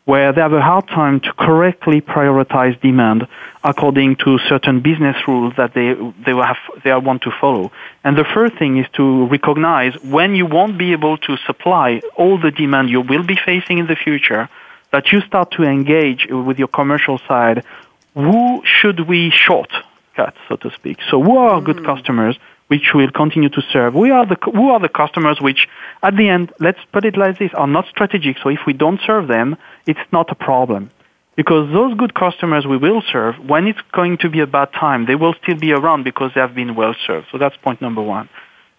where 0.05 0.33
they 0.33 0.41
have 0.41 0.53
a 0.53 0.61
hard 0.61 0.87
time 0.87 1.19
to 1.21 1.33
correctly 1.33 2.01
prioritize 2.01 2.79
demand 2.81 3.27
according 3.63 4.17
to 4.17 4.37
certain 4.49 4.81
business 4.81 5.15
rules 5.27 5.53
that 5.55 5.73
they 5.73 5.93
they 6.25 6.35
have 6.35 6.57
they 6.83 6.93
want 6.95 7.21
to 7.23 7.31
follow. 7.39 7.71
And 8.03 8.17
the 8.17 8.25
first 8.25 8.57
thing 8.57 8.77
is 8.77 8.87
to 8.93 9.27
recognize 9.27 9.93
when 10.03 10.35
you 10.35 10.45
won't 10.45 10.77
be 10.77 10.91
able 10.91 11.17
to 11.19 11.37
supply 11.45 12.01
all 12.15 12.37
the 12.37 12.51
demand 12.51 12.89
you 12.89 13.01
will 13.01 13.23
be 13.23 13.37
facing 13.37 13.77
in 13.77 13.87
the 13.87 13.95
future 13.95 14.49
that 14.93 15.11
you 15.11 15.19
start 15.21 15.51
to 15.51 15.63
engage 15.63 16.27
with 16.29 16.57
your 16.59 16.69
commercial 16.69 17.17
side, 17.27 17.65
who 18.13 18.61
should 18.63 19.07
we 19.07 19.31
shortcut, 19.31 20.35
so 20.47 20.55
to 20.55 20.71
speak? 20.71 20.99
So 21.09 21.21
who 21.21 21.35
are 21.37 21.59
mm. 21.59 21.65
good 21.65 21.83
customers 21.83 22.37
which 22.67 22.91
we'll 22.93 23.11
continue 23.11 23.49
to 23.49 23.61
serve? 23.73 23.95
We 23.95 24.11
are 24.11 24.25
the, 24.25 24.37
who 24.53 24.69
are 24.69 24.79
the 24.79 24.87
customers 24.87 25.41
which, 25.41 25.67
at 26.03 26.15
the 26.15 26.29
end, 26.29 26.53
let's 26.59 26.79
put 26.91 27.05
it 27.05 27.17
like 27.17 27.39
this, 27.39 27.51
are 27.55 27.67
not 27.67 27.87
strategic. 27.87 28.37
So 28.37 28.49
if 28.49 28.59
we 28.67 28.73
don't 28.73 29.01
serve 29.05 29.27
them, 29.27 29.57
it's 29.87 30.07
not 30.11 30.31
a 30.31 30.35
problem. 30.35 30.91
Because 31.35 31.73
those 31.73 31.97
good 31.97 32.13
customers 32.13 32.67
we 32.67 32.77
will 32.77 33.01
serve, 33.11 33.35
when 33.43 33.65
it's 33.65 33.81
going 33.91 34.19
to 34.19 34.29
be 34.29 34.41
a 34.41 34.47
bad 34.47 34.71
time, 34.73 35.07
they 35.07 35.15
will 35.15 35.33
still 35.41 35.57
be 35.57 35.71
around 35.71 36.03
because 36.03 36.31
they 36.35 36.41
have 36.41 36.53
been 36.53 36.75
well 36.75 36.95
served. 37.07 37.27
So 37.31 37.39
that's 37.39 37.57
point 37.57 37.81
number 37.81 38.03
one. 38.03 38.29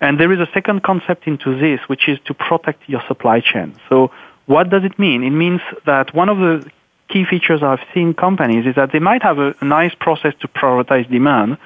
And 0.00 0.20
there 0.20 0.32
is 0.32 0.38
a 0.38 0.48
second 0.54 0.84
concept 0.84 1.26
into 1.26 1.58
this, 1.58 1.80
which 1.88 2.08
is 2.08 2.20
to 2.26 2.34
protect 2.34 2.88
your 2.88 3.02
supply 3.08 3.40
chain. 3.40 3.74
So 3.88 4.12
what 4.46 4.70
does 4.70 4.84
it 4.84 4.98
mean? 4.98 5.22
It 5.22 5.30
means 5.30 5.60
that 5.86 6.14
one 6.14 6.28
of 6.28 6.38
the 6.38 6.70
key 7.08 7.24
features 7.24 7.62
I've 7.62 7.84
seen 7.92 8.14
companies 8.14 8.66
is 8.66 8.74
that 8.76 8.92
they 8.92 8.98
might 8.98 9.22
have 9.22 9.38
a, 9.38 9.54
nice 9.62 9.94
process 9.94 10.34
to 10.40 10.48
prioritize 10.48 11.10
demand, 11.10 11.58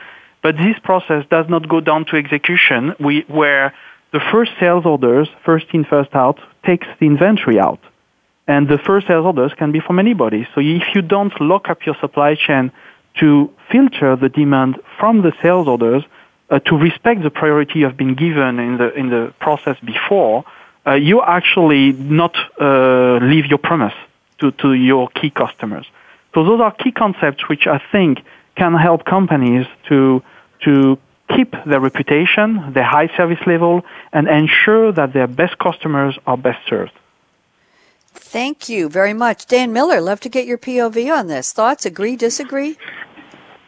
but 0.43 0.57
this 0.57 0.79
process 0.83 1.25
does 1.31 1.49
not 1.49 1.69
go 1.69 1.81
down 1.81 2.05
to 2.07 2.17
execution 2.17 2.95
we, 3.01 3.25
where 3.29 3.75
the 4.13 4.21
first 4.33 4.53
sales 4.61 4.87
orders, 4.87 5.29
first 5.45 5.67
in, 5.73 5.85
first 5.85 6.15
out, 6.15 6.39
takes 6.65 6.87
the 7.01 7.07
inventory 7.07 7.59
out. 7.59 7.81
And 8.47 8.67
the 8.69 8.79
first 8.79 9.07
sales 9.07 9.27
orders 9.27 9.53
can 9.55 9.73
be 9.73 9.81
from 9.81 9.99
anybody. 9.99 10.49
So 10.55 10.61
if 10.61 10.95
you 10.95 11.03
don't 11.03 11.39
lock 11.41 11.69
up 11.69 11.85
your 11.85 11.97
supply 12.01 12.35
chain 12.35 12.73
to 13.21 13.51
filter 13.71 14.17
the 14.17 14.29
demand 14.29 14.81
from 14.99 15.23
the 15.23 15.33
sales 15.43 15.69
orders, 15.69 16.05
uh, 16.51 16.59
to 16.61 16.77
respect 16.77 17.23
the 17.23 17.31
priority 17.31 17.81
you've 17.81 17.97
been 17.97 18.15
given 18.15 18.59
in 18.59 18.79
the, 18.79 18.95
in 18.95 19.11
the 19.11 19.35
process 19.39 19.77
before, 19.85 20.45
uh, 20.87 20.95
you 20.95 21.23
actually 21.23 21.93
not 21.93 22.35
uh, 22.61 23.19
leave 23.23 23.47
your 23.47 23.59
promise. 23.59 23.95
to, 24.39 24.53
to 24.53 24.73
your 24.73 25.09
key 25.09 25.31
customers. 25.31 25.87
So 26.35 26.45
those 26.45 26.61
are 26.61 26.73
key 26.73 26.93
concepts 26.93 27.49
which 27.49 27.67
I 27.67 27.81
think 27.93 28.21
can 28.57 28.75
help 28.75 29.05
companies 29.05 29.67
to, 29.89 30.23
to 30.65 30.99
keep 31.35 31.55
their 31.67 31.81
reputation, 31.81 32.73
their 32.73 32.85
high 32.85 33.09
service 33.17 33.41
level, 33.47 33.85
and 34.13 34.29
ensure 34.29 34.93
that 34.93 35.13
their 35.13 35.27
best 35.27 35.59
customers 35.59 36.19
are 36.27 36.37
best 36.37 36.67
served. 36.69 36.93
Thank 38.13 38.69
you 38.69 38.89
very 38.89 39.15
much. 39.15 39.47
Dan 39.47 39.73
Miller, 39.73 40.01
love 40.01 40.21
to 40.21 40.29
get 40.29 40.47
your 40.47 40.59
POV 40.59 41.13
on 41.13 41.29
this. 41.29 41.53
Thoughts, 41.53 41.87
agree, 41.87 42.17
disagree? 42.17 42.77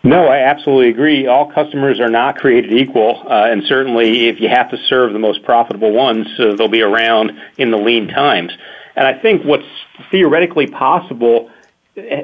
No, 0.03 0.27
I 0.27 0.39
absolutely 0.39 0.89
agree. 0.89 1.27
All 1.27 1.53
customers 1.53 2.01
are 2.01 2.09
not 2.09 2.37
created 2.37 2.73
equal, 2.73 3.23
uh, 3.27 3.49
and 3.51 3.63
certainly 3.65 4.29
if 4.29 4.41
you 4.41 4.49
have 4.49 4.71
to 4.71 4.79
serve 4.89 5.13
the 5.13 5.19
most 5.19 5.43
profitable 5.43 5.93
ones, 5.93 6.27
uh, 6.39 6.55
they'll 6.57 6.69
be 6.69 6.81
around 6.81 7.33
in 7.59 7.71
the 7.71 7.77
lean 7.77 8.09
times. 8.09 8.53
And 8.97 9.07
I 9.07 9.21
think 9.21 9.45
what's 9.45 9.67
theoretically 10.11 10.67
possible 10.67 11.51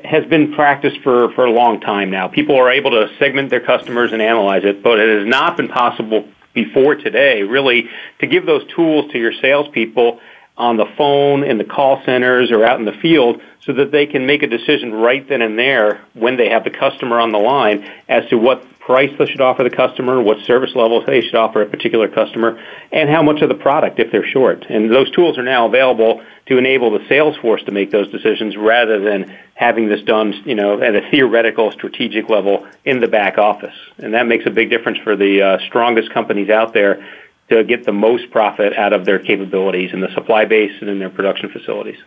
has 0.04 0.24
been 0.26 0.54
practiced 0.54 1.00
for, 1.02 1.32
for 1.32 1.44
a 1.44 1.50
long 1.50 1.80
time 1.80 2.10
now. 2.10 2.28
People 2.28 2.56
are 2.56 2.70
able 2.70 2.92
to 2.92 3.08
segment 3.18 3.50
their 3.50 3.60
customers 3.60 4.12
and 4.12 4.22
analyze 4.22 4.64
it, 4.64 4.82
but 4.82 4.98
it 4.98 5.18
has 5.18 5.28
not 5.28 5.56
been 5.56 5.68
possible 5.68 6.26
before 6.54 6.94
today, 6.94 7.42
really, 7.42 7.88
to 8.20 8.26
give 8.26 8.46
those 8.46 8.66
tools 8.74 9.10
to 9.12 9.18
your 9.18 9.32
salespeople 9.42 10.18
on 10.56 10.76
the 10.76 10.86
phone, 10.96 11.44
in 11.44 11.58
the 11.58 11.64
call 11.64 12.02
centers, 12.04 12.50
or 12.50 12.64
out 12.64 12.78
in 12.78 12.86
the 12.86 12.92
field 12.92 13.40
so 13.66 13.72
that 13.72 13.90
they 13.90 14.06
can 14.06 14.26
make 14.26 14.42
a 14.42 14.46
decision 14.46 14.92
right 14.92 15.28
then 15.28 15.42
and 15.42 15.58
there 15.58 16.00
when 16.14 16.36
they 16.36 16.48
have 16.48 16.64
the 16.64 16.70
customer 16.70 17.18
on 17.18 17.32
the 17.32 17.38
line 17.38 17.90
as 18.08 18.26
to 18.30 18.38
what 18.38 18.64
price 18.78 19.10
they 19.18 19.26
should 19.26 19.40
offer 19.40 19.64
the 19.64 19.70
customer, 19.70 20.22
what 20.22 20.38
service 20.44 20.70
levels 20.76 21.04
they 21.06 21.20
should 21.20 21.34
offer 21.34 21.60
a 21.60 21.66
particular 21.66 22.06
customer, 22.06 22.62
and 22.92 23.10
how 23.10 23.20
much 23.20 23.42
of 23.42 23.48
the 23.48 23.54
product 23.56 23.98
if 23.98 24.12
they're 24.12 24.26
short. 24.26 24.64
And 24.68 24.92
those 24.92 25.10
tools 25.10 25.36
are 25.36 25.42
now 25.42 25.66
available 25.66 26.22
to 26.46 26.56
enable 26.56 26.96
the 26.96 27.04
sales 27.08 27.36
force 27.38 27.64
to 27.64 27.72
make 27.72 27.90
those 27.90 28.08
decisions 28.12 28.56
rather 28.56 29.00
than 29.00 29.36
having 29.54 29.88
this 29.88 30.02
done, 30.02 30.40
you 30.44 30.54
know, 30.54 30.80
at 30.80 30.94
a 30.94 31.10
theoretical 31.10 31.72
strategic 31.72 32.28
level 32.28 32.64
in 32.84 33.00
the 33.00 33.08
back 33.08 33.38
office. 33.38 33.74
And 33.98 34.14
that 34.14 34.28
makes 34.28 34.46
a 34.46 34.50
big 34.50 34.70
difference 34.70 34.98
for 34.98 35.16
the 35.16 35.42
uh, 35.42 35.58
strongest 35.66 36.12
companies 36.12 36.48
out 36.48 36.72
there 36.72 37.04
to 37.48 37.64
get 37.64 37.84
the 37.84 37.92
most 37.92 38.30
profit 38.30 38.76
out 38.76 38.92
of 38.92 39.04
their 39.04 39.18
capabilities 39.18 39.92
in 39.92 40.00
the 40.00 40.12
supply 40.14 40.44
base 40.44 40.72
and 40.80 40.90
in 40.90 40.98
their 40.98 41.10
production 41.10 41.48
facilities. 41.48 41.98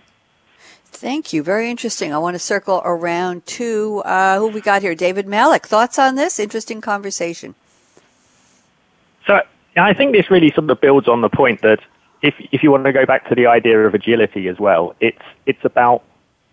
Thank 0.92 1.32
you. 1.32 1.44
Very 1.44 1.70
interesting. 1.70 2.14
I 2.14 2.18
want 2.18 2.36
to 2.36 2.40
circle 2.40 2.82
around 2.84 3.46
to 3.46 4.02
uh, 4.06 4.40
who 4.40 4.48
we 4.48 4.60
got 4.60 4.82
here. 4.82 4.96
David 4.96 5.28
Malik. 5.28 5.66
Thoughts 5.66 5.98
on 5.98 6.16
this? 6.16 6.40
Interesting 6.40 6.82
conversation. 6.82 7.56
So 9.26 9.42
I 9.78 9.94
think 9.94 10.14
this 10.14 10.30
really 10.30 10.52
sort 10.52 10.70
of 10.70 10.82
builds 10.82 11.08
on 11.08 11.22
the 11.22 11.30
point 11.30 11.62
that 11.62 11.80
if 12.22 12.36
if 12.52 12.64
you 12.64 12.72
want 12.72 12.84
to 12.86 12.92
go 12.92 13.06
back 13.06 13.30
to 13.30 13.36
the 13.36 13.48
idea 13.48 13.80
of 13.86 13.94
agility 13.94 14.48
as 14.50 14.60
well, 14.60 14.96
it's 15.00 15.22
it's 15.46 15.64
about 15.64 16.04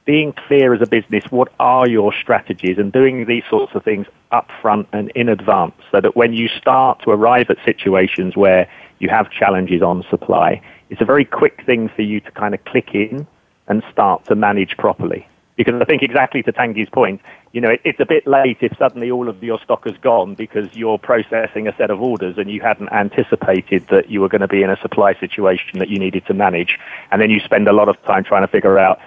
being 0.06 0.32
clear 0.32 0.72
as 0.72 0.80
a 0.80 0.86
business. 0.86 1.24
What 1.30 1.52
are 1.60 1.86
your 1.86 2.14
strategies 2.14 2.78
and 2.78 2.92
doing 2.92 3.26
these 3.26 3.42
sorts 3.50 3.74
of 3.74 3.84
things 3.84 4.06
up 4.30 4.48
front 4.62 4.88
and 4.92 5.10
in 5.10 5.28
advance, 5.28 5.74
so 5.92 6.00
that 6.00 6.16
when 6.16 6.32
you 6.32 6.48
start 6.48 7.02
to 7.02 7.10
arrive 7.10 7.50
at 7.50 7.58
situations 7.64 8.36
where 8.36 8.68
you 8.98 9.08
have 9.10 9.30
challenges 9.30 9.82
on 9.82 10.04
supply, 10.08 10.62
it's 10.88 11.00
a 11.00 11.04
very 11.04 11.24
quick 11.24 11.62
thing 11.66 11.88
for 11.88 12.02
you 12.02 12.20
to 12.20 12.30
kind 12.30 12.54
of 12.54 12.64
click 12.64 12.94
in 12.94 13.26
and 13.68 13.82
start 13.92 14.24
to 14.26 14.34
manage 14.34 14.76
properly. 14.76 15.26
Because 15.56 15.80
I 15.80 15.84
think 15.86 16.02
exactly 16.02 16.42
to 16.42 16.52
Tanguy's 16.52 16.90
point, 16.90 17.22
you 17.52 17.62
know, 17.62 17.70
it, 17.70 17.80
it's 17.82 17.98
a 17.98 18.04
bit 18.04 18.26
late 18.26 18.58
if 18.60 18.76
suddenly 18.78 19.10
all 19.10 19.26
of 19.28 19.42
your 19.42 19.58
stock 19.60 19.86
has 19.86 19.96
gone 19.96 20.34
because 20.34 20.68
you're 20.76 20.98
processing 20.98 21.66
a 21.66 21.74
set 21.76 21.90
of 21.90 22.02
orders 22.02 22.36
and 22.36 22.50
you 22.50 22.60
hadn't 22.60 22.92
anticipated 22.92 23.86
that 23.88 24.10
you 24.10 24.20
were 24.20 24.28
going 24.28 24.42
to 24.42 24.48
be 24.48 24.62
in 24.62 24.68
a 24.68 24.76
supply 24.82 25.14
situation 25.14 25.78
that 25.78 25.88
you 25.88 25.98
needed 25.98 26.26
to 26.26 26.34
manage. 26.34 26.78
And 27.10 27.22
then 27.22 27.30
you 27.30 27.40
spend 27.40 27.66
a 27.68 27.72
lot 27.72 27.88
of 27.88 28.00
time 28.02 28.22
trying 28.22 28.42
to 28.42 28.48
figure 28.48 28.78
out 28.78 29.00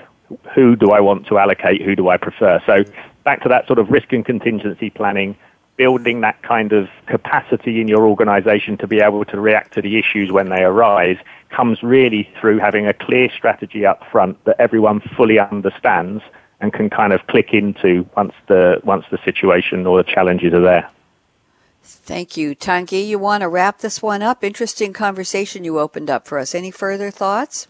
who 0.53 0.75
do 0.75 0.91
I 0.91 0.99
want 0.99 1.27
to 1.27 1.38
allocate, 1.38 1.82
who 1.82 1.95
do 1.95 2.09
I 2.09 2.17
prefer. 2.17 2.61
So 2.65 2.84
back 3.23 3.41
to 3.43 3.49
that 3.49 3.67
sort 3.67 3.80
of 3.80 3.89
risk 3.89 4.11
and 4.13 4.25
contingency 4.25 4.89
planning, 4.89 5.36
building 5.77 6.21
that 6.21 6.41
kind 6.43 6.73
of 6.73 6.89
capacity 7.07 7.80
in 7.80 7.88
your 7.88 8.07
organization 8.07 8.77
to 8.77 8.88
be 8.88 8.99
able 8.99 9.25
to 9.25 9.39
react 9.39 9.73
to 9.73 9.82
the 9.82 9.97
issues 9.97 10.32
when 10.32 10.49
they 10.49 10.63
arise 10.63 11.17
comes 11.49 11.82
really 11.82 12.30
through 12.39 12.59
having 12.59 12.86
a 12.86 12.93
clear 12.93 13.30
strategy 13.30 13.86
up 13.86 14.03
front 14.11 14.43
that 14.45 14.55
everyone 14.59 14.99
fully 15.15 15.39
understands 15.39 16.21
and 16.61 16.73
can 16.73 16.89
kind 16.89 17.13
of 17.13 17.25
click 17.27 17.53
into 17.53 18.07
once 18.15 18.34
the 18.47 18.82
once 18.84 19.05
the 19.11 19.17
situation 19.23 19.86
or 19.88 20.03
the 20.03 20.11
challenges 20.11 20.53
are 20.53 20.61
there. 20.61 20.89
Thank 21.82 22.38
you. 22.38 22.55
Tanguy, 22.55 23.07
you 23.07 23.17
want 23.17 23.41
to 23.41 23.47
wrap 23.47 23.80
this 23.80 24.01
one 24.01 24.21
up? 24.21 24.43
Interesting 24.43 24.93
conversation 24.93 25.63
you 25.63 25.80
opened 25.80 26.09
up 26.09 26.27
for 26.27 26.38
us. 26.38 26.53
Any 26.53 26.71
further 26.71 27.09
thoughts? 27.09 27.67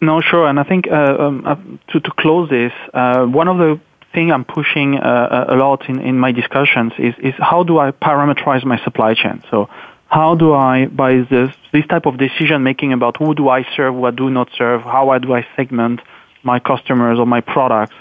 No, 0.00 0.20
sure. 0.20 0.46
And 0.46 0.60
I 0.60 0.64
think 0.64 0.88
uh, 0.88 0.94
um, 0.94 1.46
uh, 1.46 1.56
to, 1.92 2.00
to 2.00 2.10
close 2.10 2.50
this, 2.50 2.72
uh, 2.92 3.24
one 3.24 3.48
of 3.48 3.58
the 3.58 3.80
thing 4.12 4.30
I'm 4.30 4.44
pushing 4.44 4.98
uh, 4.98 5.46
a 5.48 5.56
lot 5.56 5.88
in, 5.88 6.00
in 6.00 6.18
my 6.18 6.32
discussions 6.32 6.92
is, 6.98 7.14
is 7.18 7.34
how 7.38 7.62
do 7.62 7.78
I 7.78 7.90
parameterize 7.90 8.64
my 8.64 8.82
supply 8.84 9.14
chain? 9.14 9.42
So 9.50 9.68
how 10.06 10.34
do 10.34 10.54
I, 10.54 10.86
by 10.86 11.18
this, 11.18 11.54
this 11.72 11.86
type 11.86 12.06
of 12.06 12.18
decision 12.18 12.62
making 12.62 12.92
about 12.92 13.16
who 13.16 13.34
do 13.34 13.48
I 13.48 13.66
serve, 13.76 13.94
what 13.94 14.16
do 14.16 14.30
not 14.30 14.48
serve, 14.56 14.82
how 14.82 15.18
do 15.18 15.34
I 15.34 15.46
segment 15.56 16.00
my 16.42 16.60
customers 16.60 17.18
or 17.18 17.26
my 17.26 17.40
products, 17.40 17.94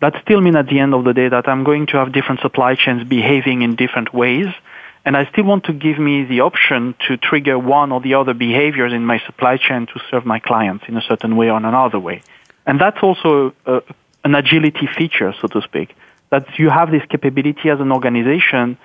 that 0.00 0.20
still 0.22 0.40
mean 0.40 0.56
at 0.56 0.66
the 0.66 0.80
end 0.80 0.94
of 0.94 1.04
the 1.04 1.14
day 1.14 1.28
that 1.28 1.48
I'm 1.48 1.62
going 1.62 1.86
to 1.88 1.98
have 1.98 2.12
different 2.12 2.40
supply 2.40 2.74
chains 2.74 3.04
behaving 3.04 3.62
in 3.62 3.76
different 3.76 4.12
ways. 4.12 4.46
And 5.04 5.16
I 5.16 5.28
still 5.32 5.44
want 5.44 5.64
to 5.64 5.72
give 5.72 5.98
me 5.98 6.24
the 6.24 6.40
option 6.42 6.94
to 7.08 7.16
trigger 7.16 7.58
one 7.58 7.90
or 7.90 8.00
the 8.00 8.14
other 8.14 8.34
behaviors 8.34 8.92
in 8.92 9.04
my 9.04 9.18
supply 9.26 9.56
chain 9.56 9.86
to 9.86 10.00
serve 10.10 10.24
my 10.24 10.38
clients 10.38 10.84
in 10.88 10.96
a 10.96 11.02
certain 11.02 11.36
way 11.36 11.50
or 11.50 11.56
another 11.56 11.98
way. 11.98 12.22
And 12.66 12.80
that's 12.80 13.02
also 13.02 13.52
a, 13.66 13.82
an 14.22 14.34
agility 14.34 14.88
feature, 14.96 15.34
so 15.40 15.48
to 15.48 15.62
speak, 15.62 15.94
that 16.30 16.58
you 16.58 16.70
have 16.70 16.90
this 16.90 17.02
capability 17.10 17.68
as 17.68 17.80
an 17.80 17.90
organization 17.90 18.78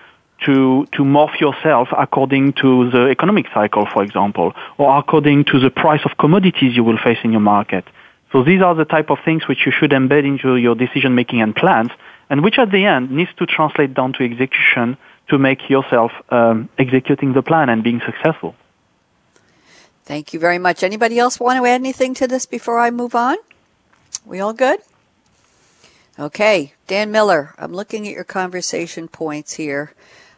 to, 0.46 0.88
to 0.94 1.04
morph 1.04 1.40
yourself 1.40 1.90
according 1.98 2.54
to 2.54 2.90
the 2.90 3.08
economic 3.10 3.46
cycle, 3.54 3.88
for 3.92 4.04
example, 4.04 4.54
or 4.78 4.98
according 4.98 5.46
to 5.46 5.60
the 5.60 5.70
price 5.70 6.02
of 6.06 6.18
commodities 6.18 6.76
you 6.76 6.84
will 6.84 6.98
face 6.98 7.20
in 7.24 7.32
your 7.32 7.42
market. 7.42 7.86
So 8.32 8.44
these 8.44 8.62
are 8.62 8.76
the 8.76 8.86
type 8.86 9.10
of 9.10 9.20
things 9.24 9.48
which 9.48 9.66
you 9.66 9.72
should 9.72 9.92
embed 9.92 10.26
into 10.26 10.58
your 10.58 10.76
decision 10.76 11.16
making 11.16 11.42
and 11.42 11.56
plans, 11.56 11.92
and 12.30 12.44
which 12.44 12.60
at 12.60 12.72
the 12.72 12.86
end 12.86 13.12
needs 13.12 13.32
to 13.38 13.46
translate 13.46 13.94
down 13.94 14.14
to 14.14 14.24
execution 14.24 14.98
to 15.30 15.38
make 15.38 15.70
yourself 15.70 16.12
um, 16.30 16.70
executing 16.78 17.34
the 17.34 17.42
plan 17.42 17.70
and 17.70 17.84
being 17.84 18.02
successful. 18.06 18.56
Thank 20.06 20.34
you 20.34 20.40
very 20.40 20.58
much. 20.58 20.84
Anybody 20.84 21.20
else 21.20 21.40
want 21.40 21.62
to 21.62 21.66
add 21.66 21.76
anything 21.76 22.14
to 22.16 22.28
this 22.28 22.46
before 22.46 22.80
I 22.80 22.92
move 22.92 23.14
on? 23.14 23.38
We 24.26 24.40
all 24.40 24.54
good? 24.54 24.80
Okay, 26.20 26.74
Dan 26.88 27.12
Miller, 27.12 27.54
I'm 27.58 27.74
looking 27.74 28.08
at 28.08 28.14
your 28.14 28.24
conversation 28.24 29.08
points 29.08 29.54
here 29.54 29.94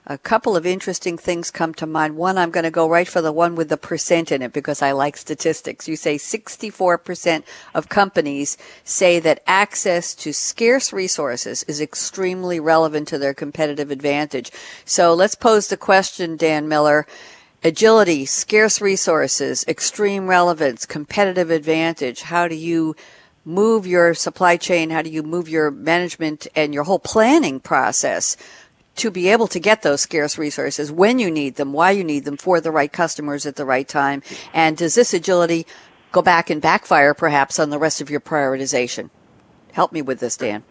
a 0.09 0.17
couple 0.17 0.57
of 0.57 0.65
interesting 0.65 1.19
things 1.19 1.51
come 1.51 1.71
to 1.75 1.85
mind. 1.85 2.17
One, 2.17 2.39
I'm 2.39 2.49
going 2.49 2.63
to 2.63 2.71
go 2.71 2.89
right 2.89 3.07
for 3.07 3.21
the 3.21 3.31
one 3.31 3.53
with 3.53 3.69
the 3.69 3.77
percent 3.77 4.31
in 4.31 4.41
it 4.41 4.51
because 4.51 4.81
I 4.81 4.91
like 4.91 5.15
statistics. 5.15 5.87
You 5.87 5.95
say 5.95 6.15
64% 6.15 7.43
of 7.75 7.89
companies 7.89 8.57
say 8.83 9.19
that 9.19 9.43
access 9.45 10.15
to 10.15 10.33
scarce 10.33 10.91
resources 10.91 11.61
is 11.63 11.79
extremely 11.79 12.59
relevant 12.59 13.07
to 13.09 13.19
their 13.19 13.35
competitive 13.35 13.91
advantage. 13.91 14.51
So 14.83 15.13
let's 15.13 15.35
pose 15.35 15.67
the 15.67 15.77
question, 15.77 16.35
Dan 16.35 16.67
Miller. 16.67 17.05
Agility, 17.63 18.25
scarce 18.25 18.81
resources, 18.81 19.63
extreme 19.67 20.27
relevance, 20.27 20.87
competitive 20.87 21.51
advantage. 21.51 22.21
How 22.23 22.47
do 22.47 22.55
you 22.55 22.95
move 23.45 23.85
your 23.85 24.15
supply 24.15 24.57
chain? 24.57 24.89
How 24.89 25.03
do 25.03 25.09
you 25.09 25.21
move 25.21 25.47
your 25.47 25.69
management 25.69 26.47
and 26.55 26.73
your 26.73 26.85
whole 26.85 26.99
planning 26.99 27.59
process 27.59 28.37
to 28.99 29.11
be 29.11 29.29
able 29.29 29.47
to 29.47 29.59
get 29.59 29.81
those 29.81 30.01
scarce 30.01 30.37
resources 30.37 30.91
when 30.91 31.19
you 31.19 31.31
need 31.31 31.55
them, 31.55 31.73
why 31.73 31.91
you 31.91 32.03
need 32.03 32.25
them 32.25 32.37
for 32.37 32.61
the 32.61 32.71
right 32.71 32.91
customers 32.91 33.45
at 33.45 33.55
the 33.55 33.65
right 33.65 33.87
time? 33.87 34.21
And 34.53 34.77
does 34.77 34.95
this 34.95 35.13
agility 35.13 35.65
go 36.11 36.21
back 36.21 36.49
and 36.49 36.61
backfire 36.61 37.13
perhaps 37.13 37.59
on 37.59 37.69
the 37.69 37.79
rest 37.79 38.01
of 38.01 38.09
your 38.09 38.19
prioritization? 38.19 39.09
Help 39.73 39.91
me 39.91 40.01
with 40.01 40.19
this, 40.19 40.37
Dan. 40.37 40.63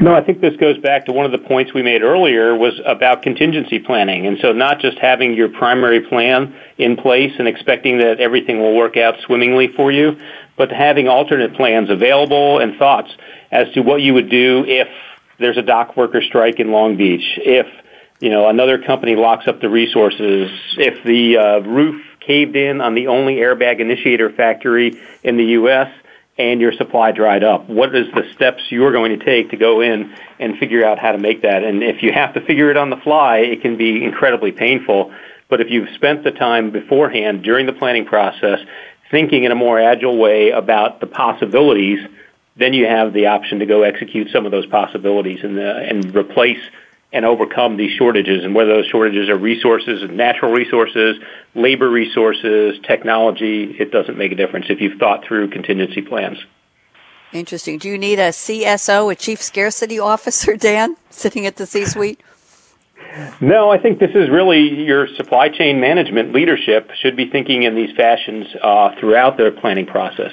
No, 0.00 0.14
I 0.14 0.20
think 0.20 0.40
this 0.40 0.56
goes 0.56 0.78
back 0.78 1.04
to 1.06 1.12
one 1.12 1.26
of 1.26 1.32
the 1.32 1.46
points 1.46 1.74
we 1.74 1.82
made 1.82 2.02
earlier 2.02 2.56
was 2.56 2.80
about 2.84 3.22
contingency 3.22 3.78
planning. 3.78 4.26
And 4.26 4.38
so 4.40 4.52
not 4.52 4.80
just 4.80 4.98
having 4.98 5.34
your 5.34 5.48
primary 5.48 6.00
plan 6.00 6.54
in 6.78 6.96
place 6.96 7.32
and 7.38 7.46
expecting 7.46 7.98
that 7.98 8.18
everything 8.18 8.58
will 8.58 8.74
work 8.74 8.96
out 8.96 9.14
swimmingly 9.24 9.68
for 9.76 9.92
you, 9.92 10.16
but 10.56 10.72
having 10.72 11.08
alternate 11.08 11.54
plans 11.54 11.88
available 11.88 12.58
and 12.58 12.76
thoughts 12.78 13.10
as 13.52 13.70
to 13.74 13.80
what 13.80 14.00
you 14.00 14.14
would 14.14 14.28
do 14.28 14.64
if 14.66 14.88
there's 15.42 15.58
a 15.58 15.62
dock 15.62 15.96
worker 15.96 16.22
strike 16.22 16.60
in 16.60 16.70
Long 16.70 16.96
Beach, 16.96 17.38
if 17.38 17.66
you 18.20 18.30
know 18.30 18.48
another 18.48 18.82
company 18.82 19.16
locks 19.16 19.46
up 19.46 19.60
the 19.60 19.68
resources, 19.68 20.50
if 20.76 21.02
the 21.04 21.36
uh, 21.36 21.58
roof 21.60 22.02
caved 22.20 22.56
in 22.56 22.80
on 22.80 22.94
the 22.94 23.08
only 23.08 23.36
airbag 23.36 23.80
initiator 23.80 24.30
factory 24.30 25.00
in 25.22 25.36
the 25.36 25.44
U.S. 25.44 25.92
and 26.38 26.60
your 26.60 26.72
supply 26.72 27.12
dried 27.12 27.44
up, 27.44 27.68
what 27.68 27.94
is 27.94 28.06
the 28.14 28.32
steps 28.32 28.62
you're 28.70 28.92
going 28.92 29.18
to 29.18 29.24
take 29.24 29.50
to 29.50 29.56
go 29.56 29.80
in 29.80 30.14
and 30.38 30.56
figure 30.58 30.84
out 30.84 30.98
how 30.98 31.12
to 31.12 31.18
make 31.18 31.42
that? 31.42 31.64
And 31.64 31.82
if 31.82 32.02
you 32.02 32.12
have 32.12 32.34
to 32.34 32.40
figure 32.40 32.70
it 32.70 32.76
on 32.76 32.90
the 32.90 32.96
fly, 32.96 33.38
it 33.38 33.60
can 33.60 33.76
be 33.76 34.02
incredibly 34.02 34.52
painful. 34.52 35.12
But 35.48 35.60
if 35.60 35.70
you've 35.70 35.90
spent 35.94 36.24
the 36.24 36.30
time 36.30 36.70
beforehand 36.70 37.42
during 37.42 37.66
the 37.66 37.72
planning 37.72 38.06
process 38.06 38.60
thinking 39.10 39.44
in 39.44 39.52
a 39.52 39.54
more 39.54 39.78
agile 39.78 40.16
way 40.16 40.50
about 40.50 41.00
the 41.00 41.06
possibilities 41.06 41.98
then 42.56 42.74
you 42.74 42.86
have 42.86 43.12
the 43.12 43.26
option 43.26 43.60
to 43.60 43.66
go 43.66 43.82
execute 43.82 44.30
some 44.30 44.46
of 44.46 44.52
those 44.52 44.66
possibilities 44.66 45.40
and, 45.42 45.58
uh, 45.58 45.62
and 45.62 46.14
replace 46.14 46.60
and 47.12 47.24
overcome 47.24 47.76
these 47.76 47.92
shortages. 47.96 48.44
And 48.44 48.54
whether 48.54 48.74
those 48.74 48.86
shortages 48.86 49.28
are 49.28 49.36
resources, 49.36 50.08
natural 50.10 50.52
resources, 50.52 51.16
labor 51.54 51.88
resources, 51.88 52.78
technology, 52.86 53.76
it 53.78 53.90
doesn't 53.90 54.16
make 54.16 54.32
a 54.32 54.34
difference 54.34 54.66
if 54.68 54.80
you've 54.80 54.98
thought 54.98 55.24
through 55.24 55.50
contingency 55.50 56.02
plans. 56.02 56.38
Interesting. 57.32 57.78
Do 57.78 57.88
you 57.88 57.96
need 57.96 58.18
a 58.18 58.28
CSO, 58.28 59.10
a 59.10 59.14
Chief 59.14 59.42
Scarcity 59.42 59.98
Officer, 59.98 60.56
Dan, 60.56 60.96
sitting 61.10 61.46
at 61.46 61.56
the 61.56 61.66
C 61.66 61.84
suite? 61.84 62.20
No, 63.40 63.70
I 63.70 63.78
think 63.78 63.98
this 63.98 64.12
is 64.14 64.30
really 64.30 64.84
your 64.84 65.06
supply 65.16 65.48
chain 65.48 65.80
management 65.80 66.32
leadership 66.32 66.90
should 67.00 67.16
be 67.16 67.28
thinking 67.28 67.62
in 67.62 67.74
these 67.74 67.94
fashions 67.94 68.46
uh, 68.62 68.94
throughout 68.98 69.36
their 69.36 69.50
planning 69.50 69.86
process. 69.86 70.32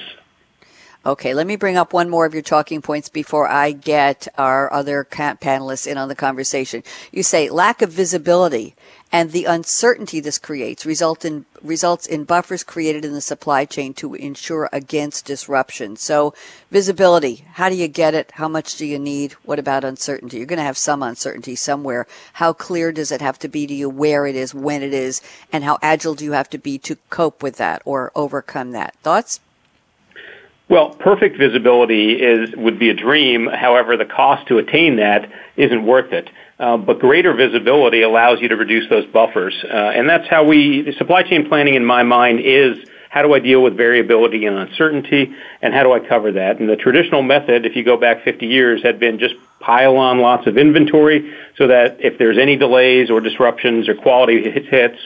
Okay, 1.09 1.33
let 1.33 1.47
me 1.47 1.55
bring 1.55 1.75
up 1.75 1.91
one 1.91 2.07
more 2.07 2.27
of 2.27 2.35
your 2.35 2.43
talking 2.43 2.83
points 2.83 3.09
before 3.09 3.47
I 3.47 3.71
get 3.71 4.27
our 4.37 4.71
other 4.71 5.03
panelists 5.03 5.87
in 5.87 5.97
on 5.97 6.07
the 6.07 6.13
conversation. 6.13 6.83
You 7.11 7.23
say 7.23 7.49
lack 7.49 7.81
of 7.81 7.91
visibility 7.91 8.75
and 9.11 9.31
the 9.31 9.45
uncertainty 9.45 10.19
this 10.19 10.37
creates 10.37 10.85
result 10.85 11.25
in, 11.25 11.47
results 11.63 12.05
in 12.05 12.25
buffers 12.25 12.63
created 12.63 13.03
in 13.03 13.13
the 13.13 13.21
supply 13.21 13.65
chain 13.65 13.95
to 13.95 14.13
ensure 14.13 14.69
against 14.71 15.25
disruption. 15.25 15.95
So 15.95 16.35
visibility, 16.69 17.43
how 17.53 17.69
do 17.69 17.75
you 17.75 17.87
get 17.87 18.13
it? 18.13 18.29
How 18.35 18.47
much 18.47 18.75
do 18.75 18.85
you 18.85 18.99
need? 18.99 19.31
What 19.43 19.57
about 19.57 19.83
uncertainty? 19.83 20.37
You're 20.37 20.45
going 20.45 20.57
to 20.57 20.63
have 20.63 20.77
some 20.77 21.01
uncertainty 21.01 21.55
somewhere. 21.55 22.05
How 22.33 22.53
clear 22.53 22.91
does 22.91 23.11
it 23.11 23.19
have 23.19 23.39
to 23.39 23.47
be 23.47 23.65
to 23.65 23.73
you 23.73 23.89
where 23.89 24.27
it 24.27 24.35
is, 24.35 24.53
when 24.53 24.83
it 24.83 24.93
is, 24.93 25.23
and 25.51 25.63
how 25.63 25.79
agile 25.81 26.13
do 26.13 26.23
you 26.23 26.33
have 26.33 26.51
to 26.51 26.59
be 26.59 26.77
to 26.77 26.97
cope 27.09 27.41
with 27.41 27.55
that 27.55 27.81
or 27.83 28.11
overcome 28.13 28.73
that? 28.73 28.93
Thoughts? 28.97 29.39
Well, 30.69 30.91
perfect 30.91 31.37
visibility 31.37 32.13
is 32.13 32.55
would 32.55 32.77
be 32.77 32.89
a 32.89 32.93
dream. 32.93 33.47
However, 33.47 33.97
the 33.97 34.05
cost 34.05 34.47
to 34.49 34.59
attain 34.59 34.97
that 34.97 35.29
isn't 35.57 35.83
worth 35.83 36.13
it. 36.13 36.29
Uh, 36.59 36.77
but 36.77 36.99
greater 36.99 37.33
visibility 37.33 38.03
allows 38.03 38.39
you 38.39 38.49
to 38.49 38.55
reduce 38.55 38.87
those 38.89 39.05
buffers, 39.07 39.55
uh, 39.63 39.75
and 39.95 40.07
that's 40.09 40.27
how 40.27 40.43
we 40.43 40.93
supply 40.97 41.23
chain 41.23 41.47
planning. 41.47 41.75
In 41.75 41.85
my 41.85 42.03
mind, 42.03 42.41
is 42.43 42.77
how 43.09 43.23
do 43.23 43.33
I 43.33 43.39
deal 43.39 43.63
with 43.63 43.75
variability 43.75 44.45
and 44.45 44.57
uncertainty, 44.57 45.33
and 45.61 45.73
how 45.73 45.83
do 45.83 45.93
I 45.93 45.99
cover 45.99 46.33
that? 46.33 46.59
And 46.59 46.69
the 46.69 46.75
traditional 46.75 47.23
method, 47.23 47.65
if 47.65 47.75
you 47.75 47.83
go 47.83 47.97
back 47.97 48.23
50 48.23 48.45
years, 48.45 48.83
had 48.83 48.99
been 48.99 49.17
just 49.19 49.35
pile 49.59 49.97
on 49.97 50.19
lots 50.19 50.47
of 50.47 50.57
inventory 50.57 51.33
so 51.57 51.67
that 51.67 51.97
if 51.99 52.17
there's 52.19 52.37
any 52.37 52.55
delays 52.55 53.09
or 53.09 53.21
disruptions 53.21 53.89
or 53.89 53.95
quality 53.95 54.51
hits, 54.51 54.99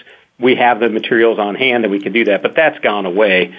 we 0.44 0.56
have 0.56 0.80
the 0.80 0.90
materials 0.90 1.40
on 1.40 1.56
hand 1.56 1.86
and 1.86 1.92
we 1.92 2.00
can 2.00 2.12
do 2.12 2.26
that. 2.26 2.44
But 2.44 2.56
that's 2.56 2.78
gone 2.80 3.06
away 3.06 3.56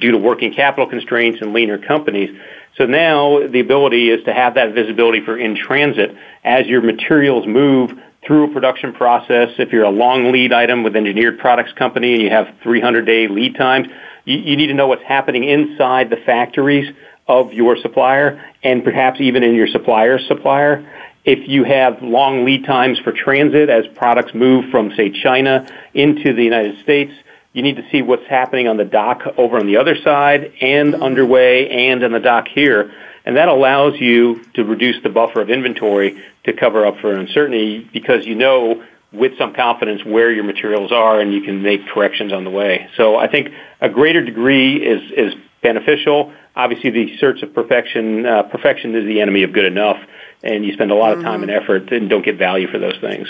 due 0.00 0.12
to 0.12 0.18
working 0.18 0.54
capital 0.54 0.88
constraints 0.88 1.40
and 1.42 1.52
leaner 1.52 1.78
companies. 1.78 2.30
So 2.76 2.86
now 2.86 3.46
the 3.46 3.60
ability 3.60 4.10
is 4.10 4.24
to 4.24 4.32
have 4.32 4.54
that 4.54 4.74
visibility 4.74 5.20
for 5.24 5.36
in 5.36 5.54
transit 5.54 6.16
as 6.42 6.66
your 6.66 6.80
materials 6.80 7.46
move 7.46 7.92
through 8.26 8.50
a 8.50 8.52
production 8.52 8.94
process. 8.94 9.50
If 9.58 9.72
you're 9.72 9.84
a 9.84 9.90
long 9.90 10.32
lead 10.32 10.52
item 10.52 10.82
with 10.82 10.96
engineered 10.96 11.38
products 11.38 11.72
company 11.72 12.14
and 12.14 12.22
you 12.22 12.30
have 12.30 12.46
300 12.62 13.04
day 13.04 13.28
lead 13.28 13.56
times, 13.56 13.88
you, 14.24 14.38
you 14.38 14.56
need 14.56 14.68
to 14.68 14.74
know 14.74 14.86
what's 14.86 15.02
happening 15.02 15.44
inside 15.44 16.08
the 16.08 16.16
factories 16.16 16.92
of 17.28 17.52
your 17.52 17.76
supplier 17.76 18.42
and 18.62 18.82
perhaps 18.82 19.20
even 19.20 19.42
in 19.42 19.54
your 19.54 19.66
supplier's 19.68 20.26
supplier 20.26 20.88
if 21.24 21.48
you 21.48 21.64
have 21.64 22.02
long 22.02 22.44
lead 22.44 22.64
times 22.64 22.98
for 22.98 23.12
transit 23.12 23.70
as 23.70 23.86
products 23.94 24.34
move 24.34 24.70
from, 24.70 24.92
say, 24.96 25.10
China 25.10 25.68
into 25.94 26.32
the 26.32 26.42
United 26.42 26.82
States, 26.82 27.12
you 27.52 27.62
need 27.62 27.76
to 27.76 27.88
see 27.90 28.02
what's 28.02 28.26
happening 28.26 28.66
on 28.66 28.76
the 28.76 28.84
dock 28.84 29.22
over 29.36 29.58
on 29.58 29.66
the 29.66 29.76
other 29.76 29.96
side 30.02 30.52
and 30.60 30.94
underway 30.94 31.88
and 31.88 32.02
on 32.02 32.12
the 32.12 32.20
dock 32.20 32.48
here. 32.48 32.92
And 33.24 33.36
that 33.36 33.48
allows 33.48 34.00
you 34.00 34.44
to 34.54 34.64
reduce 34.64 35.00
the 35.02 35.10
buffer 35.10 35.40
of 35.40 35.50
inventory 35.50 36.20
to 36.44 36.52
cover 36.52 36.86
up 36.86 36.98
for 36.98 37.12
uncertainty 37.12 37.88
because 37.92 38.26
you 38.26 38.34
know 38.34 38.82
with 39.12 39.36
some 39.38 39.52
confidence 39.54 40.02
where 40.04 40.32
your 40.32 40.44
materials 40.44 40.90
are 40.90 41.20
and 41.20 41.32
you 41.32 41.42
can 41.42 41.62
make 41.62 41.86
corrections 41.88 42.32
on 42.32 42.44
the 42.44 42.50
way. 42.50 42.88
So 42.96 43.16
I 43.16 43.28
think 43.28 43.50
a 43.80 43.88
greater 43.88 44.24
degree 44.24 44.76
is, 44.76 45.02
is 45.12 45.34
beneficial. 45.62 46.32
Obviously 46.56 46.90
the 46.90 47.16
search 47.18 47.42
of 47.42 47.54
perfection, 47.54 48.26
uh, 48.26 48.44
perfection 48.44 48.94
is 48.96 49.04
the 49.06 49.20
enemy 49.20 49.42
of 49.42 49.52
good 49.52 49.66
enough 49.66 49.98
and 50.42 50.64
you 50.64 50.72
spend 50.72 50.90
a 50.90 50.94
lot 50.94 51.12
of 51.12 51.22
time 51.22 51.42
and 51.42 51.50
mm-hmm. 51.50 51.62
effort 51.62 51.92
and 51.92 52.08
don't 52.08 52.24
get 52.24 52.36
value 52.36 52.68
for 52.68 52.78
those 52.78 52.98
things. 53.00 53.28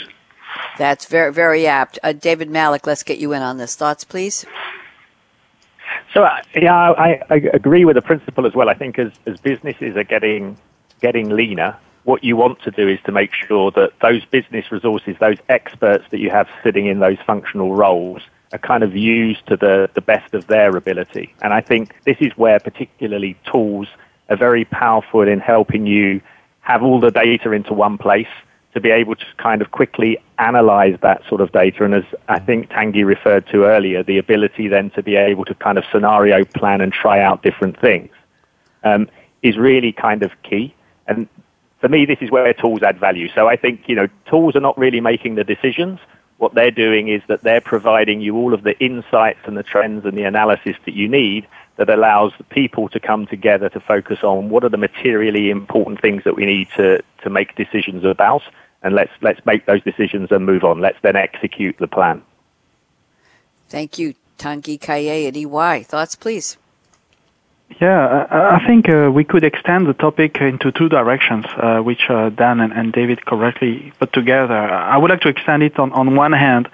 That's 0.79 1.07
very, 1.07 1.33
very 1.33 1.67
apt. 1.67 1.99
Uh, 2.03 2.13
David 2.13 2.51
Malik, 2.51 2.87
let's 2.87 3.03
get 3.03 3.19
you 3.19 3.33
in 3.33 3.43
on 3.43 3.59
this. 3.59 3.77
Thoughts, 3.77 4.05
please? 4.05 4.47
So, 6.15 6.25
uh, 6.25 6.43
yeah, 6.55 6.75
I, 6.75 7.23
I 7.31 7.37
agree 7.55 7.85
with 7.85 7.97
the 7.97 8.03
principle 8.03 8.47
as 8.47 8.55
well. 8.55 8.69
I 8.69 8.75
think 8.75 8.99
as, 8.99 9.13
as 9.27 9.41
businesses 9.41 9.97
are 9.97 10.05
getting 10.05 10.59
getting 11.01 11.31
leaner, 11.31 11.77
what 12.05 12.23
you 12.23 12.37
want 12.37 12.63
to 12.63 12.71
do 12.71 12.89
is 12.89 12.99
to 13.05 13.13
make 13.13 13.33
sure 13.35 13.71
that 13.73 13.93
those 14.01 14.25
business 14.27 14.71
resources, 14.71 15.17
those 15.19 15.39
experts 15.49 16.05
that 16.11 16.21
you 16.21 16.31
have 16.31 16.49
sitting 16.63 16.87
in 16.87 17.01
those 17.01 17.19
functional 17.27 17.75
roles, 17.75 18.23
are 18.53 18.59
kind 18.59 18.83
of 18.83 18.95
used 18.95 19.47
to 19.47 19.57
the, 19.57 19.91
the 19.95 20.01
best 20.01 20.35
of 20.35 20.47
their 20.47 20.77
ability. 20.77 21.35
And 21.43 21.53
I 21.53 21.61
think 21.61 21.95
this 22.05 22.19
is 22.21 22.33
where 22.37 22.61
particularly 22.61 23.37
tools 23.51 23.89
are 24.29 24.37
very 24.37 24.65
powerful 24.65 25.23
in 25.23 25.41
helping 25.41 25.87
you 25.87 26.21
have 26.63 26.83
all 26.83 27.01
the 27.01 27.11
data 27.11 27.53
into 27.53 27.75
one 27.75 27.99
place 27.99 28.29
to 28.75 28.81
be 28.81 28.91
able 28.91 29.15
to 29.15 29.27
kind 29.37 29.61
of 29.61 29.71
quickly 29.71 30.17
analyze 30.39 30.97
that 31.03 31.23
sort 31.29 31.41
of 31.41 31.53
data. 31.53 31.85
And 31.85 31.95
as 31.95 32.05
I 32.29 32.39
think 32.39 32.71
Tanguy 32.71 33.05
referred 33.05 33.47
to 33.49 33.65
earlier, 33.65 34.03
the 34.03 34.19
ability 34.19 34.69
then 34.69 34.91
to 34.91 35.03
be 35.03 35.17
able 35.17 35.45
to 35.45 35.55
kind 35.55 35.77
of 35.77 35.85
scenario 35.93 36.45
plan 36.45 36.81
and 36.81 36.93
try 36.93 37.21
out 37.21 37.43
different 37.43 37.79
things 37.79 38.11
um, 38.83 39.09
is 39.43 39.59
really 39.59 39.93
kind 39.93 40.23
of 40.23 40.31
key. 40.43 40.75
And 41.07 41.29
for 41.81 41.89
me, 41.89 42.07
this 42.07 42.19
is 42.21 42.31
where 42.31 42.55
tools 42.55 42.83
add 42.83 42.99
value. 42.99 43.29
So 43.35 43.49
I 43.49 43.57
think, 43.57 43.89
you 43.89 43.95
know, 43.97 44.09
tools 44.27 44.57
are 44.57 44.61
not 44.61 44.79
really 44.79 45.01
making 45.01 45.35
the 45.35 45.45
decisions. 45.45 45.99
What 46.39 46.55
they're 46.55 46.71
doing 46.71 47.09
is 47.09 47.23
that 47.27 47.43
they're 47.43 47.61
providing 47.61 48.21
you 48.21 48.37
all 48.37 48.55
of 48.55 48.63
the 48.63 48.79
insights 48.79 49.41
and 49.45 49.57
the 49.57 49.63
trends 49.63 50.07
and 50.07 50.17
the 50.17 50.23
analysis 50.23 50.77
that 50.87 50.95
you 50.95 51.09
need 51.09 51.47
that 51.85 51.91
allows 51.91 52.33
people 52.51 52.89
to 52.89 53.01
come 53.01 53.27
together 53.27 53.69
to 53.69 53.81
focus 53.81 54.19
on 54.23 54.51
what 54.51 54.63
are 54.63 54.69
the 54.69 54.77
materially 54.77 55.51
important 55.51 56.01
things 56.01 56.23
that 56.23 56.37
we 56.37 56.47
need 56.47 56.69
to, 56.77 57.03
to 57.23 57.31
make 57.31 57.57
decisions 57.57 58.05
about, 58.05 58.43
and 58.83 58.95
let's, 58.95 59.11
let's 59.21 59.45
make 59.45 59.67
those 59.67 59.83
decisions 59.83 60.31
and 60.31 60.47
move 60.47 60.63
on. 60.63 60.81
Let's 60.81 60.99
then 61.03 61.17
execute 61.17 61.77
the 61.79 61.89
plan. 61.89 62.23
Thank 63.69 63.99
you, 63.99 64.15
Tanguy 64.39 64.81
Caillet 64.81 65.27
at 65.29 65.37
EY. 65.37 65.83
Thoughts, 65.83 66.15
please? 66.15 66.57
Yeah, 67.81 68.27
I 68.31 68.65
think 68.67 68.89
uh, 68.89 69.11
we 69.11 69.25
could 69.25 69.45
extend 69.45 69.87
the 69.87 69.95
topic 69.95 70.37
into 70.41 70.71
two 70.71 70.89
directions, 70.89 71.47
uh, 71.57 71.81
which 71.81 72.03
uh, 72.09 72.29
Dan 72.29 72.61
and, 72.61 72.73
and, 72.73 72.93
David 72.93 73.25
correctly 73.25 73.93
put 73.99 74.13
together. 74.13 74.55
I 74.55 74.99
would 74.99 75.11
like 75.11 75.23
to 75.23 75.29
extend 75.29 75.63
it 75.63 75.79
on, 75.79 75.91
on 75.93 76.15
one 76.15 76.33
hand 76.33 76.69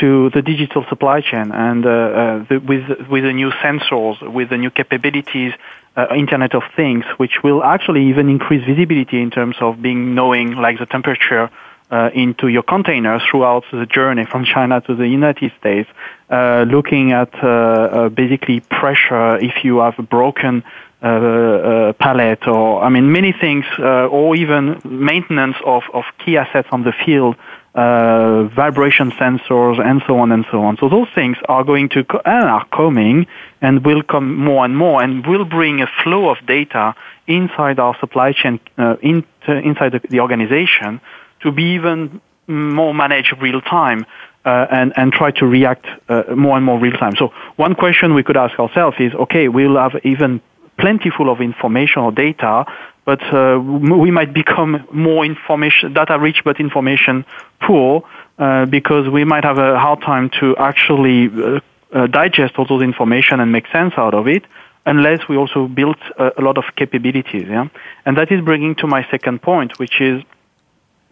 to 0.00 0.30
the 0.30 0.42
digital 0.42 0.84
supply 0.88 1.20
chain 1.20 1.52
and 1.52 1.84
uh, 1.84 1.90
uh, 1.90 2.44
the, 2.48 2.58
with 2.58 3.08
with 3.08 3.24
the 3.24 3.32
new 3.32 3.50
sensors, 3.62 4.16
with 4.32 4.50
the 4.50 4.56
new 4.56 4.70
capabilities, 4.70 5.52
uh, 5.96 6.06
Internet 6.14 6.54
of 6.54 6.62
Things, 6.74 7.04
which 7.16 7.42
will 7.42 7.62
actually 7.62 8.08
even 8.08 8.28
increase 8.28 8.64
visibility 8.64 9.20
in 9.20 9.30
terms 9.30 9.56
of 9.60 9.80
being 9.80 10.14
knowing 10.14 10.52
like 10.52 10.78
the 10.78 10.86
temperature 10.86 11.50
uh, 11.90 12.10
into 12.14 12.48
your 12.48 12.62
container 12.62 13.20
throughout 13.30 13.64
the 13.72 13.86
journey 13.86 14.24
from 14.24 14.44
China 14.44 14.80
to 14.82 14.94
the 14.94 15.06
United 15.06 15.52
States, 15.58 15.88
uh, 16.30 16.64
looking 16.68 17.12
at 17.12 17.32
uh, 17.42 18.08
basically 18.08 18.60
pressure 18.60 19.36
if 19.38 19.64
you 19.64 19.78
have 19.78 19.98
a 19.98 20.02
broken 20.02 20.62
pallet 21.00 22.48
or 22.48 22.82
I 22.82 22.88
mean 22.88 23.12
many 23.12 23.32
things, 23.32 23.64
or 23.78 24.34
even 24.34 24.80
maintenance 24.84 25.56
of, 25.64 25.84
of 25.94 26.04
key 26.24 26.36
assets 26.36 26.68
on 26.72 26.82
the 26.82 26.92
field 27.04 27.36
uh, 27.76 28.44
vibration 28.44 29.10
sensors, 29.12 29.78
and 29.78 30.02
so 30.06 30.18
on 30.18 30.32
and 30.32 30.46
so 30.50 30.62
on. 30.62 30.78
So 30.78 30.88
those 30.88 31.08
things 31.14 31.36
are 31.46 31.62
going 31.62 31.90
to 31.90 32.04
co- 32.04 32.22
and 32.24 32.48
are 32.48 32.66
coming 32.68 33.26
and 33.60 33.84
will 33.84 34.02
come 34.02 34.34
more 34.34 34.64
and 34.64 34.74
more 34.76 35.02
and 35.02 35.26
will 35.26 35.44
bring 35.44 35.82
a 35.82 35.86
flow 36.02 36.30
of 36.30 36.38
data 36.46 36.94
inside 37.26 37.78
our 37.78 37.94
supply 38.00 38.32
chain, 38.32 38.60
uh, 38.78 38.96
in, 39.02 39.26
inside 39.46 39.92
the, 39.92 40.00
the, 40.08 40.20
organization 40.20 41.02
to 41.40 41.52
be 41.52 41.74
even 41.74 42.20
more 42.46 42.94
managed 42.94 43.34
real 43.40 43.60
time. 43.60 44.06
Uh, 44.46 44.64
and, 44.70 44.92
and 44.96 45.12
try 45.12 45.32
to 45.32 45.44
react 45.44 45.86
uh, 46.08 46.22
more 46.36 46.56
and 46.56 46.64
more 46.64 46.78
real 46.78 46.92
time. 46.92 47.16
So 47.16 47.32
one 47.56 47.74
question 47.74 48.14
we 48.14 48.22
could 48.22 48.36
ask 48.36 48.56
ourselves 48.60 48.96
is, 49.00 49.12
okay, 49.12 49.48
we'll 49.48 49.76
have 49.76 49.96
even 50.04 50.40
plentiful 50.78 51.30
of 51.30 51.40
information 51.40 52.02
or 52.02 52.12
data 52.12 52.64
but 53.06 53.22
uh, 53.32 53.58
we 53.58 54.10
might 54.10 54.34
become 54.34 54.86
more 54.92 55.24
information 55.24 55.94
data 55.94 56.18
rich 56.18 56.42
but 56.44 56.60
information 56.60 57.24
poor 57.62 58.02
uh, 58.38 58.66
because 58.66 59.08
we 59.08 59.24
might 59.24 59.44
have 59.44 59.58
a 59.58 59.78
hard 59.78 60.02
time 60.02 60.28
to 60.40 60.54
actually 60.58 61.30
uh, 61.30 61.60
uh, 61.92 62.06
digest 62.08 62.52
all 62.58 62.66
those 62.66 62.82
information 62.82 63.40
and 63.40 63.50
make 63.50 63.66
sense 63.68 63.94
out 63.96 64.12
of 64.12 64.28
it 64.28 64.44
unless 64.84 65.20
we 65.28 65.36
also 65.36 65.66
build 65.66 65.96
a, 66.18 66.32
a, 66.38 66.42
lot 66.42 66.58
of 66.58 66.64
capabilities 66.76 67.46
yeah? 67.48 67.68
And 68.04 68.18
that 68.18 68.30
is 68.30 68.44
bringing 68.44 68.74
to 68.76 68.86
my 68.86 69.06
second 69.10 69.40
point 69.40 69.78
which 69.78 70.00
is 70.00 70.22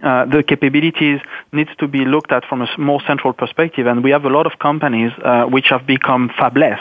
uh, 0.02 0.26
the 0.26 0.42
capabilities 0.42 1.20
needs 1.52 1.70
to 1.78 1.86
be 1.88 2.04
looked 2.04 2.32
at 2.32 2.44
from 2.44 2.60
a 2.60 2.68
more 2.76 3.00
central 3.06 3.32
perspective 3.32 3.86
and 3.86 4.02
we 4.02 4.10
have 4.10 4.24
a 4.24 4.28
lot 4.28 4.46
of 4.46 4.58
companies 4.58 5.12
uh, 5.22 5.44
which 5.44 5.68
have 5.68 5.86
become 5.86 6.28
fabless. 6.30 6.80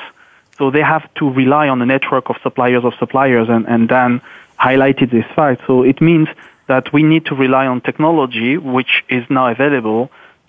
So 0.57 0.69
they 0.69 0.81
have 0.81 1.11
to 1.15 1.29
rely 1.31 1.67
on 1.69 1.81
a 1.81 1.85
network 1.85 2.29
of 2.29 2.35
suppliers 2.43 2.83
of 2.83 2.93
suppliers 2.99 3.47
and, 3.49 3.65
and 3.67 3.87
then 3.87 4.21
highlighted 4.65 5.09
this 5.17 5.27
fact. 5.35 5.61
So 5.67 5.73
it 5.91 5.99
means 6.09 6.29
that 6.67 6.85
we 6.95 7.01
need 7.03 7.23
to 7.29 7.35
rely 7.35 7.65
on 7.67 7.81
technology, 7.89 8.51
which 8.57 8.93
is 9.09 9.23
now 9.29 9.45
available, 9.55 10.01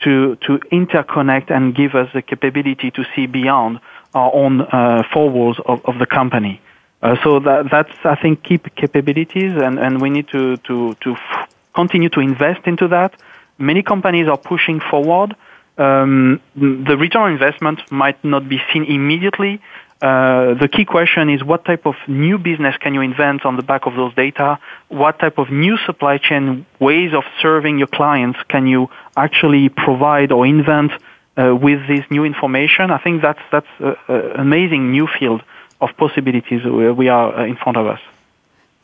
to, 0.05 0.37
to 0.47 0.51
interconnect 0.81 1.51
and 1.51 1.75
give 1.75 1.93
us 2.03 2.09
the 2.17 2.23
capability 2.23 2.91
to 2.93 3.03
see 3.13 3.27
beyond 3.27 3.81
our 4.15 4.31
own 4.43 4.55
uh, 4.61 5.03
four 5.13 5.29
walls 5.37 5.59
of, 5.67 5.79
of 5.85 5.99
the 5.99 6.07
company. 6.07 6.61
Uh, 7.03 7.17
so 7.23 7.41
that, 7.41 7.61
that's, 7.71 7.93
I 8.05 8.17
think, 8.23 8.43
key 8.43 8.59
capabilities, 8.83 9.53
and, 9.67 9.79
and 9.79 10.01
we 10.01 10.11
need 10.11 10.29
to, 10.29 10.57
to, 10.69 10.95
to 11.05 11.11
f- 11.13 11.51
continue 11.75 12.11
to 12.11 12.21
invest 12.21 12.63
into 12.67 12.89
that. 12.89 13.11
Many 13.59 13.83
companies 13.83 14.27
are 14.29 14.39
pushing 14.39 14.81
forward. 14.81 15.37
Um, 15.77 16.41
the 16.57 16.97
return 16.97 17.23
on 17.23 17.33
investment 17.33 17.81
might 17.91 18.23
not 18.25 18.49
be 18.49 18.59
seen 18.73 18.85
immediately, 18.85 19.61
uh, 20.03 20.55
the 20.55 20.69
key 20.69 20.85
question 20.85 21.31
is 21.31 21.43
what 21.43 21.65
type 21.65 21.87
of 21.87 21.95
new 22.09 22.37
business 22.39 22.77
can 22.79 22.95
you 22.95 23.01
invent 23.01 23.47
on 23.47 23.57
the 23.57 23.63
back 23.63 23.87
of 23.87 23.95
those 23.95 24.15
data? 24.15 24.59
What 24.89 25.19
type 25.19 25.39
of 25.39 25.51
new 25.51 25.77
supply 25.87 26.19
chain 26.19 26.67
ways 26.81 27.15
of 27.15 27.25
serving 27.41 27.79
your 27.79 27.87
clients 27.87 28.39
can 28.49 28.67
you 28.67 28.91
actually 29.17 29.69
provide 29.69 30.33
or 30.33 30.47
invent 30.47 30.93
uh, 31.37 31.55
with 31.55 31.87
this 31.89 32.05
new 32.11 32.25
information? 32.25 32.91
I 32.91 32.99
think 32.99 33.23
that's 33.23 33.41
that's 33.51 33.67
an 33.81 33.97
amazing 34.37 34.91
new 34.91 35.07
field 35.19 35.43
of 35.81 35.91
possibilities 35.97 36.65
we 36.65 37.09
are 37.09 37.39
uh, 37.39 37.47
in 37.47 37.57
front 37.57 37.77
of 37.79 37.87
us. 37.87 38.01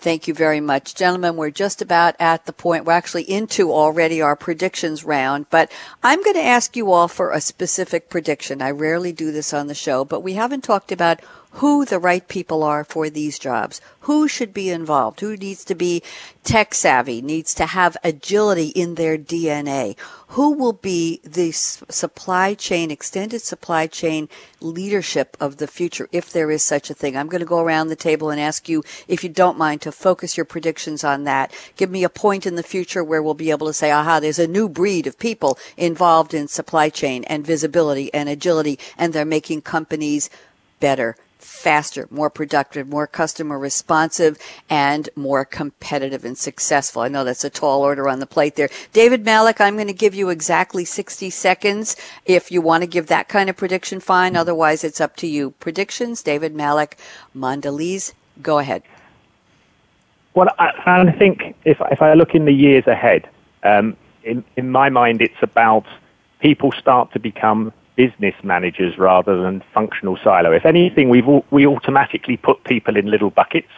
Thank 0.01 0.27
you 0.27 0.33
very 0.33 0.61
much. 0.61 0.95
Gentlemen, 0.95 1.37
we're 1.37 1.51
just 1.51 1.83
about 1.83 2.15
at 2.19 2.47
the 2.47 2.55
point. 2.55 2.87
We're 2.87 2.95
actually 2.95 3.31
into 3.31 3.71
already 3.71 4.23
our 4.23 4.35
predictions 4.35 5.05
round, 5.05 5.45
but 5.51 5.71
I'm 6.03 6.23
going 6.23 6.37
to 6.37 6.43
ask 6.43 6.75
you 6.75 6.91
all 6.91 7.07
for 7.07 7.33
a 7.33 7.41
specific 7.43 8.09
prediction. 8.09 8.63
I 8.63 8.71
rarely 8.71 9.13
do 9.13 9.31
this 9.31 9.53
on 9.53 9.67
the 9.67 9.75
show, 9.75 10.07
but 10.07 10.21
we 10.21 10.33
haven't 10.33 10.65
talked 10.65 10.91
about 10.91 11.21
who 11.55 11.85
the 11.85 11.99
right 11.99 12.29
people 12.29 12.63
are 12.63 12.85
for 12.85 13.11
these 13.11 13.39
jobs, 13.39 13.81
who 14.01 14.29
should 14.29 14.55
be 14.55 14.71
involved, 14.71 15.21
who 15.21 15.37
needs 15.37 15.65
to 15.65 15.75
be 15.75 16.03
tech 16.45 16.75
savvy, 16.75 17.21
needs 17.21 17.53
to 17.55 17.67
have 17.67 17.97
agility 18.05 18.69
in 18.69 18.95
their 18.95 19.19
DNA, 19.19 19.99
who 20.29 20.53
will 20.53 20.73
be 20.73 21.21
the 21.25 21.51
supply 21.51 22.55
chain, 22.55 22.91
extended 22.91 23.43
supply 23.43 23.89
chain 23.89 24.29
leadership 24.61 25.37
of 25.41 25.57
the 25.57 25.67
future, 25.67 26.09
if 26.13 26.33
there 26.33 26.53
is 26.53 26.63
such 26.63 26.89
a 26.89 26.95
thing. 26.95 27.17
I'm 27.17 27.29
going 27.29 27.41
to 27.41 27.47
go 27.47 27.59
around 27.59 27.89
the 27.89 27.97
table 27.97 28.31
and 28.31 28.41
ask 28.41 28.69
you, 28.69 28.85
if 29.09 29.25
you 29.25 29.29
don't 29.29 29.59
mind, 29.59 29.83
to 29.83 29.93
focus 29.93 30.37
your 30.37 30.47
predictions 30.47 31.03
on 31.03 31.25
that. 31.25 31.53
Give 31.77 31.91
me 31.91 32.05
a 32.05 32.09
point 32.09 32.47
in 32.47 32.55
the 32.55 32.63
future 32.63 33.03
where 33.03 33.23
we'll 33.23 33.35
be 33.35 33.51
able 33.51 33.67
to 33.67 33.73
say, 33.73 33.91
aha, 33.91 34.21
there's 34.21 34.39
a 34.39 34.47
new 34.47 34.69
breed 34.69 35.09
of 35.09 35.19
people 35.19 35.59
involved 35.77 36.33
in 36.33 36.47
supply 36.47 36.91
chain 36.91 37.25
and 37.25 37.45
visibility 37.45 38.13
and 38.15 38.29
agility, 38.29 38.79
and 38.97 39.13
they're 39.13 39.25
making 39.25 39.63
companies 39.63 40.31
better 40.79 41.17
faster, 41.61 42.09
more 42.11 42.31
productive, 42.31 42.89
more 42.89 43.07
customer 43.07 43.59
responsive, 43.59 44.39
and 44.69 45.09
more 45.15 45.45
competitive 45.45 46.25
and 46.25 46.37
successful. 46.37 47.03
I 47.03 47.09
know 47.09 47.23
that's 47.23 47.45
a 47.45 47.51
tall 47.51 47.83
order 47.83 48.09
on 48.09 48.19
the 48.19 48.27
plate 48.27 48.57
there. 48.57 48.71
David 48.93 49.25
Malik, 49.25 49.61
I'm 49.61 49.77
going 49.77 49.87
to 49.87 49.93
give 49.93 50.15
you 50.15 50.31
exactly 50.31 50.85
60 50.85 51.31
seconds. 51.31 51.97
If 52.25 52.51
you 52.51 52.61
want 52.61 52.83
to 52.83 52.87
give 52.87 53.07
that 53.09 53.29
kind 53.29 53.51
of 53.51 53.57
prediction, 53.57 54.01
fine. 54.01 54.37
Otherwise, 54.37 54.83
it's 54.83 55.01
up 55.01 55.17
to 55.17 55.27
you. 55.27 55.51
Predictions, 55.53 56.23
David 56.23 56.55
Malik, 56.55 56.99
Mondelez, 57.37 58.15
go 58.43 58.59
ahead. 58.59 58.83
Well, 60.35 60.49
I, 60.59 60.73
I 60.87 61.13
think 61.13 61.55
if, 61.65 61.79
if 61.91 62.01
I 62.01 62.15
look 62.15 62.35
in 62.35 62.47
the 62.47 62.53
years 62.53 62.87
ahead, 62.87 63.29
um, 63.65 63.97
in, 64.25 64.45
in 64.57 64.71
my 64.71 64.89
mind, 64.89 65.21
it's 65.21 65.43
about 65.43 65.85
people 66.41 66.73
start 66.73 67.13
to 67.13 67.19
become 67.19 67.73
business 68.01 68.35
managers 68.43 68.97
rather 68.97 69.43
than 69.43 69.63
functional 69.75 70.17
silo. 70.25 70.53
If 70.53 70.65
anything, 70.65 71.11
we 71.11 71.21
we 71.51 71.67
automatically 71.67 72.39
put 72.39 72.65
people 72.65 72.97
in 72.97 73.11
little 73.15 73.29
buckets. 73.29 73.75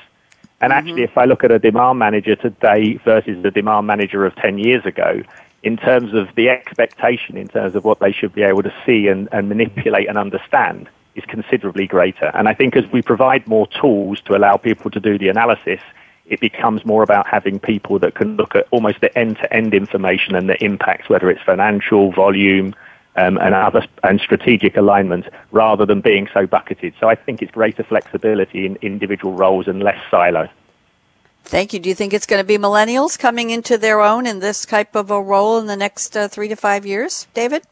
And 0.61 0.71
mm-hmm. 0.71 0.79
actually, 0.79 1.03
if 1.03 1.19
I 1.19 1.25
look 1.25 1.43
at 1.43 1.51
a 1.51 1.59
demand 1.59 1.99
manager 1.99 2.37
today 2.37 3.01
versus 3.05 3.43
the 3.43 3.51
demand 3.51 3.89
manager 3.89 4.25
of 4.25 4.33
10 4.37 4.59
years 4.59 4.87
ago, 4.87 5.23
in 5.65 5.77
terms 5.77 6.15
of 6.15 6.29
the 6.37 6.51
expectation, 6.51 7.37
in 7.37 7.49
terms 7.49 7.75
of 7.75 7.85
what 7.85 7.99
they 7.99 8.13
should 8.13 8.33
be 8.33 8.45
able 8.45 8.63
to 8.63 8.73
see 8.87 9.09
and, 9.09 9.29
and 9.33 9.49
manipulate 9.49 10.09
and 10.09 10.17
understand, 10.17 10.89
is 11.17 11.25
considerably 11.25 11.89
greater. 11.89 12.31
And 12.33 12.49
I 12.49 12.55
think 12.55 12.77
as 12.77 12.87
we 12.93 13.03
provide 13.03 13.49
more 13.49 13.67
tools 13.81 14.21
to 14.27 14.37
allow 14.37 14.57
people 14.57 14.89
to 14.93 15.01
do 15.01 15.19
the 15.19 15.31
analysis, 15.31 15.81
it 16.27 16.39
becomes 16.39 16.85
more 16.85 17.03
about 17.03 17.27
having 17.27 17.59
people 17.59 17.99
that 17.99 18.15
can 18.15 18.37
look 18.37 18.55
at 18.55 18.69
almost 18.71 19.01
the 19.01 19.11
end-to-end 19.19 19.75
information 19.75 20.37
and 20.37 20.49
the 20.49 20.63
impacts, 20.65 21.09
whether 21.09 21.29
it's 21.29 21.43
financial, 21.43 22.13
volume, 22.13 22.73
um, 23.17 23.39
and 23.39 23.55
other 23.55 23.87
and 24.03 24.21
strategic 24.21 24.77
alignment 24.77 25.27
rather 25.51 25.85
than 25.87 26.01
being 26.01 26.29
so 26.33 26.47
bucketed. 26.47 26.95
So 27.01 27.09
I 27.09 27.15
think 27.15 27.43
it's 27.43 27.53
greater 27.53 27.83
flexibility 27.83 28.67
in 28.67 28.77
individual 28.83 29.35
roles 29.35 29.69
and 29.69 29.83
less 29.83 29.99
silo. 30.11 30.49
Thank 31.45 31.73
you. 31.73 31.81
Do 31.81 31.89
you 31.89 31.95
think 31.95 32.15
it's 32.15 32.27
going 32.27 32.41
to 32.41 32.47
be 32.47 32.57
millennials 32.57 33.19
coming 33.19 33.51
into 33.51 33.77
their 33.77 34.01
own 34.01 34.27
in 34.27 34.39
this 34.39 34.65
type 34.65 34.95
of 34.95 35.11
a 35.11 35.21
role 35.21 35.59
in 35.59 35.67
the 35.67 35.77
next 35.77 36.17
uh, 36.17 36.29
three 36.29 36.49
to 36.49 36.57
five 36.57 36.87
years, 36.87 37.27
David? 37.35 37.65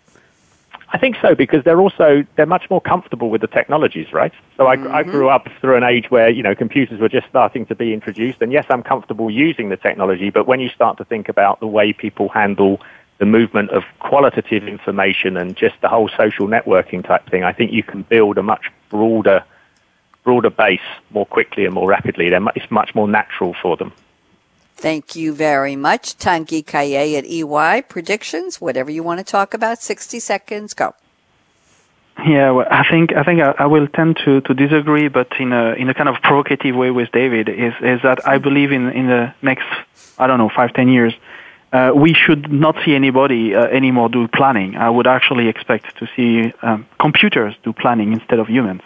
I 0.93 0.99
think 0.99 1.17
so 1.23 1.37
because 1.37 1.63
they're 1.63 1.81
also 1.81 2.25
they're 2.35 2.47
much 2.47 2.69
more 2.69 2.81
comfortable 2.81 3.31
with 3.31 3.41
the 3.41 3.47
technologies, 3.47 4.13
right? 4.13 4.33
So 4.57 4.67
I, 4.67 4.77
mm-hmm. 4.77 4.93
I 4.93 5.05
grew 5.05 5.29
up 5.29 5.47
through 5.61 5.77
an 5.77 5.85
age 5.85 6.11
where 6.11 6.29
you 6.29 6.43
know 6.43 6.55
computers 6.55 7.01
were 7.01 7.09
just 7.09 7.29
starting 7.29 7.65
to 7.67 7.77
be 7.77 7.93
introduced, 7.93 8.43
and 8.43 8.53
yes, 8.53 8.67
I'm 8.69 8.83
comfortable 8.83 9.31
using 9.31 9.69
the 9.69 9.77
technology. 9.77 10.31
But 10.31 10.49
when 10.49 10.59
you 10.59 10.69
start 10.69 10.99
to 10.99 11.05
think 11.05 11.29
about 11.29 11.61
the 11.61 11.69
way 11.69 11.93
people 11.93 12.29
handle 12.29 12.81
the 13.21 13.27
movement 13.27 13.71
of 13.71 13.85
qualitative 13.99 14.67
information 14.67 15.37
and 15.37 15.55
just 15.55 15.75
the 15.83 15.89
whole 15.89 16.09
social 16.17 16.49
networking 16.49 17.07
type 17.07 17.29
thing, 17.31 17.45
I 17.45 17.53
think 17.53 17.71
you 17.71 17.83
can 17.83 18.03
build 18.03 18.39
a 18.39 18.43
much 18.43 18.73
broader 18.89 19.45
broader 20.25 20.51
base 20.51 20.81
more 21.11 21.25
quickly 21.27 21.65
and 21.65 21.75
more 21.75 21.89
rapidly. 21.89 22.27
It's 22.55 22.71
much 22.71 22.95
more 22.95 23.09
natural 23.09 23.55
for 23.63 23.77
them. 23.77 23.93
Thank 24.75 25.17
you 25.17 25.33
very 25.33 25.77
much. 25.77 26.19
Tanguy 26.19 26.65
Caillet 26.65 27.19
at 27.19 27.27
EY. 27.27 27.83
Predictions, 27.89 28.61
whatever 28.61 28.91
you 28.91 29.03
want 29.03 29.19
to 29.19 29.25
talk 29.25 29.55
about, 29.55 29.81
60 29.81 30.21
seconds, 30.21 30.75
go. 30.75 30.95
Yeah, 32.27 32.51
well, 32.51 32.67
I 32.71 32.85
think 32.91 33.15
I 33.15 33.23
think 33.23 33.41
I, 33.41 33.55
I, 33.59 33.67
will 33.67 33.87
tend 33.87 34.19
to, 34.25 34.43
to 34.43 34.55
disagree, 34.55 35.09
but 35.09 35.29
in 35.39 35.53
a 35.53 35.73
in 35.73 35.89
a 35.89 35.95
kind 35.95 36.09
of 36.09 36.17
provocative 36.23 36.77
way 36.77 36.91
with 36.91 37.11
David 37.13 37.49
is 37.49 37.73
is 37.81 38.03
that 38.03 38.27
I 38.27 38.37
believe 38.39 38.73
in 38.73 38.91
in 38.91 39.07
the 39.07 39.35
next 39.41 39.65
I 40.19 40.27
don't 40.27 40.39
know 40.39 40.51
five 40.55 40.75
ten 40.75 40.89
years 40.89 41.15
uh, 41.73 41.93
we 41.95 42.15
should 42.15 42.51
not 42.53 42.77
see 42.85 42.95
anybody 42.95 43.55
uh, 43.55 43.65
anymore 43.67 44.09
do 44.09 44.27
planning. 44.29 44.77
I 44.77 44.91
would 44.91 45.07
actually 45.07 45.49
expect 45.49 45.97
to 45.99 46.09
see 46.17 46.53
um, 46.63 46.87
computers 46.99 47.55
do 47.63 47.73
planning 47.73 48.13
instead 48.13 48.39
of 48.41 48.49
humans. 48.49 48.83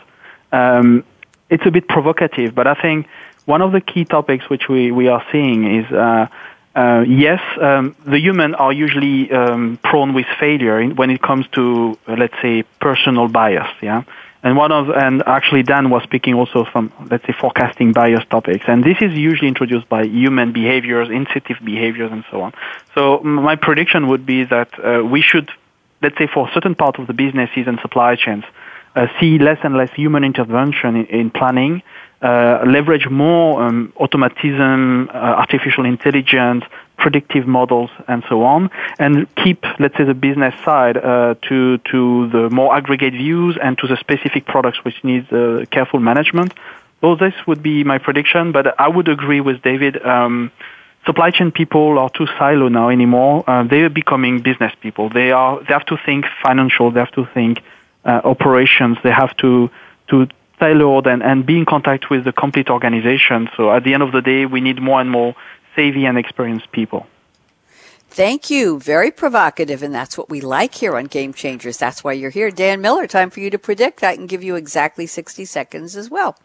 Um, 0.53 1.05
it's 1.49 1.64
a 1.66 1.70
bit 1.70 1.89
provocative, 1.89 2.55
but 2.55 2.66
I 2.66 2.74
think 2.74 3.07
one 3.47 3.62
of 3.62 3.72
the 3.72 3.80
key 3.80 4.05
topics 4.05 4.49
which 4.51 4.68
we, 4.68 4.91
we 4.91 5.09
are 5.09 5.24
seeing 5.32 5.80
is 5.80 5.91
uh, 5.93 6.26
uh 6.74 7.05
yes, 7.07 7.41
um, 7.61 7.95
the 8.05 8.18
human 8.18 8.55
are 8.55 8.72
usually 8.72 9.30
um, 9.30 9.78
prone 9.82 10.12
with 10.12 10.26
failure 10.39 10.80
in, 10.80 10.97
when 10.97 11.11
it 11.11 11.22
comes 11.22 11.47
to, 11.53 11.99
let's 12.07 12.35
say, 12.43 12.64
personal 12.80 13.28
bias. 13.28 13.70
Yeah, 13.80 14.03
and 14.45 14.59
one 14.59 14.72
of, 14.72 14.90
and 14.90 15.22
actually 15.26 15.62
Dan 15.62 15.88
was 15.88 16.03
speaking 16.03 16.34
also 16.34 16.66
from, 16.70 16.92
let's 17.11 17.26
say, 17.26 17.32
forecasting 17.32 17.92
bias 17.92 18.24
topics. 18.28 18.66
And 18.68 18.84
this 18.84 18.99
is 19.01 19.14
usually 19.14 19.49
introduced 19.49 19.88
by 19.88 20.05
human 20.05 20.53
behaviors, 20.53 21.09
incentive 21.09 21.57
behaviors, 21.64 22.12
and 22.12 22.24
so 22.30 22.42
on. 22.42 22.53
So 22.95 23.20
my 23.20 23.57
prediction 23.57 24.07
would 24.09 24.26
be 24.26 24.45
that 24.45 24.68
uh, 24.78 25.03
we 25.03 25.22
should, 25.22 25.51
let's 26.03 26.18
say, 26.18 26.26
for 26.26 26.51
certain 26.53 26.74
part 26.74 26.99
of 26.99 27.07
the 27.07 27.14
businesses 27.14 27.66
and 27.66 27.80
supply 27.80 28.16
chains, 28.16 28.45
uh, 28.95 29.07
see 29.18 29.38
less 29.38 29.59
and 29.64 29.78
less 29.78 29.90
human 29.92 30.24
intervention 30.24 30.95
in, 30.95 31.07
in 31.07 31.30
planning, 31.30 31.82
uh, 32.20 32.64
leverage 32.66 33.09
more 33.09 33.62
um, 33.62 33.95
automatism, 33.97 35.09
uh, 35.09 35.12
artificial 35.12 35.86
intelligence, 35.86 36.64
predictive 36.97 37.47
models, 37.47 37.90
and 38.09 38.22
so 38.28 38.45
on, 38.45 38.70
and 38.99 39.32
keep, 39.36 39.64
let's 39.78 39.97
say, 39.97 40.05
the 40.05 40.14
business 40.14 40.55
side 40.64 40.97
uh, 40.97 41.34
to 41.49 41.78
to 41.78 42.28
the 42.30 42.51
more 42.51 42.74
aggregate 42.74 43.12
views 43.12 43.59
and 43.62 43.76
to 43.78 43.86
the 43.86 43.97
specific 43.97 44.47
products 44.47 44.78
which 44.84 45.03
need 45.05 45.32
uh, 45.32 45.64
careful 45.70 46.01
management. 46.01 46.55
So 47.01 47.16
this 47.16 47.34
would 47.47 47.62
be 47.62 47.84
my 47.84 47.99
prediction, 47.99 48.53
but 48.53 48.80
I 48.80 48.88
would 48.88 49.09
agree 49.09 49.40
with 49.40 49.61
David. 49.62 50.03
Um, 50.05 50.51
supply 51.05 51.30
chain 51.30 51.51
people 51.53 51.99
are 51.99 52.09
too 52.11 52.26
silo 52.38 52.68
now 52.68 52.88
anymore. 52.88 53.45
Uh, 53.47 53.64
they 53.64 53.82
are 53.82 53.90
becoming 53.90 54.40
business 54.40 54.72
people. 54.80 55.11
They 55.11 55.30
are. 55.30 55.61
They 55.61 55.74
have 55.74 55.86
to 55.86 55.99
think 56.07 56.24
financial. 56.42 56.90
They 56.90 57.01
have 57.01 57.12
to 57.12 57.26
think 57.34 57.62
uh, 58.05 58.20
operations. 58.24 58.99
They 59.03 59.11
have 59.11 59.36
to 59.38 59.70
to 60.09 60.28
tailored 60.61 61.07
and, 61.07 61.22
and 61.22 61.45
be 61.45 61.59
in 61.59 61.64
contact 61.64 62.11
with 62.11 62.24
the 62.24 62.32
complete 62.32 62.70
organization. 62.70 63.49
So 63.57 63.72
at 63.72 63.84
the 63.84 63.95
end 63.95 64.03
of 64.03 64.12
the 64.12 64.22
day, 64.22 64.47
we 64.47 64.61
need 64.61 64.80
more 64.80 65.01
and 65.01 65.11
more 65.11 65.34
savvy 65.75 66.07
and 66.07 66.18
experienced 66.18 66.70
people. 66.72 67.07
Thank 68.09 68.49
you. 68.49 68.79
Very 68.79 69.11
provocative, 69.11 69.83
and 69.83 69.93
that's 69.93 70.16
what 70.16 70.31
we 70.31 70.41
like 70.41 70.75
here 70.77 70.97
on 70.97 71.07
Game 71.07 71.35
Changers. 71.35 71.79
That's 71.79 72.05
why 72.05 72.12
you're 72.12 72.31
here. 72.31 72.51
Dan 72.53 72.81
Miller, 72.81 73.09
time 73.09 73.29
for 73.29 73.41
you 73.41 73.51
to 73.51 73.59
predict. 73.59 74.05
I 74.05 74.14
can 74.14 74.27
give 74.27 74.45
you 74.45 74.55
exactly 74.55 75.07
60 75.07 75.45
seconds 75.45 75.97
as 75.97 76.11
well. 76.11 76.37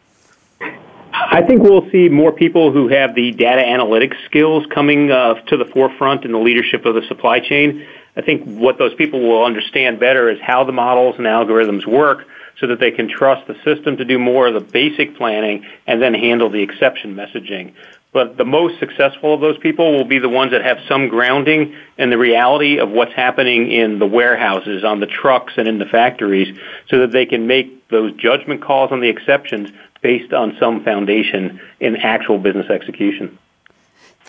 I 1.12 1.42
think 1.42 1.62
we'll 1.62 1.88
see 1.90 2.08
more 2.08 2.32
people 2.32 2.72
who 2.72 2.88
have 2.88 3.14
the 3.14 3.30
data 3.30 3.62
analytics 3.62 4.16
skills 4.24 4.66
coming 4.74 5.12
uh, 5.12 5.34
to 5.42 5.56
the 5.56 5.64
forefront 5.64 6.24
in 6.24 6.32
the 6.32 6.38
leadership 6.38 6.84
of 6.86 6.96
the 6.96 7.02
supply 7.02 7.38
chain. 7.38 7.86
I 8.16 8.22
think 8.22 8.44
what 8.44 8.78
those 8.78 8.94
people 8.94 9.20
will 9.20 9.44
understand 9.44 10.00
better 10.00 10.28
is 10.28 10.40
how 10.40 10.64
the 10.64 10.72
models 10.72 11.16
and 11.18 11.26
algorithms 11.26 11.86
work 11.86 12.26
so 12.60 12.66
that 12.66 12.78
they 12.78 12.90
can 12.90 13.08
trust 13.08 13.46
the 13.46 13.56
system 13.64 13.96
to 13.96 14.04
do 14.04 14.18
more 14.18 14.46
of 14.46 14.54
the 14.54 14.60
basic 14.60 15.16
planning 15.16 15.66
and 15.86 16.00
then 16.00 16.14
handle 16.14 16.50
the 16.50 16.62
exception 16.62 17.14
messaging. 17.14 17.72
but 18.12 18.36
the 18.36 18.44
most 18.44 18.78
successful 18.78 19.32
of 19.34 19.40
those 19.40 19.56
people 19.58 19.92
will 19.96 20.04
be 20.04 20.18
the 20.18 20.28
ones 20.28 20.50
that 20.50 20.62
have 20.62 20.78
some 20.88 21.08
grounding 21.08 21.74
in 21.96 22.10
the 22.10 22.18
reality 22.18 22.78
of 22.78 22.90
what's 22.90 23.12
happening 23.12 23.70
in 23.70 23.98
the 24.00 24.06
warehouses, 24.06 24.84
on 24.84 24.98
the 24.98 25.06
trucks, 25.06 25.52
and 25.56 25.68
in 25.68 25.78
the 25.78 25.86
factories 25.86 26.56
so 26.88 26.98
that 26.98 27.12
they 27.12 27.24
can 27.24 27.46
make 27.46 27.88
those 27.88 28.12
judgment 28.14 28.62
calls 28.62 28.90
on 28.90 29.00
the 29.00 29.08
exceptions 29.08 29.70
based 30.02 30.32
on 30.32 30.56
some 30.58 30.82
foundation 30.82 31.60
in 31.78 31.96
actual 31.96 32.38
business 32.38 32.68
execution. 32.68 33.38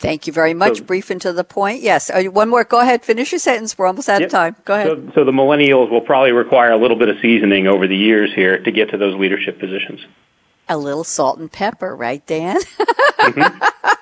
Thank 0.02 0.26
you 0.26 0.34
very 0.34 0.56
much. 0.56 0.80
So, 0.80 0.84
Brief 0.84 1.12
and 1.12 1.22
to 1.22 1.32
the 1.32 1.44
point. 1.44 1.82
Yes. 1.82 2.10
Uh, 2.10 2.24
one 2.24 2.50
more. 2.50 2.64
Go 2.64 2.80
ahead. 2.80 3.04
Finish 3.04 3.32
your 3.32 3.40
sentence. 3.40 3.78
We're 3.78 3.86
almost 3.86 4.10
out 4.10 4.20
yep. 4.20 4.28
of 4.28 4.32
time. 4.32 4.56
Go 4.66 4.74
ahead. 4.74 4.88
So, 4.88 5.12
so 5.16 5.24
the 5.26 5.32
millennials 5.32 5.92
will 5.92 6.02
probably 6.02 6.32
require 6.32 6.72
a 6.72 6.78
little 6.78 6.98
bit 6.98 7.10
of 7.10 7.18
seasoning 7.22 7.68
over 7.68 7.88
the 7.88 7.96
years 7.96 8.34
here 8.34 8.58
to 8.62 8.72
get 8.72 8.90
to 8.90 8.98
those 8.98 9.16
leadership 9.16 9.60
positions 9.60 10.02
a 10.72 10.78
little 10.78 11.04
salt 11.04 11.40
and 11.40 11.52
pepper, 11.52 11.96
right, 11.96 12.26
Dan? 12.26 12.60
Mm-hmm. 13.22 13.62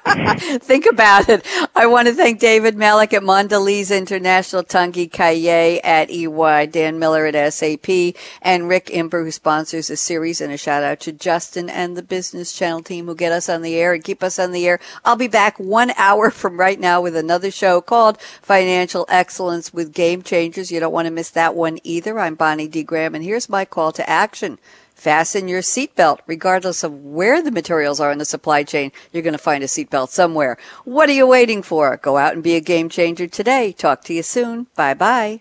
think 0.60 0.86
about 0.86 1.30
it. 1.30 1.46
I 1.76 1.86
want 1.86 2.08
to 2.08 2.14
thank 2.14 2.40
David 2.40 2.76
Malik 2.76 3.14
at 3.14 3.22
Mondelez 3.22 3.96
International, 3.96 4.64
Tanguy 4.64 5.12
Caillet 5.12 5.82
at 5.84 6.10
EY, 6.10 6.68
Dan 6.68 7.00
Miller 7.00 7.26
at 7.26 7.54
SAP, 7.54 8.16
and 8.42 8.68
Rick 8.68 8.90
Imber, 8.92 9.24
who 9.24 9.32
sponsors 9.32 9.88
the 9.88 9.98
series, 9.98 10.42
and 10.42 10.52
a 10.52 10.58
shout 10.58 10.84
out 10.84 11.00
to 11.02 11.12
Justin 11.12 11.70
and 11.70 11.96
the 11.96 12.02
Business 12.02 12.54
Channel 12.54 12.84
team 12.84 13.06
who 13.06 13.16
get 13.16 13.32
us 13.32 13.50
on 13.50 13.62
the 13.62 13.76
air 13.76 13.94
and 13.94 14.04
keep 14.04 14.24
us 14.24 14.40
on 14.40 14.52
the 14.52 14.68
air. 14.68 14.80
I'll 15.06 15.16
be 15.16 15.28
back 15.28 15.60
one 15.60 15.92
hour 15.98 16.32
from 16.32 16.60
right 16.60 16.80
now 16.80 17.02
with 17.02 17.16
another 17.16 17.52
show 17.52 17.82
called 17.82 18.20
Financial 18.42 19.06
Excellence 19.10 19.74
with 19.74 19.94
Game 19.94 20.24
Changers. 20.24 20.72
You 20.72 20.80
don't 20.80 20.94
want 20.94 21.06
to 21.06 21.12
miss 21.12 21.30
that 21.32 21.56
one 21.56 21.80
either. 21.84 22.20
I'm 22.20 22.36
Bonnie 22.36 22.68
D. 22.68 22.84
Graham, 22.84 23.16
and 23.16 23.24
here's 23.24 23.50
my 23.50 23.66
call 23.66 23.92
to 23.92 24.10
action. 24.10 24.60
Fasten 25.00 25.48
your 25.48 25.62
seatbelt. 25.62 26.20
Regardless 26.28 26.84
of 26.84 26.94
where 26.94 27.42
the 27.42 27.52
materials 27.52 28.02
are 28.02 28.12
in 28.12 28.18
the 28.18 28.26
supply 28.26 28.64
chain, 28.64 28.92
you're 29.14 29.24
going 29.24 29.32
to 29.32 29.38
find 29.38 29.64
a 29.64 29.68
seatbelt 29.68 30.10
somewhere. 30.10 30.58
What 30.84 31.08
are 31.08 31.14
you 31.14 31.26
waiting 31.26 31.64
for? 31.64 31.96
Go 31.96 32.18
out 32.18 32.34
and 32.34 32.44
be 32.44 32.58
a 32.58 32.60
game 32.60 32.90
changer 32.90 33.26
today. 33.26 33.72
Talk 33.72 34.04
to 34.04 34.14
you 34.14 34.24
soon. 34.24 34.68
Bye 34.76 34.96
bye. 34.96 35.40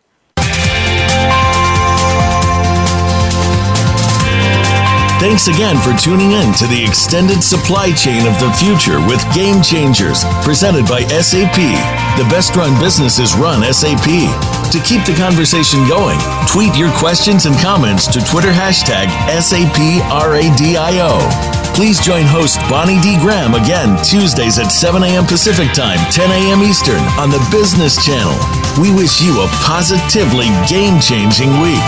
Thanks 5.18 5.48
again 5.48 5.76
for 5.82 5.92
tuning 5.98 6.30
in 6.30 6.54
to 6.54 6.66
the 6.68 6.84
extended 6.86 7.42
supply 7.42 7.90
chain 7.90 8.24
of 8.24 8.38
the 8.38 8.54
future 8.54 9.00
with 9.02 9.18
Game 9.34 9.60
Changers, 9.60 10.22
presented 10.46 10.86
by 10.86 11.02
SAP. 11.10 11.58
The 12.14 12.26
best 12.30 12.54
run 12.54 12.78
businesses 12.78 13.34
run 13.34 13.66
SAP. 13.74 14.06
To 14.06 14.78
keep 14.86 15.02
the 15.10 15.18
conversation 15.18 15.82
going, 15.88 16.20
tweet 16.46 16.76
your 16.78 16.94
questions 16.94 17.46
and 17.46 17.58
comments 17.58 18.06
to 18.14 18.22
Twitter 18.30 18.54
hashtag 18.54 19.10
SAPRADIO. 19.26 21.18
Please 21.74 21.98
join 21.98 22.22
host 22.22 22.60
Bonnie 22.70 23.00
D. 23.02 23.18
Graham 23.18 23.54
again 23.54 23.98
Tuesdays 24.04 24.58
at 24.60 24.70
7 24.70 25.02
a.m. 25.02 25.26
Pacific 25.26 25.72
Time, 25.74 25.98
10 26.12 26.30
a.m. 26.30 26.62
Eastern 26.62 27.02
on 27.18 27.30
the 27.30 27.42
Business 27.50 27.98
Channel. 27.98 28.38
We 28.80 28.94
wish 28.94 29.20
you 29.20 29.42
a 29.42 29.48
positively 29.66 30.46
game 30.70 31.00
changing 31.02 31.58
week. 31.58 31.82